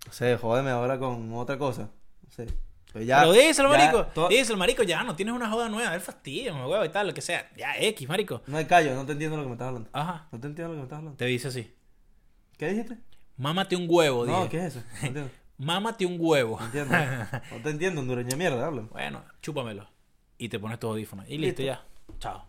No 0.06 0.12
sé, 0.14 0.36
jódeme 0.38 0.72
ahora 0.72 0.98
con 1.00 1.34
otra 1.36 1.58
cosa. 1.58 1.90
No 2.24 2.32
sé. 2.32 2.48
Pues 2.92 3.08
ya, 3.08 3.22
Pero 3.22 3.32
díselo, 3.34 3.72
ya 3.72 3.78
marico. 3.80 4.06
to- 4.14 4.28
Díselo, 4.28 4.58
marico, 4.58 4.84
ya 4.84 5.04
no 5.04 5.16
tienes 5.16 5.34
una 5.34 5.50
joda 5.50 5.68
nueva. 5.70 5.96
El 5.96 6.02
fastidio, 6.02 6.54
me 6.54 6.66
huevo 6.68 6.86
y 6.86 6.90
tal, 6.90 7.08
lo 7.08 7.14
que 7.14 7.22
sea. 7.22 7.50
Ya, 7.58 7.76
X, 7.78 8.08
marico. 8.08 8.42
No 8.46 8.58
hay 8.58 8.66
callo, 8.66 8.94
no 8.94 9.06
te 9.06 9.14
entiendo 9.14 9.36
lo 9.38 9.44
que 9.44 9.48
me 9.50 9.54
estás 9.54 9.68
hablando. 9.70 9.90
Ajá. 9.94 10.28
No 10.32 10.40
te 10.40 10.48
entiendo 10.48 10.70
lo 10.70 10.76
que 10.76 10.78
me 10.80 10.84
estás 10.84 10.98
hablando. 11.00 11.18
Te 11.18 11.26
dice 11.26 11.48
así. 11.48 11.74
¿Qué 12.58 12.68
dijiste? 12.70 12.98
Mámate 13.38 13.76
un 13.76 13.88
huevo, 13.90 14.26
No, 14.28 14.38
dije. 14.44 14.50
¿qué 14.50 14.58
es 14.60 14.76
eso? 14.76 14.84
No 15.02 15.08
entiendo. 15.08 15.32
Mámate 15.58 16.06
un 16.06 16.18
huevo. 16.20 16.60
No 16.60 16.66
entiendo. 16.66 16.96
No 17.52 17.58
te 17.64 17.70
entiendo, 17.70 18.02
hondureño 18.02 18.30
de 18.30 18.36
mierda, 18.36 18.66
háblame. 18.66 18.88
Bueno, 18.92 19.24
chúpamelo. 19.42 19.88
Y 20.38 20.50
te 20.50 20.60
pones 20.60 20.80
tus 20.80 20.90
audífonos. 20.90 21.26
Y 21.30 21.38
listo, 21.38 21.62
Listo. 21.62 21.64
ya. 21.64 21.84
Chao. 22.20 22.46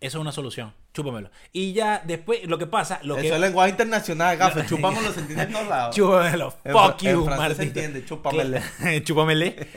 Eso 0.00 0.18
es 0.18 0.20
una 0.20 0.32
solución. 0.32 0.72
Chúpamelo. 0.94 1.30
Y 1.52 1.72
ya 1.72 2.02
después, 2.06 2.44
lo 2.46 2.56
que 2.58 2.66
pasa, 2.66 3.00
lo 3.02 3.14
Eso 3.16 3.22
que. 3.28 3.34
es 3.34 3.40
lenguaje 3.40 3.70
internacional, 3.70 4.36
gafe. 4.36 4.64
Chupamos 4.68 5.02
los 5.02 5.16
entiende 5.16 5.44
en 5.44 5.52
todos 5.52 5.68
lados. 5.68 5.96
Chúpamelo. 5.96 6.54
En 6.64 6.72
Fuck 6.72 7.02
en 7.02 7.12
you, 7.14 7.24
francés 7.24 7.56
se 7.56 7.62
entiende, 7.64 8.04
chúpamele. 8.04 8.62
Chúpamele. 9.04 9.68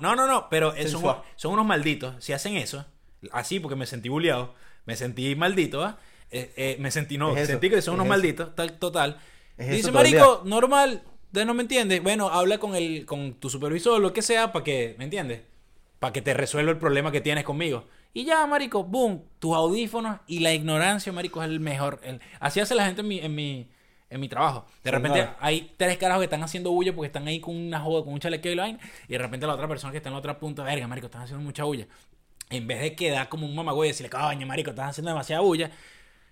No, 0.00 0.16
no, 0.16 0.26
no. 0.26 0.48
Pero 0.48 0.74
son, 0.88 1.16
son 1.36 1.52
unos 1.52 1.66
malditos. 1.66 2.14
Si 2.24 2.32
hacen 2.32 2.56
eso, 2.56 2.84
así 3.32 3.60
porque 3.60 3.76
me 3.76 3.86
sentí 3.86 4.08
bulleado, 4.08 4.54
me 4.86 4.96
sentí 4.96 5.34
maldito, 5.36 5.84
¿ah? 5.84 5.98
Eh, 6.30 6.52
eh, 6.56 6.76
me 6.80 6.90
sentí, 6.90 7.16
no, 7.18 7.36
Es 7.36 7.46
sentí 7.48 7.70
que 7.70 7.80
son 7.82 7.94
es 7.94 8.00
unos 8.00 8.06
eso. 8.06 8.10
malditos, 8.10 8.54
tal, 8.54 8.72
total. 8.78 9.18
Es 9.58 9.68
Dice, 9.68 9.92
marico, 9.92 10.42
normal, 10.44 11.02
de 11.32 11.44
no 11.44 11.52
me 11.54 11.62
entiendes. 11.62 12.02
Bueno, 12.02 12.28
habla 12.30 12.58
con 12.58 12.74
el, 12.74 13.04
con 13.04 13.34
tu 13.34 13.50
supervisor, 13.50 14.00
lo 14.00 14.12
que 14.12 14.22
sea, 14.22 14.52
para 14.52 14.64
que, 14.64 14.94
¿me 14.98 15.04
entiendes? 15.04 15.42
Para 15.98 16.12
que 16.12 16.22
te 16.22 16.32
resuelva 16.32 16.70
el 16.70 16.78
problema 16.78 17.10
que 17.12 17.20
tienes 17.20 17.44
conmigo. 17.44 17.84
Y 18.14 18.24
ya, 18.24 18.46
marico, 18.46 18.84
boom, 18.84 19.22
tus 19.38 19.54
audífonos 19.54 20.20
y 20.26 20.38
la 20.40 20.54
ignorancia, 20.54 21.12
marico, 21.12 21.42
es 21.42 21.48
el 21.50 21.60
mejor. 21.60 22.00
el- 22.04 22.20
Así 22.40 22.60
hace 22.60 22.74
la 22.74 22.86
gente 22.86 23.02
en 23.02 23.08
mi, 23.08 23.18
en 23.18 23.34
mi, 23.34 23.68
en 24.10 24.20
mi 24.20 24.28
trabajo. 24.28 24.64
De 24.82 24.90
repente 24.90 25.28
hay 25.40 25.72
tres 25.76 25.98
carajos 25.98 26.20
que 26.22 26.24
están 26.24 26.42
haciendo 26.42 26.70
bulla 26.70 26.94
porque 26.94 27.08
están 27.08 27.26
ahí 27.28 27.40
con 27.40 27.54
una 27.56 27.80
joda, 27.80 28.04
con 28.04 28.14
un 28.14 28.20
chalequeo 28.20 28.52
y 28.52 28.54
la 28.54 28.62
vaina, 28.62 28.78
y 29.08 29.12
de 29.12 29.18
repente 29.18 29.46
la 29.46 29.54
otra 29.54 29.68
persona 29.68 29.90
que 29.90 29.98
está 29.98 30.08
en 30.08 30.14
la 30.14 30.20
otra 30.20 30.38
punta, 30.38 30.62
verga, 30.62 30.86
marico, 30.86 31.06
están 31.08 31.22
haciendo 31.22 31.44
mucha 31.44 31.64
bulla. 31.64 31.86
En 32.50 32.66
vez 32.66 32.80
de 32.80 32.94
quedar 32.94 33.28
como 33.28 33.44
un 33.46 33.54
mamagüey 33.54 33.88
y 33.88 33.92
decirle, 33.92 34.08
coño, 34.08 34.46
marico, 34.46 34.70
estás 34.70 34.90
haciendo 34.90 35.10
demasiada 35.10 35.42
bulla, 35.42 35.70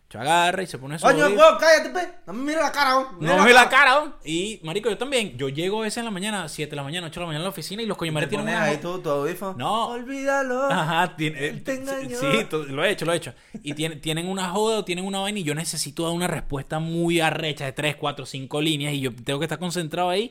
yo 0.09 0.21
agarra 0.21 0.63
y 0.63 0.67
se 0.69 0.79
pone 0.79 0.99
Coño, 1.01 1.25
audífono. 1.25 1.43
huevo, 1.47 1.59
cállate, 1.59 1.91
pe. 1.91 2.09
No 2.29 2.33
me 2.33 2.43
mires 2.45 2.63
la 2.63 2.71
cara, 2.71 2.97
weón. 2.97 3.17
No 3.21 3.39
me 3.39 3.45
ve 3.45 3.53
la 3.53 3.69
cara. 3.69 4.13
Y, 4.25 4.61
marico, 4.63 4.89
yo 4.89 4.97
también. 4.97 5.37
Yo 5.37 5.49
llego 5.49 5.81
a 5.81 5.83
veces 5.83 5.99
en 5.99 6.05
la 6.05 6.13
mañana, 6.13 6.49
7 6.49 6.71
de 6.71 6.77
la 6.77 6.85
mañana, 6.85 7.09
8 7.09 7.15
de 7.19 7.21
la 7.21 7.27
mañana 7.27 7.43
a 7.43 7.47
la 7.47 7.51
oficina 7.51 7.83
y 7.83 7.87
los 7.87 7.99
madres 8.13 8.29
tienen 8.29 8.47
una... 8.47 8.63
ahí 8.63 8.77
tu, 8.77 9.01
tu 9.01 9.11
audífono. 9.11 9.55
No. 9.59 9.89
Olvídalo. 9.89 10.71
Ajá, 10.71 11.17
tiene, 11.17 11.49
Él 11.49 11.65
te 11.65 11.73
eh, 11.73 11.77
engañó. 11.79 12.19
Sí, 12.21 12.47
lo 12.69 12.85
he 12.85 12.91
hecho, 12.91 13.05
lo 13.05 13.13
he 13.13 13.17
hecho. 13.17 13.35
Y 13.65 13.75
tiene- 13.75 13.97
tienen 14.07 14.29
una 14.29 14.49
joda 14.51 14.79
o 14.79 14.85
tienen 14.85 15.05
una 15.05 15.19
vaina 15.19 15.41
y 15.41 15.43
yo 15.43 15.55
necesito 15.57 16.05
dar 16.05 16.13
una 16.13 16.29
respuesta 16.29 16.79
muy 16.79 17.21
arrecha 17.21 17.65
de 17.65 17.73
3, 17.73 17.97
4, 17.97 18.27
5 18.27 18.61
líneas 18.61 18.93
y 18.95 19.01
yo 19.01 19.11
tengo 19.13 19.41
que 19.41 19.47
estar 19.47 19.59
concentrado 19.59 20.09
ahí. 20.09 20.31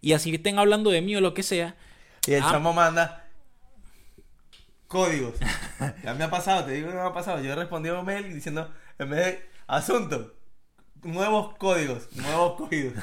Y 0.00 0.14
así 0.14 0.34
estén 0.34 0.58
hablando 0.58 0.90
de 0.90 1.00
mí 1.00 1.14
o 1.14 1.20
lo 1.20 1.32
que 1.32 1.44
sea. 1.44 1.76
Y 2.26 2.32
el 2.32 2.42
Ah. 2.42 2.48
chamo 2.50 2.72
manda 2.72 3.24
códigos. 4.88 5.34
ya 6.04 6.14
me 6.14 6.24
ha 6.24 6.30
pasado, 6.30 6.64
te 6.64 6.72
digo 6.72 6.88
que 6.88 6.94
me 6.94 7.00
ha 7.00 7.12
pasado. 7.12 7.40
Yo 7.40 7.52
he 7.52 7.54
respondido 7.54 7.98
a 7.98 8.02
mail 8.02 8.32
diciendo, 8.34 8.68
en 8.98 9.10
vez 9.10 9.26
de 9.26 9.48
asunto, 9.66 10.34
nuevos 11.02 11.56
códigos, 11.56 12.08
nuevos 12.16 12.54
códigos. 12.56 12.94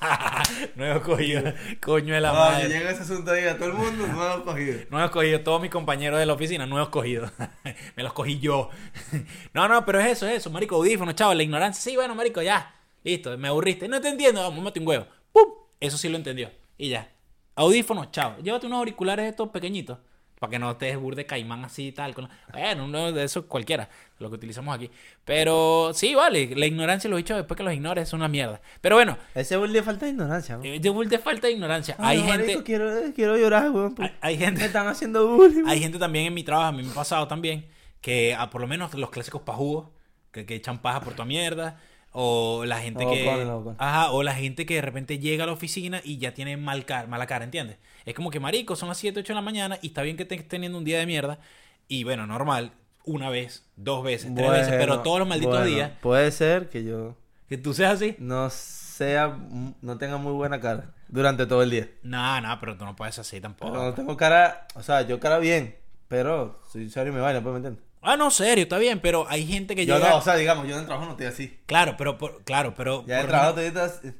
no 0.76 0.86
he 0.96 1.00
cogido, 1.00 1.52
coño 1.80 2.14
de 2.14 2.20
la 2.20 2.28
No, 2.32 2.38
madre. 2.38 2.62
yo 2.64 2.68
llego 2.68 2.88
a 2.88 2.92
ese 2.92 3.02
asunto 3.02 3.32
ahí 3.32 3.44
a 3.46 3.56
todo 3.58 3.68
el 3.68 3.74
mundo, 3.74 4.06
nuevos 4.06 4.42
códigos. 4.42 4.90
No 4.90 5.00
he 5.02 5.04
escogido 5.04 5.40
todos 5.40 5.60
mis 5.60 5.70
compañeros 5.70 6.18
de 6.20 6.26
la 6.26 6.34
oficina, 6.34 6.66
no 6.66 6.78
he 6.78 6.82
escogido. 6.82 7.30
Me 7.96 8.02
los 8.02 8.12
cogí 8.12 8.38
yo. 8.38 8.70
no, 9.54 9.66
no, 9.68 9.84
pero 9.84 10.00
es 10.00 10.06
eso, 10.12 10.26
es 10.28 10.36
eso, 10.38 10.50
marico, 10.50 10.76
audífono, 10.76 11.12
chaval, 11.12 11.36
la 11.36 11.42
ignorancia. 11.42 11.82
Sí, 11.82 11.96
bueno, 11.96 12.14
marico, 12.14 12.42
ya. 12.42 12.74
Listo, 13.04 13.36
me 13.38 13.48
aburriste. 13.48 13.88
No 13.88 14.00
te 14.00 14.08
entiendo, 14.08 14.40
vamos, 14.42 14.62
mate 14.62 14.80
un 14.80 14.86
huevo. 14.88 15.06
¡Pum! 15.32 15.48
Eso 15.80 15.96
sí 15.96 16.08
lo 16.08 16.16
entendió. 16.16 16.50
Y 16.76 16.90
ya. 16.90 17.10
Audífonos, 17.56 18.10
chao. 18.12 18.36
Llévate 18.42 18.66
unos 18.66 18.78
auriculares 18.78 19.28
estos 19.30 19.48
pequeñitos. 19.48 19.98
Para 20.38 20.50
que 20.52 20.58
no 20.58 20.76
te 20.76 20.94
burde 20.96 21.26
caimán 21.26 21.64
así 21.64 21.88
y 21.88 21.92
tal. 21.92 22.14
Con 22.14 22.24
la- 22.24 22.30
Bueno, 22.52 22.84
uno 22.84 23.12
de 23.12 23.24
esos 23.24 23.44
cualquiera. 23.46 23.88
Lo 24.18 24.28
que 24.28 24.36
utilizamos 24.36 24.74
aquí. 24.74 24.90
Pero 25.24 25.92
sí, 25.94 26.14
vale. 26.14 26.54
La 26.56 26.66
ignorancia 26.66 27.08
los 27.10 27.18
dichos 27.18 27.36
después 27.36 27.56
que 27.56 27.62
los 27.62 27.72
ignores 27.72 28.08
es 28.08 28.12
una 28.12 28.28
mierda. 28.28 28.60
Pero 28.80 28.96
bueno, 28.96 29.16
Ese 29.34 29.54
es 29.62 29.70
le 29.70 29.82
falta 29.82 30.06
de 30.06 30.12
ignorancia, 30.12 30.56
¿no? 30.56 30.64
eh, 30.64 30.78
de 30.80 30.90
de 31.06 31.18
falta 31.18 31.46
de 31.46 31.52
ignorancia. 31.52 31.96
Ay, 31.98 32.18
hay 32.20 32.26
marico, 32.26 32.48
gente. 32.48 32.64
Quiero, 32.64 32.98
eh, 32.98 33.12
quiero 33.14 33.36
llorar, 33.36 33.70
weón. 33.70 33.94
Hay, 33.98 34.12
hay 34.20 34.38
gente. 34.38 34.60
Me 34.60 34.66
están 34.66 34.86
haciendo 34.88 35.28
bullying. 35.36 35.64
Hay 35.66 35.80
gente 35.80 35.98
también 35.98 36.26
en 36.26 36.34
mi 36.34 36.42
trabajo, 36.42 36.68
a 36.68 36.72
mí 36.72 36.82
me 36.82 36.90
ha 36.90 36.94
pasado 36.94 37.28
también, 37.28 37.66
que 38.00 38.34
a 38.34 38.50
por 38.50 38.60
lo 38.60 38.66
menos 38.66 38.94
los 38.94 39.10
clásicos 39.10 39.42
pajugos, 39.42 39.88
que, 40.32 40.46
que 40.46 40.54
echan 40.56 40.78
paja 40.78 41.00
por 41.00 41.14
tu 41.14 41.24
mierda, 41.24 41.80
o 42.12 42.64
la 42.64 42.80
gente 42.80 43.04
Los 43.04 43.12
que... 43.12 43.24
bocones. 43.24 43.76
Ajá, 43.78 44.10
o 44.10 44.22
la 44.22 44.34
gente 44.34 44.66
que 44.66 44.74
de 44.74 44.80
repente 44.82 45.18
llega 45.18 45.44
a 45.44 45.46
la 45.46 45.52
oficina 45.52 46.00
y 46.02 46.18
ya 46.18 46.32
tiene 46.34 46.56
mal 46.56 46.84
cara, 46.86 47.06
mala 47.06 47.26
cara, 47.26 47.44
¿entiendes? 47.44 47.76
Es 48.08 48.14
como 48.14 48.30
que, 48.30 48.40
marico, 48.40 48.74
son 48.74 48.88
las 48.88 48.96
7, 48.96 49.20
8 49.20 49.32
de 49.32 49.34
la 49.34 49.42
mañana 49.42 49.78
y 49.82 49.88
está 49.88 50.00
bien 50.00 50.16
que 50.16 50.22
estés 50.22 50.48
teniendo 50.48 50.78
un 50.78 50.84
día 50.84 50.98
de 50.98 51.04
mierda, 51.04 51.40
y 51.88 52.04
bueno, 52.04 52.26
normal, 52.26 52.72
una 53.04 53.28
vez, 53.28 53.66
dos 53.76 54.02
veces, 54.02 54.34
tres 54.34 54.50
veces, 54.50 54.74
pero 54.78 55.00
todos 55.00 55.18
los 55.18 55.28
malditos 55.28 55.52
bueno, 55.52 55.66
días, 55.66 55.92
Puede 56.00 56.30
ser 56.30 56.70
que 56.70 56.84
yo 56.84 57.16
que 57.50 57.58
tú 57.58 57.74
seas 57.74 57.96
así. 57.96 58.16
no 58.18 58.48
sea, 58.48 59.36
no 59.82 59.98
tenga 59.98 60.16
muy 60.16 60.32
buena 60.32 60.58
cara 60.58 60.94
durante 61.08 61.44
todo 61.46 61.62
el 61.62 61.68
día. 61.68 61.90
No, 62.02 62.40
no, 62.40 62.58
pero 62.58 62.78
tú 62.78 62.86
no 62.86 62.96
puedes 62.96 63.14
ser 63.14 63.22
así 63.22 63.42
tampoco. 63.42 63.72
Pero 63.72 63.84
no 63.84 63.92
tengo 63.92 64.16
cara, 64.16 64.66
o 64.74 64.82
sea, 64.82 65.02
yo 65.02 65.20
cara 65.20 65.38
bien, 65.38 65.76
pero 66.08 66.62
soy 66.72 66.88
serio 66.88 67.12
y 67.12 67.14
me 67.14 67.20
vaina, 67.20 67.42
pues, 67.42 67.52
¿me 67.52 67.58
entiendes? 67.58 67.84
Ah, 68.00 68.16
no, 68.16 68.30
serio, 68.30 68.62
está 68.62 68.78
bien, 68.78 69.00
pero 69.00 69.26
hay 69.28 69.46
gente 69.46 69.76
que 69.76 69.84
Yo 69.84 69.96
llega... 69.96 70.08
no, 70.08 70.16
o 70.16 70.22
sea, 70.22 70.34
digamos, 70.36 70.66
yo 70.66 70.76
en 70.76 70.80
el 70.80 70.86
trabajo 70.86 71.04
no 71.04 71.12
estoy 71.12 71.26
así. 71.26 71.58
Claro, 71.66 71.94
pero, 71.98 72.16
por- 72.16 72.42
claro, 72.44 72.74
pero... 72.74 73.04
Ya 73.06 73.16
en 73.16 73.20
el 73.20 73.26
trabajo 73.26 73.60
estoy 73.60 73.82
así. 73.82 74.12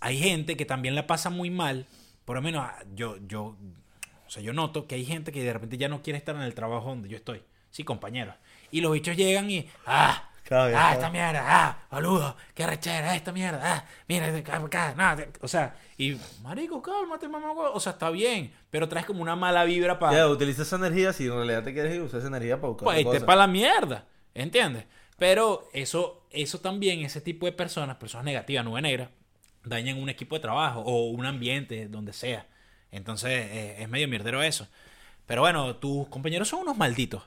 hay 0.00 0.18
gente 0.18 0.56
que 0.56 0.64
también 0.64 0.96
la 0.96 1.06
pasa 1.06 1.30
muy 1.30 1.48
mal. 1.48 1.86
Por 2.24 2.36
lo 2.36 2.42
menos 2.42 2.64
ah, 2.64 2.78
yo, 2.94 3.16
yo, 3.26 3.56
o 4.26 4.30
sea, 4.30 4.42
yo 4.42 4.52
noto 4.52 4.86
que 4.86 4.94
hay 4.94 5.04
gente 5.04 5.32
que 5.32 5.42
de 5.42 5.52
repente 5.52 5.76
ya 5.76 5.88
no 5.88 6.02
quiere 6.02 6.18
estar 6.18 6.36
en 6.36 6.42
el 6.42 6.54
trabajo 6.54 6.88
donde 6.88 7.08
yo 7.08 7.16
estoy. 7.16 7.42
Sí, 7.70 7.84
compañeros. 7.84 8.34
Y 8.70 8.80
los 8.80 8.92
bichos 8.92 9.16
llegan 9.16 9.50
y, 9.50 9.68
ah, 9.86 10.30
Claro, 10.50 10.76
ah, 10.76 10.92
está. 10.92 10.92
esta 10.94 11.10
mierda, 11.10 11.44
ah, 11.46 11.78
boludo, 11.92 12.36
qué 12.54 12.66
rechera, 12.66 13.14
esta 13.14 13.30
mierda, 13.30 13.60
ah, 13.62 13.84
mira, 14.08 14.34
acá, 14.36 14.94
no, 14.96 15.24
o 15.42 15.46
sea, 15.46 15.76
y, 15.96 16.18
marico, 16.42 16.82
cálmate, 16.82 17.28
mamá, 17.28 17.52
o 17.52 17.78
sea, 17.78 17.92
está 17.92 18.10
bien, 18.10 18.52
pero 18.68 18.88
traes 18.88 19.06
como 19.06 19.22
una 19.22 19.36
mala 19.36 19.62
vibra 19.62 20.00
para... 20.00 20.16
Ya, 20.16 20.26
utiliza 20.26 20.62
esa 20.62 20.74
energía 20.74 21.12
si 21.12 21.26
en 21.26 21.34
realidad 21.34 21.62
te 21.62 21.72
quieres 21.72 21.94
ir, 21.94 22.02
usa 22.02 22.18
esa 22.18 22.26
energía 22.26 22.56
para 22.56 22.68
buscar 22.70 22.84
Pues 22.84 23.08
te 23.08 23.20
para 23.20 23.42
la 23.42 23.46
mierda, 23.46 24.06
¿entiendes? 24.34 24.86
Pero 25.18 25.68
eso, 25.72 26.26
eso 26.30 26.58
también, 26.58 27.04
ese 27.04 27.20
tipo 27.20 27.46
de 27.46 27.52
personas, 27.52 27.96
personas 27.98 28.24
negativas, 28.24 28.64
nube 28.64 28.82
negra, 28.82 29.12
dañan 29.64 29.98
un 29.98 30.08
equipo 30.08 30.36
de 30.36 30.40
trabajo 30.40 30.80
o 30.80 31.10
un 31.10 31.26
ambiente, 31.26 31.88
donde 31.88 32.12
sea. 32.12 32.46
Entonces, 32.92 33.30
eh, 33.30 33.76
es 33.82 33.88
medio 33.88 34.08
mierdero 34.08 34.42
eso. 34.42 34.66
Pero 35.26 35.42
bueno, 35.42 35.76
tus 35.76 36.08
compañeros 36.08 36.48
son 36.48 36.60
unos 36.60 36.76
malditos. 36.76 37.22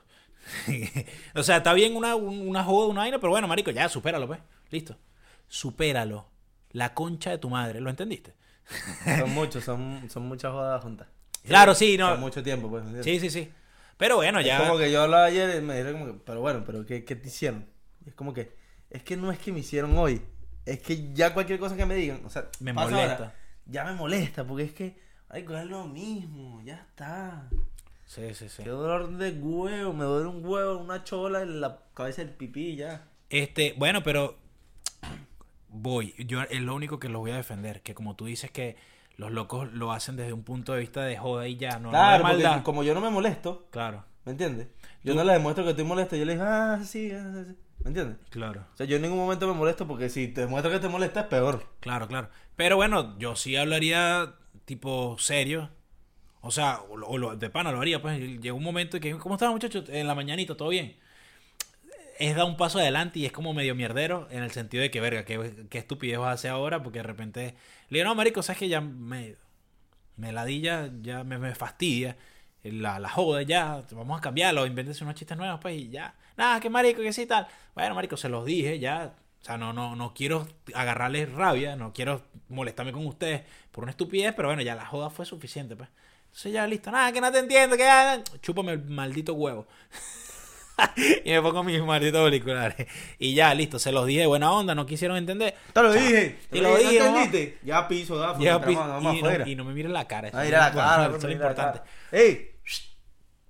o 1.34 1.42
sea, 1.42 1.58
está 1.58 1.72
bien 1.72 1.96
una, 1.96 2.16
un- 2.16 2.46
una 2.48 2.62
joda, 2.64 2.88
una 2.88 3.00
vaina, 3.02 3.18
pero 3.18 3.30
bueno, 3.30 3.48
marico, 3.48 3.70
ya, 3.70 3.88
supéralo, 3.88 4.26
pues. 4.26 4.40
Listo. 4.70 4.96
Supéralo. 5.48 6.26
La 6.72 6.92
concha 6.94 7.30
de 7.30 7.38
tu 7.38 7.48
madre, 7.50 7.80
¿lo 7.80 7.88
entendiste? 7.90 8.34
Son 9.18 9.30
muchos, 9.30 9.62
son, 9.64 10.08
son 10.10 10.26
muchas 10.26 10.50
jodas 10.52 10.82
juntas. 10.82 11.06
Claro, 11.46 11.74
sí, 11.74 11.96
no. 11.98 12.08
Son 12.10 12.20
mucho 12.20 12.42
tiempo, 12.42 12.68
pues. 12.70 12.82
Sí, 13.04 13.20
sí, 13.20 13.30
sí. 13.30 13.50
Pero 13.96 14.16
bueno, 14.16 14.40
ya. 14.40 14.56
Es 14.56 14.62
como 14.62 14.78
que 14.78 14.90
yo 14.90 15.02
hablaba 15.02 15.26
ayer 15.26 15.58
y 15.58 15.60
me 15.60 15.74
dijeron 15.76 16.00
como 16.00 16.12
que, 16.12 16.20
pero 16.24 16.40
bueno, 16.40 16.62
pero 16.66 16.84
¿qué, 16.86 17.04
qué 17.04 17.14
te 17.14 17.28
hicieron? 17.28 17.66
Y 18.04 18.08
es 18.08 18.14
como 18.14 18.32
que, 18.34 18.56
es 18.90 19.02
que 19.02 19.16
no 19.16 19.30
es 19.30 19.38
que 19.38 19.52
me 19.52 19.60
hicieron 19.60 19.96
hoy, 19.98 20.22
es 20.66 20.80
que 20.80 21.12
ya 21.12 21.32
cualquier 21.34 21.58
cosa 21.58 21.76
que 21.76 21.86
me 21.86 21.94
digan, 21.94 22.24
o 22.24 22.30
sea, 22.30 22.46
Me 22.60 22.72
molesta. 22.72 23.12
ahora, 23.14 23.34
ya 23.66 23.84
me 23.84 23.92
molesta, 23.94 24.44
porque 24.44 24.64
es 24.64 24.72
que, 24.72 24.98
ay, 25.28 25.44
es 25.48 25.66
lo 25.66 25.86
mismo, 25.86 26.60
ya 26.62 26.76
está. 26.76 27.48
Sí, 28.06 28.34
sí, 28.34 28.48
sí. 28.48 28.62
Qué 28.62 28.68
dolor 28.70 29.16
de 29.16 29.30
huevo, 29.32 29.92
me 29.92 30.04
duele 30.04 30.28
un 30.28 30.44
huevo, 30.44 30.78
una 30.78 31.04
chola 31.04 31.42
en 31.42 31.60
la 31.60 31.80
cabeza 31.94 32.22
del 32.22 32.32
pipí, 32.34 32.76
ya. 32.76 33.08
Este, 33.30 33.74
bueno, 33.78 34.02
pero 34.02 34.36
voy. 35.68 36.14
Yo 36.18 36.42
es 36.42 36.60
lo 36.60 36.74
único 36.74 36.98
que 36.98 37.08
los 37.08 37.20
voy 37.20 37.30
a 37.32 37.36
defender. 37.36 37.82
Que 37.82 37.94
como 37.94 38.14
tú 38.14 38.26
dices 38.26 38.50
que 38.50 38.76
los 39.16 39.32
locos 39.32 39.72
lo 39.72 39.92
hacen 39.92 40.16
desde 40.16 40.32
un 40.32 40.42
punto 40.42 40.72
de 40.72 40.80
vista 40.80 41.02
de 41.04 41.16
joda 41.16 41.48
y 41.48 41.56
ya, 41.56 41.78
no, 41.78 41.78
no 41.78 41.88
de 41.90 41.92
claro, 41.92 42.22
maldad. 42.24 42.62
como 42.62 42.82
yo 42.82 42.94
no 42.94 43.00
me 43.00 43.10
molesto, 43.10 43.66
Claro, 43.70 44.04
¿me 44.24 44.32
entiendes? 44.32 44.68
Yo 45.02 45.12
Tú- 45.12 45.18
no 45.18 45.24
le 45.24 45.32
demuestro 45.34 45.64
que 45.64 45.70
estoy 45.70 45.84
molesto, 45.84 46.16
yo 46.16 46.24
le 46.24 46.32
digo, 46.34 46.44
ah, 46.46 46.80
sí, 46.84 47.10
ah, 47.12 47.44
sí, 47.46 47.54
¿me 47.84 47.90
entiendes? 47.90 48.18
claro, 48.30 48.66
O 48.74 48.76
sea, 48.76 48.86
yo 48.86 48.96
en 48.96 49.02
ningún 49.02 49.18
momento 49.18 49.46
me 49.46 49.54
molesto 49.54 49.86
porque 49.86 50.08
si 50.10 50.28
te 50.28 50.42
demuestro 50.42 50.72
que 50.72 50.80
te 50.80 50.88
molesta 50.88 51.20
es 51.22 51.26
peor. 51.28 51.64
claro, 51.80 52.08
claro. 52.08 52.30
Pero 52.56 52.76
bueno, 52.76 53.18
yo 53.18 53.36
sí 53.36 53.56
hablaría 53.56 54.34
tipo 54.64 55.16
serio. 55.18 55.70
O 56.42 56.50
sea, 56.52 56.80
o, 56.90 56.96
lo- 56.98 57.08
o 57.08 57.18
lo- 57.18 57.36
de 57.36 57.50
pana 57.50 57.72
lo 57.72 57.80
haría. 57.80 58.02
Pues 58.02 58.20
llegó 58.40 58.56
un 58.58 58.64
momento 58.64 58.98
en 58.98 59.02
que, 59.02 59.18
¿cómo 59.18 59.36
están 59.36 59.52
muchachos? 59.52 59.86
En 59.90 60.06
la 60.08 60.14
mañanita, 60.14 60.56
¿todo 60.56 60.70
bien? 60.70 60.96
es 62.18 62.36
dar 62.36 62.44
un 62.46 62.56
paso 62.56 62.78
adelante 62.78 63.18
y 63.18 63.26
es 63.26 63.32
como 63.32 63.52
medio 63.54 63.74
mierdero 63.74 64.28
en 64.30 64.42
el 64.42 64.50
sentido 64.52 64.82
de 64.82 64.90
que, 64.90 65.00
verga, 65.00 65.24
qué, 65.24 65.66
qué 65.68 65.78
estupidez 65.78 66.18
vas 66.18 66.28
a 66.28 66.32
hacer 66.32 66.50
ahora 66.50 66.82
porque 66.82 66.98
de 67.00 67.02
repente 67.04 67.54
le 67.88 67.98
digo, 67.98 68.08
no, 68.08 68.14
marico, 68.14 68.42
sabes 68.42 68.58
que 68.60 68.68
ya 68.68 68.80
me, 68.80 69.36
me 70.16 70.32
ladilla, 70.32 70.90
ya 71.02 71.24
me, 71.24 71.38
me 71.38 71.54
fastidia 71.54 72.16
la, 72.64 72.98
la 72.98 73.08
joda, 73.08 73.42
ya, 73.42 73.82
vamos 73.92 74.18
a 74.18 74.22
cambiarlo, 74.22 74.66
invéntese 74.66 75.04
unos 75.04 75.14
chistes 75.16 75.36
nuevos, 75.36 75.60
pues, 75.60 75.76
y 75.76 75.88
ya. 75.90 76.14
Nada, 76.36 76.60
que 76.60 76.70
marico, 76.70 77.00
que 77.02 77.12
sí, 77.12 77.26
tal. 77.26 77.46
Bueno, 77.74 77.94
marico, 77.94 78.16
se 78.16 78.28
los 78.28 78.44
dije, 78.44 78.78
ya. 78.78 79.12
O 79.40 79.44
sea, 79.44 79.58
no, 79.58 79.72
no, 79.74 79.94
no 79.94 80.14
quiero 80.14 80.46
agarrarles 80.74 81.30
rabia, 81.32 81.76
no 81.76 81.92
quiero 81.92 82.22
molestarme 82.48 82.92
con 82.92 83.06
ustedes 83.06 83.42
por 83.70 83.84
una 83.84 83.90
estupidez, 83.90 84.32
pero 84.34 84.48
bueno, 84.48 84.62
ya 84.62 84.74
la 84.74 84.86
joda 84.86 85.10
fue 85.10 85.26
suficiente, 85.26 85.76
pues. 85.76 85.88
Entonces 86.26 86.52
ya 86.52 86.66
listo, 86.66 86.90
nada, 86.90 87.12
que 87.12 87.20
no 87.20 87.30
te 87.30 87.38
entiendo, 87.38 87.76
que 87.76 87.82
ya, 87.82 88.22
chúpame 88.40 88.72
el 88.72 88.84
maldito 88.84 89.34
huevo. 89.34 89.66
y 91.24 91.30
me 91.30 91.40
pongo 91.42 91.62
mis 91.62 91.80
malditos 91.82 92.20
auriculares. 92.20 92.88
Y 93.18 93.34
ya, 93.34 93.54
listo, 93.54 93.78
se 93.78 93.92
los 93.92 94.06
dije 94.06 94.20
de 94.20 94.26
buena 94.26 94.50
onda, 94.50 94.74
no 94.74 94.86
quisieron 94.86 95.16
entender. 95.16 95.54
Te 95.72 95.82
lo 95.82 95.92
dije. 95.92 96.38
Te 96.50 96.60
lo 96.60 96.76
dije, 96.76 96.98
¿no 96.98 97.04
mamá. 97.06 97.22
entendiste? 97.24 97.58
Ya 97.64 97.86
piso, 97.86 98.16
gafo. 98.18 98.40
Ya, 98.42 98.54
entramos, 98.54 98.82
pi- 98.84 98.88
vamos 98.90 99.14
y, 99.16 99.22
no, 99.22 99.46
y 99.46 99.54
no 99.56 99.64
me 99.64 99.74
miren 99.74 99.92
la 99.92 100.08
cara. 100.08 100.28
eso 100.28 100.38
Ah, 100.38 100.42
mira 100.44 100.58
la 100.58 100.72
cara, 100.72 101.06
eso 101.06 101.16
es 101.18 101.24
lo 101.24 101.30
importante. 101.30 101.80
¡Ey! 102.10 102.50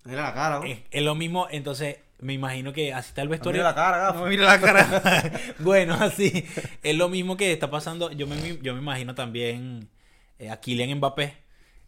Mira 0.05 0.23
la 0.23 0.35
cara, 0.35 0.59
¿no? 0.59 0.65
Es, 0.65 0.81
es 0.91 1.03
lo 1.03 1.15
mismo, 1.15 1.49
entonces 1.51 1.97
me 2.25 2.33
imagino 2.33 2.73
que 2.73 2.93
así 2.95 3.09
está 3.09 3.23
el 3.23 3.29
vestuario. 3.29 3.61
mira 3.61 3.71
la 3.71 3.75
cara, 3.75 3.99
gafo. 3.99 4.21
No 4.21 4.27
mire 4.27 4.45
la 4.45 4.61
cara. 4.61 5.33
bueno, 5.59 5.95
así. 5.95 6.47
Es 6.83 6.97
lo 6.97 7.09
mismo 7.09 7.37
que 7.37 7.53
está 7.53 7.71
pasando. 7.71 8.11
Yo 8.13 8.27
me, 8.27 8.59
yo 8.63 8.75
me 8.75 8.81
imagino 8.81 9.15
también 9.15 9.89
eh, 10.39 10.51
a 10.51 10.59
Kylian 10.59 10.97
Mbappé 10.99 11.37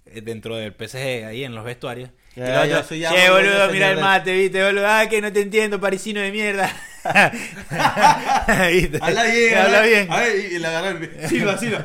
eh, 0.06 0.20
dentro 0.20 0.56
del 0.56 0.72
PSG 0.72 1.24
ahí 1.26 1.44
en 1.44 1.54
los 1.54 1.64
vestuarios. 1.64 2.10
Y 2.34 2.42
otros, 2.42 2.86
soy 2.86 2.98
ya 2.98 3.14
che, 3.14 3.30
boludo, 3.30 3.50
boludo, 3.50 3.72
mira 3.72 3.90
el 3.90 3.98
mate, 3.98 4.32
viste, 4.34 4.62
boludo. 4.62 4.86
Ah, 4.86 5.06
que 5.08 5.22
no 5.22 5.32
te 5.32 5.40
entiendo, 5.40 5.80
parisino 5.80 6.20
de 6.20 6.30
mierda. 6.30 6.70
¿Viste? 8.70 8.98
Habla 9.00 9.24
bien, 9.24 9.58
Habla 9.58 9.82
bien. 9.82 10.12
A 10.12 10.20
ver, 10.20 10.52
y 10.52 10.54
el... 10.56 11.28
Silva, 11.28 11.56
Silva. 11.56 11.84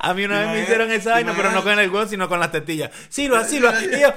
A 0.00 0.12
mí 0.14 0.24
una 0.24 0.40
¿Te 0.40 0.44
vez 0.46 0.54
me 0.54 0.62
hicieron 0.62 0.90
esa 0.92 1.12
vaina, 1.12 1.32
pero 1.36 1.50
no 1.52 1.62
con 1.62 1.78
el 1.78 1.90
huevo, 1.90 2.06
sino 2.08 2.28
con 2.28 2.38
las 2.40 2.52
tetillas. 2.52 2.90
Silva, 3.08 3.44
Silva. 3.44 3.74
Y 3.82 4.00
yo, 4.00 4.12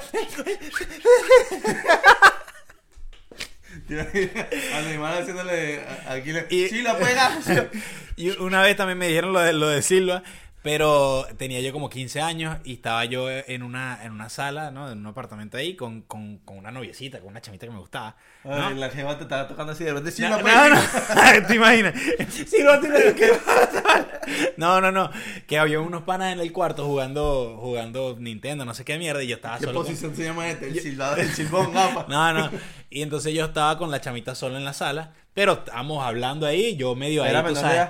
Al 4.74 4.86
animal 4.86 5.18
haciéndole 5.22 5.80
aquí 6.08 6.32
le... 6.32 6.46
Y- 6.50 6.68
Silva, 6.68 6.96
pega. 6.98 7.38
Y 8.16 8.30
una 8.38 8.60
vez 8.62 8.76
también 8.76 8.98
me 8.98 9.08
dijeron 9.08 9.32
lo 9.32 9.40
de, 9.40 9.54
lo 9.54 9.66
de 9.68 9.80
Silva, 9.80 10.22
pero 10.62 11.26
tenía 11.38 11.60
yo 11.60 11.72
como 11.72 11.88
15 11.88 12.20
años 12.20 12.58
y 12.64 12.74
estaba 12.74 13.04
yo 13.06 13.30
en 13.30 13.62
una, 13.62 14.04
en 14.04 14.12
una 14.12 14.28
sala, 14.28 14.70
¿no? 14.70 14.90
En 14.90 14.98
un 14.98 15.06
apartamento 15.06 15.56
ahí 15.56 15.74
con, 15.74 16.02
con, 16.02 16.38
con 16.38 16.58
una 16.58 16.70
noviecita, 16.70 17.18
con 17.20 17.28
una 17.28 17.40
chamita 17.40 17.66
que 17.66 17.72
me 17.72 17.78
gustaba. 17.78 18.16
¿no? 18.44 18.54
Ay, 18.66 18.74
la 18.74 18.90
jeva 18.90 19.16
te 19.16 19.22
estaba 19.24 19.48
tocando 19.48 19.72
así 19.72 19.84
de 19.84 19.94
repente. 19.94 20.10
No, 20.28 20.36
Silva, 20.36 20.38
no, 20.38 20.44
pega. 20.44 20.68
no, 21.40 21.46
¿te 21.46 21.54
imaginas? 21.54 21.94
Silva, 22.46 22.80
tiene 22.80 23.14
que 23.14 23.30
No, 24.56 24.80
no, 24.80 24.92
no, 24.92 25.10
que 25.46 25.58
había 25.58 25.80
unos 25.80 26.02
panas 26.02 26.32
en 26.32 26.40
el 26.40 26.52
cuarto 26.52 26.84
jugando, 26.86 27.56
jugando 27.60 28.16
Nintendo, 28.18 28.64
no 28.64 28.74
sé 28.74 28.84
qué 28.84 28.98
mierda, 28.98 29.22
y 29.22 29.28
yo 29.28 29.36
estaba 29.36 29.58
¿Qué 29.58 29.64
solo. 29.64 29.78
con- 29.78 29.86
posición 29.86 30.14
se 30.14 30.24
llama 30.24 30.48
este? 30.48 30.68
El 30.68 30.80
silbador, 30.80 31.20
el 31.20 31.30
silbón, 31.32 31.72
gafa. 31.72 32.06
No, 32.08 32.32
no. 32.32 32.50
Y 32.90 33.02
entonces 33.02 33.32
yo 33.34 33.46
estaba 33.46 33.78
con 33.78 33.90
la 33.90 34.00
chamita 34.00 34.34
solo 34.34 34.56
en 34.56 34.64
la 34.64 34.72
sala, 34.72 35.12
pero 35.32 35.52
estábamos 35.54 36.04
hablando 36.04 36.46
ahí, 36.46 36.76
yo 36.76 36.94
medio 36.94 37.22
ahí, 37.22 37.30
Era 37.30 37.44
tú 37.46 37.54
sabes. 37.54 37.88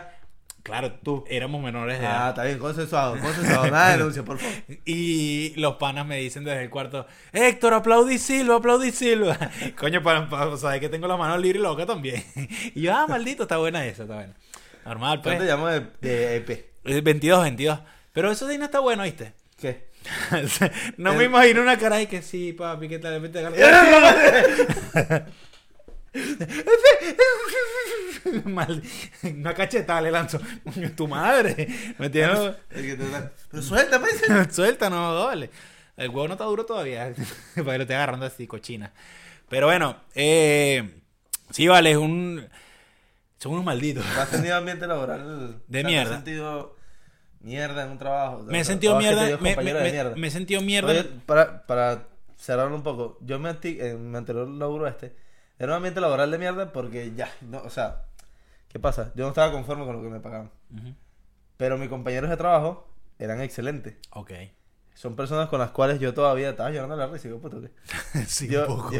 Claro, 0.63 0.93
tú. 1.03 1.25
Éramos 1.29 1.63
menores 1.63 1.99
de 2.01 2.07
Ah, 2.07 2.11
edad. 2.11 2.29
está 2.31 2.45
bien, 2.45 2.59
consensuado, 2.59 3.19
consensuado. 3.19 3.71
Nada 3.71 3.91
de 3.93 3.99
denuncia, 3.99 4.23
por 4.25 4.39
favor. 4.39 4.55
Y 4.85 5.55
los 5.57 5.77
panas 5.77 6.07
me 6.07 6.19
dicen 6.19 6.45
desde 6.45 6.63
el 6.65 6.71
cuarto, 6.71 7.07
Héctor, 7.33 7.75
aplaudí 7.75 8.19
Silva, 8.19 8.57
aplaudí 8.57 8.91
Silva. 8.93 9.37
Coño, 9.79 10.03
para, 10.03 10.29
para 10.29 10.57
saber 10.57 10.81
que 10.81 10.89
tengo 10.89 11.09
la 11.09 11.17
mano 11.17 11.37
libre 11.39 11.59
y 11.59 11.63
loca 11.63 11.87
también. 11.87 12.23
Y 12.75 12.83
yo, 12.83 12.95
ah, 12.95 13.07
maldito, 13.09 13.45
está 13.45 13.57
buena 13.57 13.85
esa, 13.87 14.03
está 14.03 14.15
buena. 14.17 14.35
Normal, 14.85 15.21
¿Cómo 15.23 15.33
te 15.35 15.39
pues. 15.39 15.49
llamo 15.49 15.67
de, 15.69 15.81
de 16.01 16.37
EP? 16.37 16.51
Eh, 16.85 17.01
22, 17.01 17.43
22. 17.43 17.79
Pero 18.13 18.31
eso 18.31 18.47
de 18.47 18.59
no 18.59 18.65
está 18.67 18.81
bueno, 18.81 19.03
¿viste? 19.05 19.33
¿Qué? 19.59 19.89
no 20.97 21.13
me 21.15 21.25
imagino 21.25 21.61
una 21.61 21.77
cara 21.79 21.97
ahí 21.97 22.07
que 22.07 22.23
sí, 22.23 22.55
papi, 22.55 22.89
¿qué 22.89 22.99
tal? 22.99 23.17
A 23.17 23.21
Mal, 28.45 28.83
una 29.23 29.55
cachetada 29.55 30.01
le 30.01 30.11
lanzo. 30.11 30.41
Tu 30.97 31.07
madre. 31.07 31.69
¿Me 31.99 32.07
entiendes? 32.07 32.57
Pero 32.69 33.63
suelta, 33.63 34.01
pues. 34.01 34.21
Suelta, 34.55 34.91
no, 34.91 35.27
dale. 35.27 35.51
El 35.97 36.09
huevo 36.09 36.29
no 36.29 36.35
está 36.35 36.45
duro 36.45 36.67
todavía. 36.67 37.13
para 37.55 37.73
que 37.73 37.79
lo 37.79 37.83
esté 37.83 37.95
agarrando 37.95 38.27
así, 38.27 38.47
cochina. 38.47 38.93
Pero 39.49 39.67
bueno, 39.67 39.97
eh, 40.15 41.03
sí, 41.51 41.69
vale, 41.69 41.93
es 41.93 41.97
un. 41.97 42.47
Son 43.39 43.53
unos 43.53 43.65
malditos. 43.65 44.05
¿Has 44.19 44.31
tenido 44.31 44.57
ambiente 44.57 44.87
laboral? 44.87 45.63
De 45.67 45.79
o 45.79 45.83
sea, 45.83 45.91
mierda. 45.91 46.05
¿Te 46.05 46.11
has 46.11 46.17
sentido 46.17 46.77
mierda 47.41 47.85
en 47.85 47.91
un 47.91 47.99
trabajo? 47.99 48.43
Me 48.45 48.61
he 48.61 48.65
sentido 48.65 48.99
mierda. 48.99 49.39
Me, 49.39 49.57
me- 49.57 49.63
mierda? 49.63 50.15
me 50.17 50.27
he 50.27 50.31
sentido 50.31 50.61
mierda. 50.61 50.91
Oye, 50.91 51.05
para, 51.25 51.67
para 51.67 52.09
cerrarlo 52.37 52.75
un 52.75 52.83
poco, 52.83 53.19
yo 53.21 53.39
me 53.39 53.51
en 53.63 54.11
mi 54.11 54.17
anterior 54.17 54.49
laburo 54.49 54.87
este, 54.87 55.15
era 55.61 55.73
un 55.73 55.77
ambiente 55.77 56.01
laboral 56.01 56.31
de 56.31 56.39
mierda 56.39 56.73
porque 56.73 57.13
ya, 57.15 57.31
no, 57.43 57.59
o 57.59 57.69
sea, 57.69 58.07
¿qué 58.69 58.79
pasa? 58.79 59.13
Yo 59.15 59.25
no 59.25 59.29
estaba 59.29 59.53
conforme 59.53 59.85
con 59.85 59.95
lo 59.97 60.03
que 60.03 60.09
me 60.09 60.19
pagaban. 60.19 60.51
Ujú. 60.75 60.95
Pero 61.59 61.77
mis 61.77 61.91
compañeros 61.91 62.31
de 62.31 62.39
trabajo 62.39 62.89
eran 63.19 63.43
excelentes. 63.43 63.95
Ok. 64.13 64.33
Son 64.95 65.17
personas 65.17 65.51
con 65.51 65.61
las 65.61 65.71
cuales 65.71 66.01
yo 66.01 66.15
todavía 66.15 66.51
estaba 66.51 66.71
llorando 66.71 66.97
la 66.97 67.09
risa. 67.09 67.29
y 67.29 67.31
digo, 67.33 67.43
puto, 67.43 67.61
¿qué? 67.61 67.71
sí, 68.27 68.49
yo, 68.49 68.67
un 68.69 68.77
poco. 68.79 68.93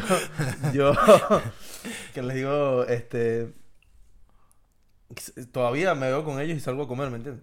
yo, 0.75 0.93
yo, 0.93 0.93
que 2.15 2.23
les 2.23 2.37
digo, 2.37 2.85
este, 2.85 3.55
todavía 5.53 5.95
me 5.95 6.09
veo 6.09 6.25
con 6.25 6.41
ellos 6.41 6.59
y 6.59 6.61
salgo 6.61 6.83
a 6.83 6.89
comer, 6.89 7.09
¿me 7.09 7.17
entiendes? 7.17 7.43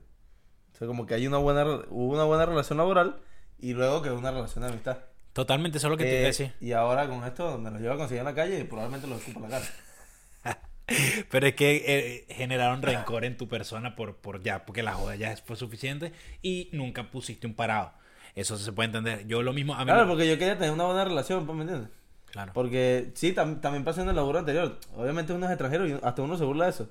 O 0.75 0.77
sea, 0.77 0.87
como 0.87 1.07
que 1.07 1.15
hay 1.15 1.25
una 1.25 1.37
buena, 1.37 1.65
hubo 1.89 2.13
una 2.13 2.25
buena 2.25 2.45
relación 2.45 2.77
laboral 2.77 3.19
y 3.57 3.73
luego 3.73 4.03
que 4.03 4.11
una 4.11 4.29
relación 4.29 4.63
de 4.63 4.69
amistad. 4.69 4.99
Totalmente, 5.37 5.77
eso 5.77 5.85
es 5.85 5.91
lo 5.91 5.97
que 5.97 6.03
te 6.05 6.09
Eh, 6.09 6.17
iba 6.17 6.23
a 6.23 6.27
decir. 6.29 6.51
Y 6.59 6.71
ahora 6.71 7.07
con 7.07 7.23
esto 7.23 7.59
me 7.59 7.69
los 7.69 7.79
llevo 7.79 7.93
a 7.93 7.97
conseguir 7.97 8.21
en 8.21 8.25
la 8.25 8.33
calle 8.33 8.59
y 8.59 8.63
probablemente 8.63 9.05
los 9.05 9.19
escupo 9.19 9.45
en 9.45 9.51
la 9.51 9.59
cara. 9.59 10.57
Pero 11.29 11.45
es 11.45 11.53
que 11.53 11.83
eh, 11.85 12.33
generaron 12.33 12.81
rencor 12.81 13.23
en 13.23 13.37
tu 13.37 13.47
persona 13.47 13.95
por, 13.95 14.15
por 14.15 14.41
ya, 14.41 14.65
porque 14.65 14.81
la 14.81 14.93
joda 14.93 15.15
ya 15.15 15.37
fue 15.37 15.55
suficiente 15.55 16.11
y 16.41 16.69
nunca 16.73 17.11
pusiste 17.11 17.45
un 17.45 17.53
parado. 17.53 17.91
Eso 18.33 18.57
se 18.57 18.71
puede 18.71 18.87
entender. 18.87 19.27
Yo 19.27 19.43
lo 19.43 19.53
mismo 19.53 19.75
a 19.75 19.79
mí. 19.79 19.85
Claro, 19.85 20.07
porque 20.07 20.27
yo 20.27 20.39
quería 20.39 20.55
tener 20.57 20.71
una 20.71 20.85
buena 20.85 21.05
relación, 21.05 21.45
pues, 21.45 21.55
¿me 21.55 21.65
entiendes? 21.65 21.91
Claro. 22.31 22.51
Porque 22.55 23.11
sí, 23.13 23.35
tam- 23.35 23.61
también 23.61 23.83
pasó 23.83 24.01
en 24.01 24.09
el 24.09 24.15
laburo 24.15 24.39
anterior. 24.39 24.79
Obviamente 24.95 25.33
uno 25.33 25.45
es 25.45 25.51
extranjero 25.51 25.87
y 25.87 25.99
hasta 26.01 26.21
uno 26.23 26.35
se 26.35 26.45
burla 26.45 26.63
de 26.65 26.71
eso. 26.71 26.89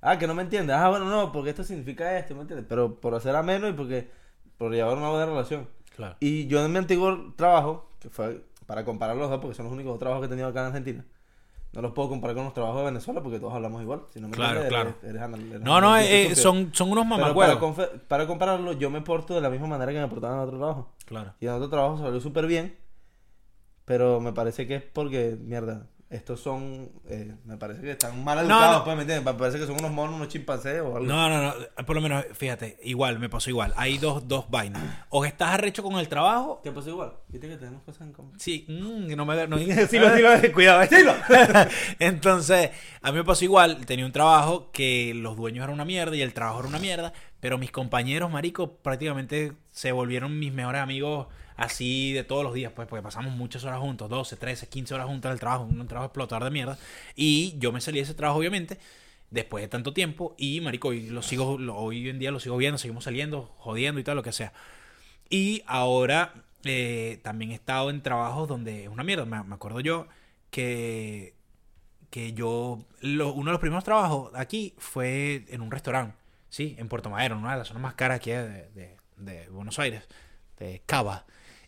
Ah, 0.00 0.18
que 0.18 0.26
no 0.26 0.34
me 0.34 0.42
entiendes. 0.42 0.74
Ah, 0.74 0.88
bueno, 0.88 1.04
no, 1.04 1.30
porque 1.30 1.50
esto 1.50 1.62
significa 1.62 2.18
esto, 2.18 2.34
¿me 2.34 2.40
entiendes? 2.42 2.66
Pero 2.68 3.00
por 3.00 3.14
hacer 3.14 3.36
ameno 3.36 3.68
y 3.68 3.74
porque 3.74 4.10
por 4.58 4.72
llevar 4.72 4.96
una 4.96 5.08
buena 5.10 5.26
relación. 5.26 5.68
Claro. 5.96 6.16
Y 6.20 6.46
yo 6.46 6.64
en 6.64 6.70
mi 6.72 6.78
antiguo 6.78 7.32
trabajo, 7.36 7.90
que 7.98 8.10
fue 8.10 8.44
para 8.66 8.84
comparar 8.84 9.16
los 9.16 9.30
dos, 9.30 9.40
porque 9.40 9.54
son 9.54 9.64
los 9.66 9.72
únicos 9.72 9.92
dos 9.92 9.98
trabajos 9.98 10.22
que 10.22 10.26
he 10.26 10.28
tenido 10.30 10.48
acá 10.48 10.60
en 10.60 10.66
Argentina. 10.66 11.04
No 11.72 11.82
los 11.82 11.92
puedo 11.92 12.08
comparar 12.08 12.34
con 12.36 12.44
los 12.44 12.54
trabajos 12.54 12.78
de 12.80 12.84
Venezuela 12.86 13.22
porque 13.22 13.38
todos 13.38 13.52
hablamos 13.52 13.82
igual. 13.82 14.02
Si 14.12 14.20
no 14.20 14.28
me 14.28 14.34
Claro, 14.34 14.62
claro. 14.68 14.94
eres- 15.02 15.20
eres 15.22 15.60
No, 15.60 15.80
no, 15.80 15.96
eh, 15.98 16.34
son, 16.34 16.70
son 16.72 16.90
unos 16.90 17.06
Pero 17.06 17.34
para, 17.34 17.58
para 18.08 18.26
compararlo, 18.26 18.72
yo 18.72 18.88
me 18.88 19.02
porto 19.02 19.34
de 19.34 19.40
la 19.42 19.50
misma 19.50 19.66
manera 19.66 19.92
que 19.92 20.00
me 20.00 20.08
portaban 20.08 20.38
en 20.38 20.44
otro 20.44 20.56
trabajo. 20.58 20.92
Claro. 21.04 21.34
Y 21.40 21.46
en 21.46 21.52
otro 21.52 21.68
trabajo 21.68 21.98
salió 21.98 22.20
súper 22.20 22.46
bien. 22.46 22.76
Pero 23.84 24.20
me 24.20 24.32
parece 24.32 24.66
que 24.66 24.76
es 24.76 24.82
porque, 24.82 25.36
mierda, 25.40 25.86
estos 26.08 26.38
son. 26.40 26.88
eh, 27.08 27.34
me 27.44 27.56
parece 27.56 27.80
que 27.82 27.90
están 27.90 28.22
mal 28.22 28.36
No, 28.38 28.42
educados, 28.54 28.78
no. 28.78 28.84
pues, 28.84 28.96
¿me 28.96 29.02
entiendes? 29.02 29.24
Me 29.32 29.38
parece 29.38 29.58
que 29.58 29.66
son 29.66 29.76
unos 29.78 29.90
monos, 29.90 30.14
unos 30.14 30.28
chimpancés 30.28 30.80
o 30.80 30.96
algo. 30.96 31.00
No, 31.00 31.28
no, 31.28 31.42
no. 31.42 31.84
Por 31.84 31.96
lo 31.96 32.00
menos, 32.02 32.24
fíjate, 32.32 32.78
igual, 32.84 33.18
me 33.18 33.28
pasó 33.28 33.50
igual. 33.50 33.72
Hay 33.76 33.98
dos, 33.98 34.28
dos 34.28 34.48
vainas. 34.48 34.82
O 35.10 35.24
estás 35.24 35.50
arrecho 35.50 35.82
con 35.82 35.96
el 35.98 36.08
trabajo. 36.08 36.60
¿Qué 36.62 36.70
pasó 36.70 36.90
igual? 36.90 37.14
Viste 37.28 37.48
que 37.48 37.56
tenemos 37.56 37.82
cosas 37.82 38.02
en 38.02 38.12
común. 38.12 38.32
Sí, 38.38 38.64
mm, 38.68 39.14
no 39.16 39.26
me 39.26 39.46
no, 39.48 39.58
sí 39.88 39.98
lo, 39.98 40.14
sí 40.14 40.22
lo- 40.22 40.52
cuidado, 40.54 40.82
¿eh? 40.82 40.88
Entonces, 41.98 42.70
a 43.02 43.10
mí 43.12 43.18
me 43.18 43.24
pasó 43.24 43.44
igual, 43.44 43.84
tenía 43.86 44.06
un 44.06 44.12
trabajo 44.12 44.70
que 44.72 45.12
los 45.14 45.36
dueños 45.36 45.64
eran 45.64 45.74
una 45.74 45.84
mierda 45.84 46.14
y 46.16 46.22
el 46.22 46.32
trabajo 46.34 46.60
era 46.60 46.68
una 46.68 46.78
mierda, 46.78 47.12
pero 47.40 47.58
mis 47.58 47.70
compañeros, 47.72 48.30
marico, 48.30 48.76
prácticamente 48.76 49.52
se 49.70 49.92
volvieron 49.92 50.38
mis 50.38 50.52
mejores 50.52 50.80
amigos 50.82 51.26
así 51.56 52.12
de 52.12 52.24
todos 52.24 52.44
los 52.44 52.54
días, 52.54 52.72
pues, 52.74 52.86
porque 52.88 53.02
pasamos 53.02 53.32
muchas 53.34 53.64
horas 53.64 53.80
juntos, 53.80 54.08
12, 54.10 54.36
13, 54.36 54.68
15 54.68 54.94
horas 54.94 55.06
juntos 55.06 55.28
en 55.28 55.32
el 55.34 55.40
trabajo, 55.40 55.64
un 55.64 55.86
trabajo 55.88 56.06
explotador 56.06 56.44
de 56.44 56.50
mierda, 56.50 56.78
y 57.14 57.54
yo 57.58 57.72
me 57.72 57.80
salí 57.80 57.98
de 57.98 58.04
ese 58.04 58.14
trabajo, 58.14 58.38
obviamente, 58.38 58.78
después 59.30 59.62
de 59.62 59.68
tanto 59.68 59.92
tiempo, 59.92 60.34
y 60.38 60.60
marico, 60.60 60.92
y 60.92 61.08
lo 61.10 61.22
sigo, 61.22 61.56
hoy 61.74 62.08
en 62.08 62.18
día 62.18 62.30
lo 62.30 62.40
sigo 62.40 62.56
viendo, 62.56 62.78
seguimos 62.78 63.04
saliendo, 63.04 63.54
jodiendo 63.58 64.00
y 64.00 64.04
tal, 64.04 64.16
lo 64.16 64.22
que 64.22 64.32
sea. 64.32 64.52
Y 65.28 65.62
ahora 65.66 66.34
eh, 66.64 67.20
también 67.22 67.50
he 67.50 67.54
estado 67.54 67.90
en 67.90 68.02
trabajos 68.02 68.48
donde 68.48 68.84
es 68.84 68.88
una 68.88 69.02
mierda. 69.04 69.24
Me, 69.24 69.42
me 69.42 69.54
acuerdo 69.54 69.80
yo 69.80 70.06
que, 70.50 71.34
que 72.10 72.32
yo, 72.32 72.78
lo- 73.00 73.32
uno 73.32 73.46
de 73.46 73.52
los 73.52 73.60
primeros 73.60 73.84
trabajos 73.84 74.30
aquí 74.34 74.74
fue 74.78 75.44
en 75.48 75.60
un 75.60 75.70
restaurante, 75.70 76.16
¿sí? 76.48 76.76
En 76.78 76.88
Puerto 76.88 77.10
Madero, 77.10 77.36
una 77.38 77.52
de 77.52 77.58
las 77.58 77.68
zonas 77.68 77.82
más 77.82 77.94
caras 77.94 78.16
aquí 78.18 78.30
de, 78.30 78.68
de- 78.70 78.96
de 79.16 79.48
Buenos 79.48 79.78
Aires, 79.78 80.04
de 80.58 80.82
Cava. 80.86 81.26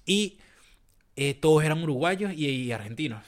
Y 0.08 0.38
eh, 1.16 1.34
todos 1.34 1.62
eran 1.64 1.82
uruguayos 1.82 2.32
y, 2.32 2.46
y 2.46 2.72
argentinos. 2.72 3.22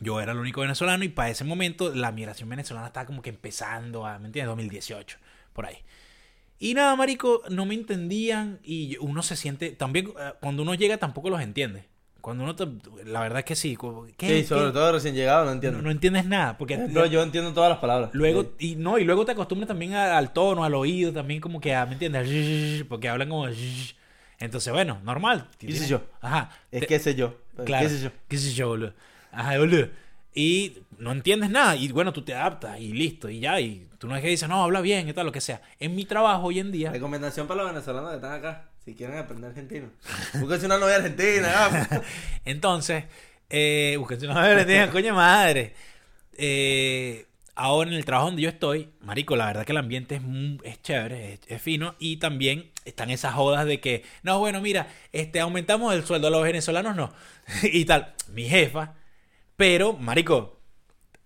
Yo 0.00 0.20
era 0.20 0.32
el 0.32 0.38
único 0.38 0.62
venezolano 0.62 1.04
y 1.04 1.08
para 1.08 1.28
ese 1.28 1.44
momento 1.44 1.94
la 1.94 2.12
migración 2.12 2.48
venezolana 2.48 2.86
estaba 2.86 3.04
como 3.06 3.20
que 3.20 3.30
empezando 3.30 4.06
a, 4.06 4.18
¿me 4.18 4.26
entiendes? 4.26 4.48
2018, 4.48 5.18
por 5.52 5.66
ahí. 5.66 5.76
Y 6.60 6.74
nada, 6.74 6.96
marico, 6.96 7.42
no 7.50 7.66
me 7.66 7.74
entendían 7.74 8.58
y 8.64 8.96
uno 9.00 9.22
se 9.22 9.36
siente, 9.36 9.70
también 9.72 10.08
eh, 10.18 10.32
cuando 10.40 10.62
uno 10.62 10.74
llega 10.74 10.96
tampoco 10.96 11.30
los 11.30 11.40
entiende. 11.40 11.84
Cuando 12.20 12.44
uno, 12.44 12.54
la 13.04 13.20
verdad 13.20 13.40
es 13.40 13.44
que 13.44 13.54
sí. 13.56 13.76
¿qué- 14.16 14.42
Sí, 14.42 14.46
sobre 14.46 14.66
qué? 14.66 14.72
todo 14.72 14.92
recién 14.92 15.14
llegado, 15.14 15.44
no 15.44 15.52
entiendo. 15.52 15.78
No, 15.78 15.84
no 15.84 15.90
entiendes 15.90 16.26
nada, 16.26 16.56
porque 16.58 16.76
Pero 16.76 17.06
yo 17.06 17.22
entiendo 17.22 17.52
todas 17.52 17.70
las 17.70 17.78
palabras. 17.78 18.10
luego 18.12 18.54
y 18.58 18.74
no 18.76 18.98
y 18.98 19.04
luego 19.04 19.24
te 19.24 19.32
acostumbras 19.32 19.68
también 19.68 19.94
a- 19.94 20.16
al 20.16 20.32
tono, 20.32 20.64
al 20.64 20.74
oído, 20.74 21.12
también 21.12 21.40
como 21.40 21.60
que, 21.60 21.74
a, 21.74 21.86
¿me 21.86 21.92
entiendes? 21.92 22.84
Porque 22.88 23.08
hablan 23.08 23.28
como, 23.28 23.46
entonces 24.38 24.72
bueno, 24.72 25.00
normal. 25.02 25.48
¿Qué 25.58 25.72
sé 25.72 25.88
yo? 25.88 26.02
Ajá. 26.20 26.50
Es 26.70 26.86
que 26.86 26.98
sé 26.98 27.14
yo. 27.14 27.36
Claro. 27.64 27.86
¿Qué 27.86 27.94
sé 27.94 28.02
yo? 28.02 28.10
¿Qué 28.28 28.38
sé 28.38 28.52
yo, 28.52 28.68
boludo? 28.68 28.92
Ajá, 29.32 29.58
boludo. 29.58 29.88
Y 30.34 30.78
no 30.98 31.10
entiendes 31.10 31.50
nada. 31.50 31.74
Y 31.74 31.90
bueno, 31.90 32.12
tú 32.12 32.22
te 32.22 32.34
adaptas 32.34 32.78
y 32.80 32.92
listo. 32.92 33.28
Y 33.28 33.40
ya. 33.40 33.60
Y 33.60 33.88
tú 33.98 34.06
no 34.06 34.14
es 34.14 34.22
que 34.22 34.28
dices, 34.28 34.48
no, 34.48 34.62
habla 34.62 34.80
bien 34.80 35.08
y 35.08 35.12
tal, 35.12 35.26
lo 35.26 35.32
que 35.32 35.40
sea. 35.40 35.60
En 35.80 35.96
mi 35.96 36.04
trabajo 36.04 36.46
hoy 36.46 36.60
en 36.60 36.70
día. 36.70 36.92
Recomendación 36.92 37.48
para 37.48 37.62
los 37.62 37.72
venezolanos 37.72 38.10
que 38.10 38.16
están 38.16 38.32
acá. 38.32 38.68
Si 38.84 38.94
quieren 38.94 39.18
aprender 39.18 39.50
argentino. 39.50 39.88
Búsquense 40.34 40.66
una 40.66 40.78
novia 40.78 40.96
argentina. 40.96 41.88
Entonces, 42.44 43.04
eh, 43.50 43.96
búsquense 43.98 44.26
una 44.26 44.36
madre, 44.36 44.64
tengan 44.64 44.90
coño 44.92 45.14
madre. 45.14 45.74
Eh, 46.36 47.26
ahora 47.58 47.90
en 47.90 47.96
el 47.96 48.04
trabajo 48.04 48.28
donde 48.28 48.42
yo 48.42 48.48
estoy, 48.48 48.88
marico, 49.00 49.36
la 49.36 49.46
verdad 49.46 49.64
que 49.66 49.72
el 49.72 49.78
ambiente 49.78 50.14
es, 50.14 50.22
mu- 50.22 50.58
es 50.64 50.80
chévere, 50.80 51.34
es, 51.34 51.40
es 51.48 51.60
fino. 51.60 51.94
Y 51.98 52.16
también 52.18 52.70
están 52.84 53.10
esas 53.10 53.34
jodas 53.34 53.66
de 53.66 53.80
que, 53.80 54.04
no, 54.22 54.38
bueno, 54.38 54.60
mira, 54.60 54.86
este, 55.12 55.40
aumentamos 55.40 55.92
el 55.94 56.04
sueldo 56.04 56.28
a 56.28 56.30
los 56.30 56.42
venezolanos, 56.42 56.96
no. 56.96 57.12
y 57.62 57.84
tal. 57.84 58.14
Mi 58.32 58.44
jefa. 58.48 58.94
Pero, 59.56 59.94
marico, 59.94 60.60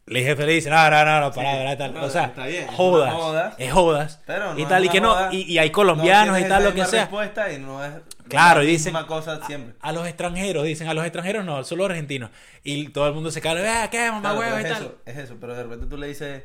el 0.07 0.16
jefe 0.25 0.47
le 0.47 0.53
dice, 0.53 0.71
no, 0.71 0.90
no, 0.90 1.05
no, 1.05 1.21
no, 1.21 1.33
pará, 1.33 1.71
Sí, 1.73 1.79
tal. 1.79 1.95
no, 1.95 2.05
o 2.05 2.11
sea, 2.11 2.25
está 2.25 2.47
bien, 2.47 2.66
jodas, 2.68 3.55
es 3.59 3.73
jodas. 3.73 4.21
Pero 4.27 4.55
no 4.55 4.59
y 4.61 4.64
tal, 4.66 4.85
y 4.85 4.88
que 4.88 5.01
no, 5.01 5.31
y, 5.33 5.42
y 5.53 5.59
hay 5.59 5.71
colombianos 5.71 6.38
No 6.40 6.45
y 6.45 6.49
tal, 6.49 6.64
lo 6.64 6.75
que 6.75 6.85
sea. 6.87 7.03
respuesta 7.03 7.53
y 7.53 7.59
no 7.59 7.85
es 7.85 7.92
Claro, 8.33 8.61
la 8.62 8.64
y 8.68 8.73
dicen- 8.73 8.95
cosa 9.07 9.45
siempre. 9.47 9.75
A 9.81 9.92
los 9.92 10.07
extranjeros, 10.07 10.64
dicen, 10.64 10.88
a 10.88 10.95
los 10.95 11.05
extranjeros 11.05 11.45
no, 11.45 11.62
solo 11.64 11.85
argentinos. 11.87 12.31
Y 12.64 12.88
todo 12.88 13.07
el 13.09 13.14
mundo 13.14 13.31
se 13.31 13.40
cae, 13.40 13.55
vea, 13.55 13.88
¿qué, 13.90 14.09
mamá 14.11 14.21
Claro, 14.21 14.38
huevo 14.40 14.57
y 14.59 14.62
es 14.62 14.68
tal? 14.68 14.83
eso, 14.83 14.99
es 15.07 15.16
eso, 15.18 15.37
pero 15.40 15.55
de 15.55 15.62
repente 15.62 15.87
tú 15.87 15.97
le 15.97 16.07
dices 16.09 16.45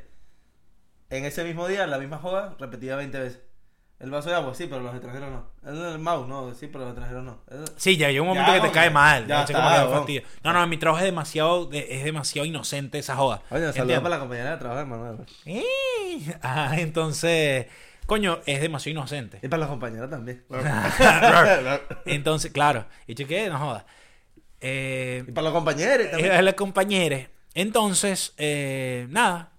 en 1.09 1.25
ese 1.25 1.43
mismo 1.43 1.67
día 1.67 1.87
la 1.87 1.97
misma 1.97 2.17
joda 2.17 2.55
repetida 2.59 2.95
20 2.95 3.19
veces. 3.19 3.39
El 3.99 4.11
vaso 4.11 4.29
de 4.29 4.35
agua, 4.35 4.53
sí, 4.53 4.67
pero 4.69 4.81
los 4.81 4.93
extranjeros 4.93 5.31
no. 5.31 5.49
El, 5.65 5.97
mouse, 5.97 6.27
no, 6.27 6.53
sí, 6.53 6.67
pero 6.67 6.81
los 6.81 6.89
extranjeros 6.89 7.23
no. 7.23 7.41
Sí, 7.77 7.97
ya 7.97 8.09
llega 8.09 8.21
un 8.21 8.27
momento 8.27 8.51
Ya, 8.51 8.53
que 8.55 8.61
te 8.61 8.67
hombre, 8.67 8.79
cae 8.81 8.89
mal. 8.91 9.23
ya 9.25 9.27
Ya, 9.37 9.41
está, 9.41 10.05
que. 10.05 10.23
No, 10.43 10.53
no, 10.53 10.67
mi 10.67 10.77
trabajo 10.77 10.99
es 10.99 11.05
demasiado, 11.05 11.65
de- 11.65 11.87
es 11.97 12.03
demasiado 12.03 12.45
inocente 12.45 12.99
esa 12.99 13.15
joda. 13.15 13.41
Oye, 13.49 13.73
saludos 13.73 13.97
para 14.01 14.09
la 14.09 14.19
compañera 14.19 14.51
de 14.51 14.57
trabajo, 14.57 14.81
hermano. 14.81 15.25
Eh, 15.45 15.63
Ajá, 16.43 16.79
entonces, 16.79 17.65
coño, 18.07 18.39
es 18.47 18.59
demasiado 18.61 18.99
inocente. 18.99 19.39
Y 19.43 19.47
para 19.47 19.61
la 19.61 19.67
compañera 19.67 20.09
también. 20.09 20.43
Entonces, 22.05 22.51
claro, 22.51 22.85
y 23.05 23.13
chequé, 23.13 23.47
no 23.49 23.59
joda. 23.59 23.85
Eh, 24.59 25.23
y 25.27 25.31
para 25.31 25.45
los 25.45 25.53
compañeros 25.53 26.09
también. 26.09 26.31
es 26.31 26.43
la 26.43 26.53
compañera. 26.53 27.29
Entonces, 27.53 28.33
eh, 28.37 29.05
nada, 29.09 29.51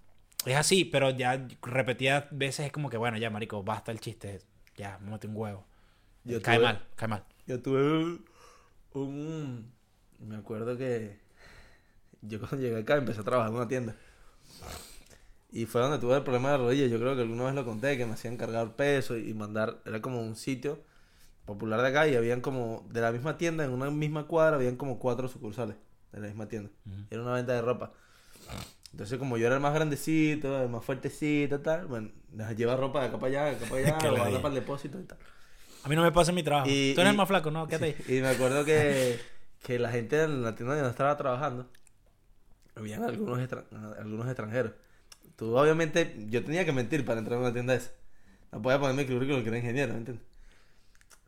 es 0.44 0.56
así, 0.56 0.84
pero 0.84 1.10
ya 1.10 1.46
repetidas 1.62 2.24
veces 2.30 2.66
es 2.66 2.72
como 2.72 2.90
que, 2.90 2.96
bueno, 2.96 3.16
ya, 3.18 3.30
marico, 3.30 3.62
basta 3.62 3.92
el 3.92 4.00
chiste. 4.00 4.40
Ya, 4.76 4.98
me 4.98 5.10
un 5.12 5.20
huevo. 5.36 5.66
Yo 6.24 6.40
cae 6.42 6.58
tuve- 6.58 6.62
mal, 6.64 6.84
cae 6.96 7.08
mal. 7.08 7.24
Yo 7.46 7.60
tuve 7.60 7.82
un, 7.82 8.24
un- 8.92 9.72
Me 10.20 10.36
acuerdo 10.36 10.76
que. 10.76 11.18
Yo 12.22 12.38
cuando 12.40 12.58
llegué 12.58 12.80
acá 12.80 12.96
empecé 12.96 13.20
a 13.20 13.24
trabajar 13.24 13.50
en 13.50 13.56
una 13.56 13.68
tienda. 13.68 13.94
Y 15.50 15.66
fue 15.66 15.80
donde 15.80 15.98
tuve 15.98 16.14
el 16.16 16.22
problema 16.22 16.50
de 16.52 16.58
rodillas. 16.58 16.90
Yo 16.90 16.98
creo 16.98 17.14
que 17.16 17.22
alguna 17.22 17.44
vez 17.44 17.54
lo 17.54 17.64
conté, 17.64 17.96
que 17.96 18.04
me 18.06 18.12
hacían 18.12 18.36
cargar 18.36 18.76
peso 18.76 19.16
y 19.16 19.32
mandar. 19.34 19.78
Era 19.86 20.02
como 20.02 20.20
un 20.20 20.36
sitio 20.36 20.78
popular 21.46 21.80
de 21.80 21.88
acá 21.88 22.06
y 22.06 22.16
habían 22.16 22.40
como. 22.40 22.86
De 22.90 23.00
la 23.00 23.12
misma 23.12 23.38
tienda, 23.38 23.64
en 23.64 23.70
una 23.70 23.90
misma 23.90 24.26
cuadra, 24.26 24.56
habían 24.56 24.76
como 24.76 24.98
cuatro 24.98 25.26
sucursales 25.28 25.76
de 26.12 26.20
la 26.20 26.26
misma 26.26 26.48
tienda. 26.48 26.70
Era 27.10 27.22
una 27.22 27.32
venta 27.32 27.54
de 27.54 27.62
ropa. 27.62 27.92
Entonces, 28.92 29.18
como 29.18 29.36
yo 29.38 29.46
era 29.46 29.54
el 29.56 29.60
más 29.60 29.74
grandecito, 29.74 30.62
el 30.62 30.68
más 30.70 30.84
fuertecito, 30.84 31.60
tal, 31.60 31.86
bueno, 31.86 32.10
les 32.34 32.56
lleva 32.56 32.74
ropa 32.76 33.00
de 33.02 33.08
acá 33.08 33.18
para 33.18 33.26
allá, 33.28 33.44
de 33.44 33.56
acá 33.56 33.66
para 33.70 33.80
allá, 33.98 34.10
lo 34.10 34.16
manda 34.18 34.42
para 34.42 34.54
el 34.54 34.60
depósito 34.60 34.98
y 35.00 35.04
tal. 35.04 35.18
A 35.84 35.88
mí 35.88 35.94
no 35.96 36.02
me 36.02 36.10
pasa 36.12 36.30
en 36.30 36.34
mi 36.36 36.42
trabajo. 36.42 36.68
Y- 36.68 36.94
Tú 36.94 37.00
eres 37.02 37.10
y- 37.10 37.14
el 37.14 37.16
más 37.16 37.28
flaco, 37.28 37.50
¿no? 37.50 37.66
Quédate 37.68 37.84
ahí. 38.06 38.16
Y 38.18 38.20
me 38.22 38.28
acuerdo 38.28 38.64
que, 38.64 39.18
que 39.62 39.78
la 39.78 39.90
gente 39.90 40.22
en 40.24 40.42
la 40.42 40.54
tienda 40.54 40.74
donde 40.74 40.90
estaba 40.90 41.16
trabajando, 41.16 41.68
habían 42.74 43.02
algunos, 43.04 43.38
extra- 43.40 43.64
algunos 43.98 44.26
extranjeros. 44.26 44.72
Tú, 45.38 45.56
obviamente, 45.56 46.16
yo 46.30 46.44
tenía 46.44 46.64
que 46.64 46.72
mentir 46.72 47.04
para 47.04 47.20
entrar 47.20 47.36
en 47.36 47.44
una 47.44 47.52
tienda 47.52 47.72
esa. 47.72 47.92
No 48.50 48.60
podía 48.60 48.80
ponerme 48.80 49.02
el 49.02 49.08
currículum 49.08 49.44
que 49.44 49.48
era 49.50 49.58
ingeniero, 49.58 49.92
¿me 49.92 50.00
entiendes? 50.00 50.26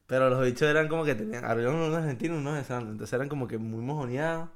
Pero 0.08 0.28
los 0.28 0.44
bichos 0.44 0.68
eran 0.68 0.88
como 0.88 1.04
que 1.04 1.14
tenían, 1.14 1.44
había 1.44 1.68
unos 1.68 1.94
argentinos 1.94 2.38
y 2.38 2.40
unos 2.40 2.54
venezolanos. 2.54 2.90
Entonces 2.90 3.12
eran 3.12 3.28
como 3.28 3.46
que 3.46 3.58
muy 3.58 3.80
mojoneados, 3.84 4.48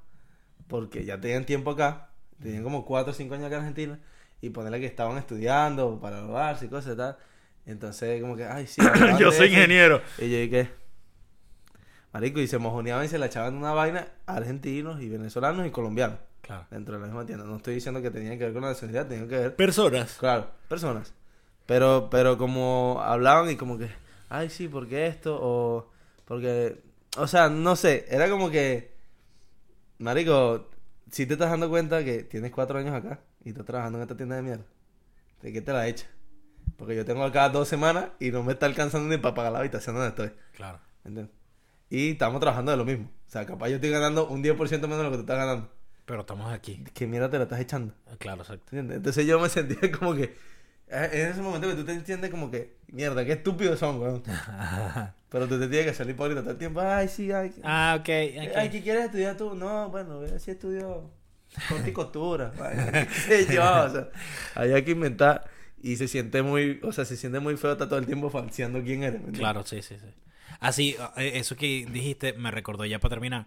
porque 0.66 1.04
ya 1.04 1.20
tenían 1.20 1.46
tiempo 1.46 1.70
acá, 1.70 2.08
tenían 2.42 2.64
como 2.64 2.84
4 2.84 3.12
o 3.12 3.14
5 3.14 3.32
años 3.32 3.46
acá 3.46 3.54
en 3.54 3.60
Argentina, 3.60 4.00
y 4.40 4.50
ponerle 4.50 4.80
que 4.80 4.86
estaban 4.86 5.16
estudiando 5.18 6.00
para 6.00 6.16
graduarse 6.16 6.66
y 6.66 6.68
cosas 6.68 6.94
y 6.94 6.96
tal. 6.96 7.16
Entonces, 7.64 8.20
como 8.20 8.34
que, 8.34 8.46
ay, 8.46 8.66
sí. 8.66 8.82
Yo 9.20 9.30
de 9.30 9.36
soy 9.36 9.50
ingeniero. 9.50 10.02
Y 10.18 10.32
yo 10.32 10.38
dije, 10.38 10.70
marico, 12.12 12.40
y 12.40 12.48
se 12.48 12.58
mojoneaban 12.58 13.04
y 13.04 13.08
se 13.08 13.18
la 13.18 13.26
echaban 13.26 13.54
una 13.54 13.72
vaina 13.72 14.08
a 14.26 14.34
argentinos 14.34 15.00
y 15.00 15.08
venezolanos 15.08 15.64
y 15.64 15.70
colombianos 15.70 16.18
Claro. 16.46 16.66
dentro 16.70 16.94
de 16.94 17.00
la 17.00 17.06
misma 17.06 17.24
tienda. 17.26 17.44
No 17.44 17.56
estoy 17.56 17.74
diciendo 17.74 18.02
que 18.02 18.10
tenían 18.10 18.38
que 18.38 18.44
ver 18.44 18.52
con 18.52 18.62
la 18.62 18.68
nacionalidad, 18.68 19.06
tenían 19.08 19.28
que 19.28 19.36
ver, 19.38 19.56
Personas. 19.56 20.16
claro, 20.18 20.50
personas. 20.68 21.12
Pero, 21.66 22.08
pero 22.10 22.36
como 22.36 23.00
hablaban 23.02 23.50
y 23.50 23.56
como 23.56 23.78
que, 23.78 23.88
ay, 24.28 24.50
sí, 24.50 24.68
porque 24.68 25.06
esto, 25.06 25.38
o 25.40 25.90
porque, 26.26 26.82
o 27.16 27.26
sea, 27.26 27.48
no 27.48 27.74
sé, 27.76 28.04
era 28.10 28.28
como 28.28 28.50
que, 28.50 28.94
marico, 29.98 30.68
si 31.10 31.26
te 31.26 31.34
estás 31.34 31.50
dando 31.50 31.68
cuenta 31.68 32.04
que 32.04 32.24
tienes 32.24 32.50
cuatro 32.50 32.78
años 32.78 32.94
acá 32.94 33.20
y 33.44 33.50
estás 33.50 33.64
trabajando 33.64 33.98
en 33.98 34.02
esta 34.02 34.16
tienda 34.16 34.36
de 34.36 34.42
mierda, 34.42 34.64
¿de 35.42 35.52
qué 35.52 35.60
te 35.60 35.72
la 35.72 35.86
echa? 35.86 36.06
Porque 36.76 36.96
yo 36.96 37.04
tengo 37.04 37.22
acá 37.24 37.48
dos 37.48 37.68
semanas 37.68 38.06
y 38.18 38.30
no 38.30 38.42
me 38.42 38.52
está 38.52 38.66
alcanzando 38.66 39.08
ni 39.08 39.16
para 39.18 39.34
pagar 39.34 39.52
la 39.52 39.58
habitación 39.60 39.94
donde 39.94 40.08
estoy. 40.08 40.32
Claro. 40.52 40.80
¿Entiendes? 41.04 41.34
Y 41.90 42.10
estamos 42.12 42.40
trabajando 42.40 42.72
de 42.72 42.76
lo 42.78 42.84
mismo. 42.84 43.10
O 43.26 43.30
sea, 43.30 43.46
capaz 43.46 43.68
yo 43.68 43.76
estoy 43.76 43.90
ganando 43.90 44.26
un 44.26 44.42
10% 44.42 44.56
menos 44.82 44.98
de 44.98 45.04
lo 45.04 45.10
que 45.10 45.16
tú 45.16 45.20
estás 45.20 45.36
ganando. 45.38 45.70
Pero 46.04 46.20
estamos 46.20 46.52
aquí. 46.52 46.84
¿Qué 46.92 47.06
mierda 47.06 47.30
te 47.30 47.38
la 47.38 47.44
estás 47.44 47.60
echando? 47.60 47.94
Claro, 48.18 48.42
exacto. 48.42 48.64
¿Entiendes? 48.66 48.98
Entonces 48.98 49.26
yo 49.26 49.40
me 49.40 49.48
sentía 49.48 49.90
como 49.98 50.14
que... 50.14 50.36
eh, 50.88 51.10
En 51.12 51.28
ese 51.28 51.40
momento 51.40 51.68
que 51.68 51.74
tú 51.74 51.84
te 51.84 51.92
entiendes 51.92 52.30
como 52.30 52.50
que... 52.50 52.76
Mierda, 52.88 53.24
qué 53.24 53.32
estúpidos 53.32 53.78
son, 53.78 54.00
weón. 54.00 54.22
Pero 55.30 55.48
tú 55.48 55.58
te 55.58 55.66
tienes 55.68 55.86
que 55.88 55.94
salir 55.94 56.14
por 56.14 56.24
ahorita 56.24 56.42
todo 56.42 56.52
el 56.52 56.58
tiempo. 56.58 56.80
Ay, 56.80 57.08
sí, 57.08 57.32
ay. 57.32 57.52
ah, 57.64 57.96
ok. 57.98 58.08
Ay, 58.08 58.68
¿qué 58.70 58.82
quieres 58.82 59.06
estudiar 59.06 59.36
tú? 59.36 59.54
No, 59.54 59.88
bueno, 59.90 60.20
ve 60.20 60.38
si 60.38 60.50
estudio 60.52 61.10
corte 61.68 61.90
y 61.90 61.92
costura. 61.92 62.52
Ay, 62.60 63.06
qué 63.28 63.44
sé 63.44 63.54
yo, 63.54 63.62
o 63.62 63.90
sea, 63.90 64.08
hay 64.54 64.82
que 64.84 64.92
inventar. 64.92 65.44
Y 65.82 65.96
se 65.96 66.06
siente 66.08 66.42
muy... 66.42 66.80
O 66.82 66.92
sea, 66.92 67.04
se 67.04 67.16
siente 67.16 67.40
muy 67.40 67.56
feo 67.56 67.72
estar 67.72 67.88
todo 67.88 67.98
el 67.98 68.06
tiempo 68.06 68.30
falseando 68.30 68.82
quién 68.82 69.02
eres. 69.02 69.20
¿me 69.20 69.26
entiendes? 69.28 69.40
Claro, 69.40 69.64
sí, 69.66 69.82
sí, 69.82 69.96
sí. 69.98 70.06
Así, 70.60 70.96
eh, 71.16 71.32
eso 71.34 71.56
que 71.56 71.86
dijiste 71.90 72.32
me 72.34 72.50
recordó 72.50 72.84
ya 72.84 73.00
para 73.00 73.10
terminar. 73.14 73.46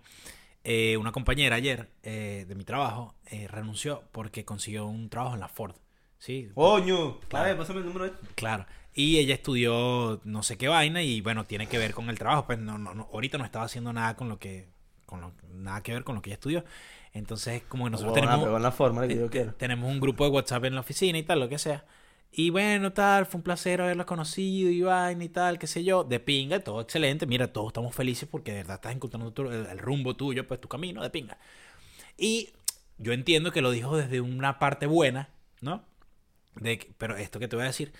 Eh, 0.69 0.97
una 0.97 1.13
compañera 1.13 1.56
ayer 1.56 1.89
eh, 2.03 2.43
de 2.45 2.53
mi 2.56 2.65
trabajo 2.65 3.15
eh, 3.32 3.47
renunció 3.47 4.03
porque 4.12 4.43
consiguió 4.43 4.86
un 4.86 5.10
trabajo 5.10 5.36
en 5.36 5.39
la 5.39 5.47
Ford. 5.47 5.75
Sí, 6.17 6.49
Coño. 6.56 7.19
Claro. 7.30 7.58
Pásame 7.58 7.80
el 7.80 7.86
número 7.86 8.03
ahí. 8.06 8.12
claro. 8.36 8.65
Y 8.93 9.17
ella 9.19 9.34
estudió 9.36 10.19
no 10.25 10.43
sé 10.43 10.58
qué 10.58 10.67
vaina 10.67 11.01
y 11.03 11.21
bueno, 11.21 11.45
tiene 11.45 11.67
que 11.67 11.77
ver 11.77 11.93
con 11.93 12.10
el 12.10 12.17
trabajo. 12.19 12.45
Pues 12.47 12.60
no, 12.60 12.77
no, 12.77 12.93
no, 12.95 13.08
ahorita 13.13 13.38
no 13.38 13.45
estaba 13.45 13.63
haciendo 13.63 13.93
nada 13.93 14.15
con 14.17 14.27
lo 14.27 14.39
que, 14.39 14.67
con 15.06 15.21
lo- 15.21 15.32
nada 15.53 15.82
que 15.84 15.93
ver 15.93 16.03
con 16.03 16.15
lo 16.15 16.21
que 16.21 16.32
ella 16.32 16.36
estudió. 16.36 16.65
Entonces, 17.13 17.62
como 17.69 17.86
que 17.86 17.91
nosotros 17.91 18.15
tenemos, 18.15 18.39
pero 18.41 18.58
en 18.58 18.63
la 18.63 18.71
forma 18.71 19.08
que 19.08 19.15
yo 19.15 19.30
quiero. 19.30 19.53
tenemos 19.53 19.89
un 19.89 19.99
grupo 20.01 20.25
de 20.25 20.32
WhatsApp 20.32 20.65
en 20.65 20.75
la 20.75 20.82
oficina 20.82 21.17
y 21.17 21.23
tal, 21.23 21.39
lo 21.39 21.47
que 21.47 21.60
sea. 21.60 21.86
Y 22.32 22.50
bueno, 22.52 22.94
tal, 22.94 23.26
fue 23.26 23.40
un 23.40 23.44
placer 23.44 23.82
haberlos 23.82 24.06
conocido 24.06 24.88
vaina 24.88 25.24
y 25.24 25.30
tal, 25.30 25.58
qué 25.58 25.68
sé 25.68 25.84
yo. 25.84 26.04
De 26.04 26.20
pinga, 26.20 26.60
todo 26.60 26.82
excelente. 26.82 27.26
Mira, 27.26 27.52
todos 27.52 27.68
estamos 27.70 27.96
felices 27.96 28.30
porque 28.30 28.52
de 28.52 28.58
verdad 28.60 28.76
estás 28.76 28.94
encontrando 28.94 29.34
el, 29.52 29.80
rumbo 29.80 30.16
tuyo, 30.16 30.48
pues 30.48 30.62
tu 30.62 30.68
camino 30.68 31.02
de 31.02 31.10
pinga. 31.10 31.38
Y 32.18 32.50
yo 32.98 33.13
entiendo 33.13 33.52
que 33.52 33.62
lo 33.62 33.72
dijo 33.72 33.98
desde 33.98 34.22
una 34.22 34.60
parte 34.60 34.86
buena, 34.86 35.30
¿no? 35.62 35.84
De, 36.56 36.88
pero 36.98 37.18
esto 37.18 37.40
que 37.40 37.48
te 37.48 37.56
voy 37.56 37.63
a 37.63 37.68
decir. 37.68 37.94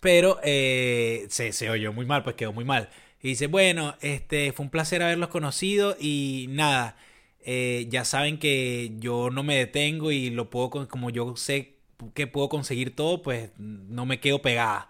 Pero 0.00 0.40
eh, 0.42 1.26
se, 1.28 1.52
se 1.52 1.70
oyó 1.70 1.92
muy 1.92 2.06
mal, 2.06 2.22
pues 2.22 2.36
quedó 2.36 2.52
muy 2.52 2.64
mal. 2.64 2.88
Y 3.22 3.28
dice, 3.28 3.46
bueno, 3.46 3.96
este, 4.00 4.52
fue 4.52 4.64
un 4.64 4.70
placer 4.70 5.02
haberlos 5.02 5.28
conocido 5.28 5.96
y 6.00 6.46
nada, 6.50 6.96
eh, 7.44 7.86
ya 7.88 8.04
saben 8.04 8.38
que 8.38 8.92
yo 8.98 9.30
no 9.30 9.42
me 9.44 9.56
detengo 9.56 10.10
y 10.12 10.30
lo 10.30 10.50
puedo, 10.50 10.88
como 10.88 11.10
yo 11.10 11.36
sé 11.36 11.76
que 12.14 12.26
puedo 12.26 12.48
conseguir 12.48 12.94
todo, 12.96 13.22
pues 13.22 13.50
no 13.58 14.06
me 14.06 14.20
quedo 14.20 14.40
pegada. 14.42 14.88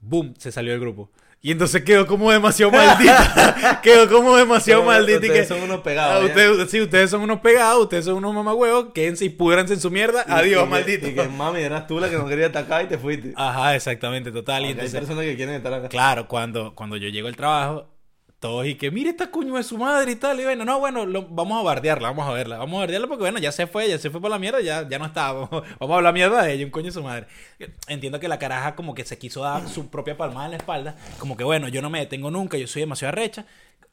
Boom, 0.00 0.34
se 0.38 0.50
salió 0.52 0.72
del 0.72 0.80
grupo. 0.80 1.10
Y 1.44 1.50
entonces 1.50 1.82
quedó 1.82 2.06
como 2.06 2.30
demasiado 2.30 2.70
maldita. 2.72 3.80
quedó 3.82 4.08
como 4.08 4.36
demasiado 4.36 4.84
maldita. 4.84 5.26
y 5.26 5.28
Ustedes 5.30 5.48
que, 5.48 5.54
son 5.54 5.62
unos 5.62 5.80
pegados. 5.80 6.22
¿ya? 6.22 6.28
ustedes, 6.28 6.70
sí, 6.70 6.80
ustedes 6.80 7.10
son 7.10 7.20
unos 7.22 7.40
pegados, 7.40 7.82
ustedes 7.82 8.04
son 8.04 8.14
unos 8.14 8.32
mamagüevos, 8.32 8.92
quédense 8.94 9.24
y 9.24 9.28
pudranse 9.28 9.74
en 9.74 9.80
su 9.80 9.90
mierda. 9.90 10.24
Y- 10.28 10.30
Adiós, 10.32 10.64
y 10.66 10.70
maldito. 10.70 11.08
Y 11.08 11.14
que 11.14 11.26
mami, 11.28 11.60
eras 11.60 11.86
tú 11.88 11.98
la 11.98 12.08
que 12.08 12.16
no 12.16 12.28
quería 12.28 12.46
atacar 12.46 12.84
y 12.84 12.88
te 12.88 12.96
fuiste. 12.96 13.32
Ajá, 13.36 13.74
exactamente, 13.74 14.30
total. 14.30 14.62
Y 14.62 14.66
Aunque 14.66 14.82
hay 14.82 14.86
entonces, 14.86 15.00
personas 15.00 15.24
que 15.24 15.34
quieren 15.36 15.54
estar 15.56 15.74
acá. 15.74 15.88
claro, 15.88 16.28
cuando, 16.28 16.74
cuando 16.76 16.96
yo 16.96 17.08
llego 17.08 17.26
al 17.26 17.34
trabajo, 17.36 17.88
todos 18.42 18.66
y 18.66 18.74
que 18.74 18.90
mire 18.90 19.08
esta 19.08 19.30
cuño 19.30 19.54
de 19.54 19.62
su 19.62 19.78
madre 19.78 20.12
y 20.12 20.16
tal. 20.16 20.38
Y 20.38 20.44
bueno, 20.44 20.66
no, 20.66 20.78
bueno, 20.78 21.06
lo- 21.06 21.26
vamos 21.28 21.58
a 21.58 21.62
bardearla, 21.62 22.08
vamos 22.08 22.28
a 22.28 22.32
verla. 22.32 22.58
Vamos 22.58 22.76
a 22.76 22.80
bardearla 22.80 23.06
porque 23.08 23.22
bueno, 23.22 23.38
ya 23.38 23.50
se 23.52 23.66
fue, 23.66 23.88
ya 23.88 23.96
se 23.98 24.10
fue 24.10 24.20
por 24.20 24.30
la 24.30 24.38
mierda, 24.38 24.60
ya, 24.60 24.86
ya 24.86 24.98
no 24.98 25.06
está. 25.06 25.32
Vamos, 25.32 25.48
vamos 25.80 25.94
a 25.94 25.96
hablar 25.96 26.12
mierda 26.12 26.42
de 26.42 26.52
ella, 26.52 26.64
un 26.66 26.70
coño 26.70 26.86
de 26.86 26.92
su 26.92 27.02
madre. 27.02 27.26
Entiendo 27.88 28.20
que 28.20 28.28
la 28.28 28.38
caraja 28.38 28.74
como 28.74 28.94
que 28.94 29.06
se 29.06 29.16
quiso 29.16 29.42
dar 29.42 29.66
su 29.68 29.88
propia 29.88 30.16
palmada 30.18 30.44
en 30.44 30.50
la 30.50 30.56
espalda. 30.58 30.96
Como 31.18 31.38
que 31.38 31.44
bueno, 31.44 31.68
yo 31.68 31.80
no 31.80 31.88
me 31.88 32.00
detengo 32.00 32.30
nunca, 32.30 32.58
yo 32.58 32.66
soy 32.66 32.82
demasiado 32.82 33.12
arrecha. 33.12 33.46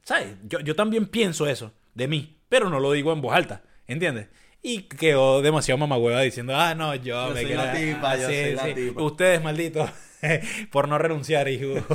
¿Sabes? 0.04 0.28
Yo, 0.44 0.60
yo 0.60 0.76
también 0.76 1.06
pienso 1.08 1.48
eso 1.48 1.72
de 1.94 2.08
mí, 2.08 2.38
pero 2.50 2.70
no 2.70 2.80
lo 2.80 2.92
digo 2.92 3.14
en 3.14 3.22
voz 3.22 3.36
alta, 3.36 3.62
¿entiendes? 3.88 4.28
Y 4.62 4.84
quedó 4.84 5.42
demasiado 5.42 5.78
mamagüeva 5.78 6.20
diciendo, 6.22 6.54
ah, 6.56 6.76
no, 6.76 6.94
yo, 6.96 7.28
Yo 7.30 7.34
me 7.34 7.42
soy 7.44 7.52
queda- 7.52 7.66
la 7.66 7.74
tipa, 7.74 8.12
ah, 8.12 8.18
yo 8.18 8.28
sí, 8.28 8.34
soy 8.42 8.54
la 8.56 8.64
sí. 8.66 8.74
tipa". 8.74 9.02
Ustedes, 9.04 9.42
malditos, 9.44 9.90
por 10.72 10.88
no 10.88 10.98
renunciar, 10.98 11.48
hijo. 11.48 11.68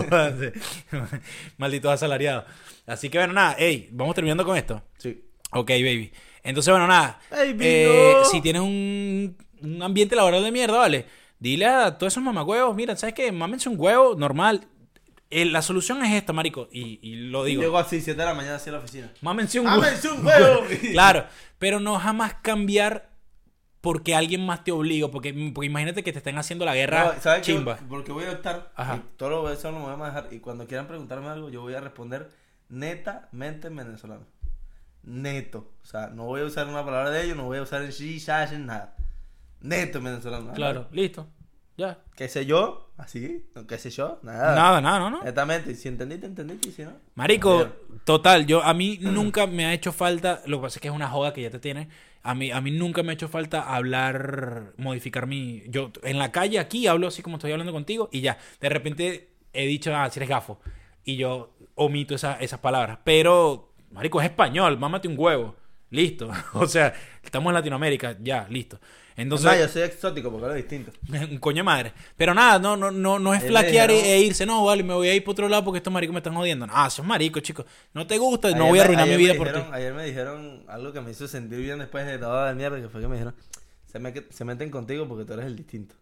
malditos 1.58 1.92
asalariados. 1.92 2.44
Así 2.87 3.08
que 3.08 3.18
bueno, 3.18 3.32
nada, 3.32 3.56
hey, 3.58 3.88
vamos 3.92 4.14
terminando 4.14 4.44
con 4.44 4.56
esto. 4.56 4.82
Sí. 4.98 5.24
Ok, 5.50 5.70
baby. 5.70 6.12
Entonces, 6.42 6.70
bueno, 6.72 6.87
nada. 6.87 7.20
Baby, 7.30 7.56
eh, 7.60 8.12
no. 8.16 8.24
Si 8.24 8.40
tienes 8.40 8.62
un, 8.62 9.37
un 9.62 9.82
ambiente 9.82 10.14
laboral 10.16 10.42
de 10.42 10.52
mierda, 10.52 10.78
vale. 10.78 11.06
Dile 11.38 11.66
a 11.66 11.98
todos 11.98 12.12
esos 12.12 12.22
mamagüevos, 12.22 12.74
mira, 12.74 12.96
¿sabes 12.96 13.14
qué? 13.14 13.30
Mámense 13.32 13.68
un 13.68 13.76
huevo 13.78 14.14
normal. 14.14 14.66
Eh, 15.30 15.44
la 15.46 15.62
solución 15.62 16.02
es 16.04 16.14
esta, 16.14 16.32
marico. 16.32 16.68
Y, 16.70 17.00
y 17.02 17.16
lo 17.16 17.44
digo. 17.44 17.62
Llego 17.62 17.78
así, 17.78 18.00
7 18.00 18.18
de 18.18 18.26
la 18.26 18.34
mañana, 18.34 18.56
así 18.56 18.68
a 18.68 18.74
la 18.74 18.78
oficina. 18.78 19.12
Mámense 19.20 19.58
un 19.58 19.66
huevo. 19.66 19.80
¡Mámense 19.80 20.08
un 20.08 20.26
huevo! 20.26 20.62
claro, 20.92 21.26
pero 21.58 21.80
no 21.80 21.98
jamás 21.98 22.34
cambiar 22.34 23.13
porque 23.85 24.14
alguien 24.14 24.44
más 24.47 24.64
te 24.64 24.73
obliga. 24.73 25.09
Porque, 25.09 25.35
porque 25.55 25.66
imagínate 25.66 26.03
que 26.03 26.11
te 26.11 26.18
estén 26.18 26.38
haciendo 26.38 26.64
la 26.64 26.75
guerra 26.75 27.12
No, 27.14 27.20
¿sabes 27.20 27.42
chimba. 27.42 27.79
Porque 27.87 28.12
voy 28.12 28.25
a 28.25 28.33
optar. 28.33 28.73
Ajá. 28.75 28.97
y 28.97 29.16
todo 29.18 29.53
eso 29.53 29.70
lo 29.70 29.79
me 29.79 29.85
voy 29.85 29.92
a 29.92 29.97
manejar. 29.99 30.29
Y 30.33 30.40
cuando 30.40 30.66
quieran 30.66 30.88
preguntarme 30.88 31.29
algo, 31.29 31.51
yo 31.51 31.61
voy 31.61 31.75
a 31.75 31.81
responder 31.83 32.31
netamente 32.70 33.68
en 33.68 33.77
venezolano. 33.77 34.25
Neto. 35.03 35.70
O 35.83 35.87
sea, 35.87 36.07
no 36.07 36.25
voy 36.25 36.40
a 36.40 36.44
usar 36.47 36.66
una 36.66 36.83
palabra 36.83 37.11
de 37.11 37.25
ellos, 37.25 37.37
no 37.37 37.44
voy 37.44 37.59
a 37.59 37.62
usar 37.62 37.83
en 37.83 37.92
sí, 37.92 38.25
en 38.53 38.64
nada. 38.64 38.97
Neto 39.61 39.99
en 39.99 40.05
venezolano. 40.05 40.55
Claro, 40.55 40.88
listo. 40.90 41.29
Ya. 41.76 41.98
¿Qué 42.16 42.28
sé 42.28 42.46
yo? 42.46 42.90
Así. 42.96 43.44
¿Qué 43.68 43.78
sé 43.78 43.90
yo? 43.90 44.20
Nada. 44.22 44.54
Nada, 44.54 44.80
nada, 44.80 44.98
no, 45.00 45.10
no. 45.10 45.24
Netamente. 45.24 45.72
Y 45.72 45.74
Si 45.74 45.88
entendiste, 45.88 46.26
entendiste. 46.26 46.70
Si 46.70 46.82
no. 46.82 46.92
Marico, 47.16 47.66
total, 48.04 48.46
yo 48.46 48.62
a 48.62 48.72
mí 48.74 48.98
nunca 49.02 49.46
me 49.48 49.66
ha 49.66 49.72
hecho 49.74 49.92
falta, 49.92 50.42
lo 50.46 50.58
que 50.58 50.62
pasa 50.62 50.78
es 50.78 50.80
que 50.82 50.88
es 50.88 50.94
una 50.94 51.08
joda 51.08 51.32
que 51.32 51.42
ya 51.42 51.50
te 51.50 51.58
tiene. 51.58 51.88
A 52.22 52.34
mí, 52.34 52.50
a 52.52 52.60
mí 52.60 52.70
nunca 52.70 53.02
me 53.02 53.10
ha 53.10 53.14
hecho 53.14 53.28
falta 53.28 53.74
hablar, 53.74 54.72
modificar 54.76 55.26
mi. 55.26 55.62
Yo 55.68 55.90
en 56.04 56.18
la 56.18 56.30
calle 56.32 56.58
aquí 56.58 56.87
hablo 56.87 57.08
así 57.08 57.22
como 57.22 57.37
estoy 57.37 57.52
hablando 57.52 57.72
contigo 57.72 58.08
y 58.12 58.20
ya. 58.20 58.38
De 58.60 58.68
repente 58.68 59.30
he 59.52 59.66
dicho, 59.66 59.94
ah, 59.94 60.08
si 60.10 60.20
eres 60.20 60.28
gafo. 60.28 60.60
Y 61.04 61.16
yo 61.16 61.54
omito 61.74 62.14
esa- 62.14 62.38
esas 62.40 62.60
palabras. 62.60 62.98
Pero, 63.04 63.72
Marico, 63.90 64.20
es 64.20 64.26
español, 64.26 64.78
mámate 64.78 65.08
un 65.08 65.16
huevo. 65.18 65.56
Listo. 65.90 66.30
O 66.54 66.66
sea, 66.66 66.94
estamos 67.22 67.50
en 67.50 67.54
Latinoamérica, 67.54 68.16
ya, 68.20 68.46
listo. 68.48 68.80
Entonces. 69.16 69.46
No, 69.46 69.57
yo 69.57 69.68
soy 69.68 69.83
exótico 69.83 70.31
porque 70.31 70.44
hablo 70.46 70.57
distinto. 70.57 70.90
Un 71.09 71.38
coño 71.40 71.59
de 71.59 71.62
madre. 71.62 71.92
Pero 72.16 72.35
nada, 72.35 72.59
no, 72.59 72.77
no, 72.77 72.90
no, 72.90 73.18
no 73.20 73.33
es 73.35 73.44
flaquear 73.44 73.90
e, 73.92 74.14
e 74.14 74.20
irse. 74.22 74.44
No, 74.44 74.64
vale, 74.64 74.83
me 74.83 74.92
voy 74.94 75.09
a 75.09 75.14
ir 75.14 75.22
por 75.22 75.33
otro 75.33 75.48
lado 75.48 75.64
porque 75.64 75.79
estos 75.79 75.92
maricos 75.92 76.12
me 76.12 76.18
están 76.18 76.35
jodiendo. 76.35 76.66
Ah, 76.70 76.90
sos 76.90 77.07
marico, 77.07 77.38
chicos. 77.40 77.64
No 77.92 78.07
te 78.07 78.18
gusta, 78.18 78.50
no 78.50 78.66
voy 78.66 78.79
a 78.81 78.83
arruinar 78.83 79.07
mi 79.07 79.16
vida 79.16 79.35
por 79.35 79.46
ti. 79.48 79.55
dijeron- 79.55 79.74
Ayer 79.74 79.94
me 79.94 80.05
dijeron 80.05 80.64
algo 80.68 80.92
que 80.92 81.00
me 81.00 81.12
hizo 81.12 81.29
sentir 81.29 81.59
bien 81.61 81.79
después 81.79 82.05
de 82.07 82.18
toda 82.18 82.46
la 82.46 82.55
mierda, 82.55 82.81
que 82.81 82.88
fue 82.88 83.00
que 83.00 83.07
me 83.09 83.14
dijeron, 83.14 83.35
se, 83.87 83.98
me- 84.00 84.12
se 84.31 84.44
meten 84.44 84.70
contigo 84.70 85.07
porque 85.07 85.24
tú 85.24 85.35
eres 85.35 85.46
el 85.46 85.55
distinto. 85.57 85.94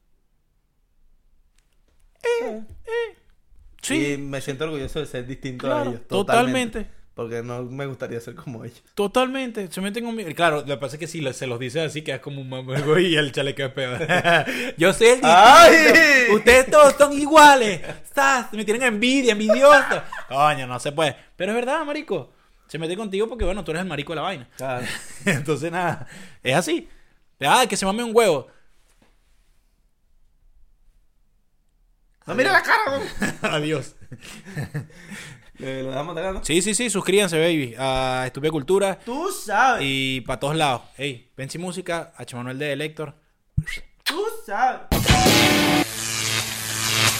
Sí, 3.83 4.13
Y 4.15 4.17
me 4.17 4.41
siento 4.41 4.65
orgulloso 4.65 5.01
de 5.01 5.07
ser 5.07 5.27
distinto 5.27 5.67
Claro, 5.67 5.91
a 5.91 5.93
ellos. 5.95 6.07
totalmente. 6.09 6.87
Porque 7.15 7.43
no 7.43 7.63
me 7.65 7.85
gustaría 7.85 8.19
ser 8.21 8.35
como 8.35 8.65
ellos. 8.65 8.83
totalmente. 8.95 9.71
Se 9.71 9.81
meten 9.83 10.05
conmigo. 10.05 10.31
Claro, 10.35 10.61
lo 10.61 10.67
que 10.67 10.77
pasa 10.79 10.97
es 10.97 11.01
que 11.01 11.07
si 11.07 11.23
se 11.35 11.47
los 11.47 11.59
dice 11.59 11.83
así, 11.83 12.03
que 12.03 12.13
es 12.13 12.21
como 12.21 12.41
un 12.41 12.49
mamago 12.49 12.99
y 12.99 13.17
el 13.17 13.33
chaleco 13.33 13.65
es 13.65 13.73
peor. 13.73 13.99
Yo 14.79 14.93
soy 14.95 15.09
el 15.09 15.15
distinto. 15.17 15.29
¡Ay! 15.31 16.31
Ustedes 16.33 16.71
todos 16.71 16.95
son 16.97 17.13
iguales. 17.13 17.83
¿Estás? 18.05 18.51
Me 18.53 18.65
tienen 18.65 18.85
envidia, 18.85 19.33
envidioso. 19.33 20.03
Coño, 20.29 20.67
no 20.67 20.81
se 20.81 20.93
puede. 20.93 21.15
Pero 21.37 21.53
es 21.53 21.57
verdad, 21.57 21.85
marico. 21.85 22.33
Se 22.67 22.79
mete 22.79 22.97
contigo 22.97 23.29
porque, 23.29 23.45
bueno, 23.45 23.63
tú 23.63 23.73
eres 23.73 23.83
el 23.83 23.89
marico 23.89 24.13
de 24.13 24.17
la 24.17 24.23
vaina. 24.23 24.49
Claro. 24.57 24.87
Entonces, 25.27 25.71
nada, 25.71 26.07
es 26.43 26.57
así. 26.57 26.89
Ah, 27.41 27.67
que 27.69 27.77
se 27.77 27.85
mame 27.85 28.03
un 28.03 28.17
huevo. 28.17 28.47
¡No 32.27 32.35
mira 32.35 32.53
la 32.53 32.63
cara! 32.63 33.01
Adiós. 33.43 33.97
¿Le- 35.63 35.83
¿Lo 35.83 35.89
dejamos 35.91 36.13
atacando? 36.17 36.45
Sí, 36.45 36.61
sí, 36.63 36.75
sí, 36.75 36.91
suscríbanse, 36.91 37.39
baby, 37.39 37.75
a 37.79 38.25
Estúpida 38.27 38.51
Cultura 38.51 38.99
Tú 39.05 39.31
sabes. 39.31 39.83
y 39.87 40.21
para 40.23 40.41
todos 40.41 40.57
lados. 40.57 40.83
Ey, 40.99 41.31
Pensi 41.35 41.59
Música, 41.59 42.13
H. 42.17 42.35
Manuel 42.37 42.59
de 42.59 42.73
Elector. 42.73 43.15
Tú 44.05 44.23
sabes. 44.45 44.81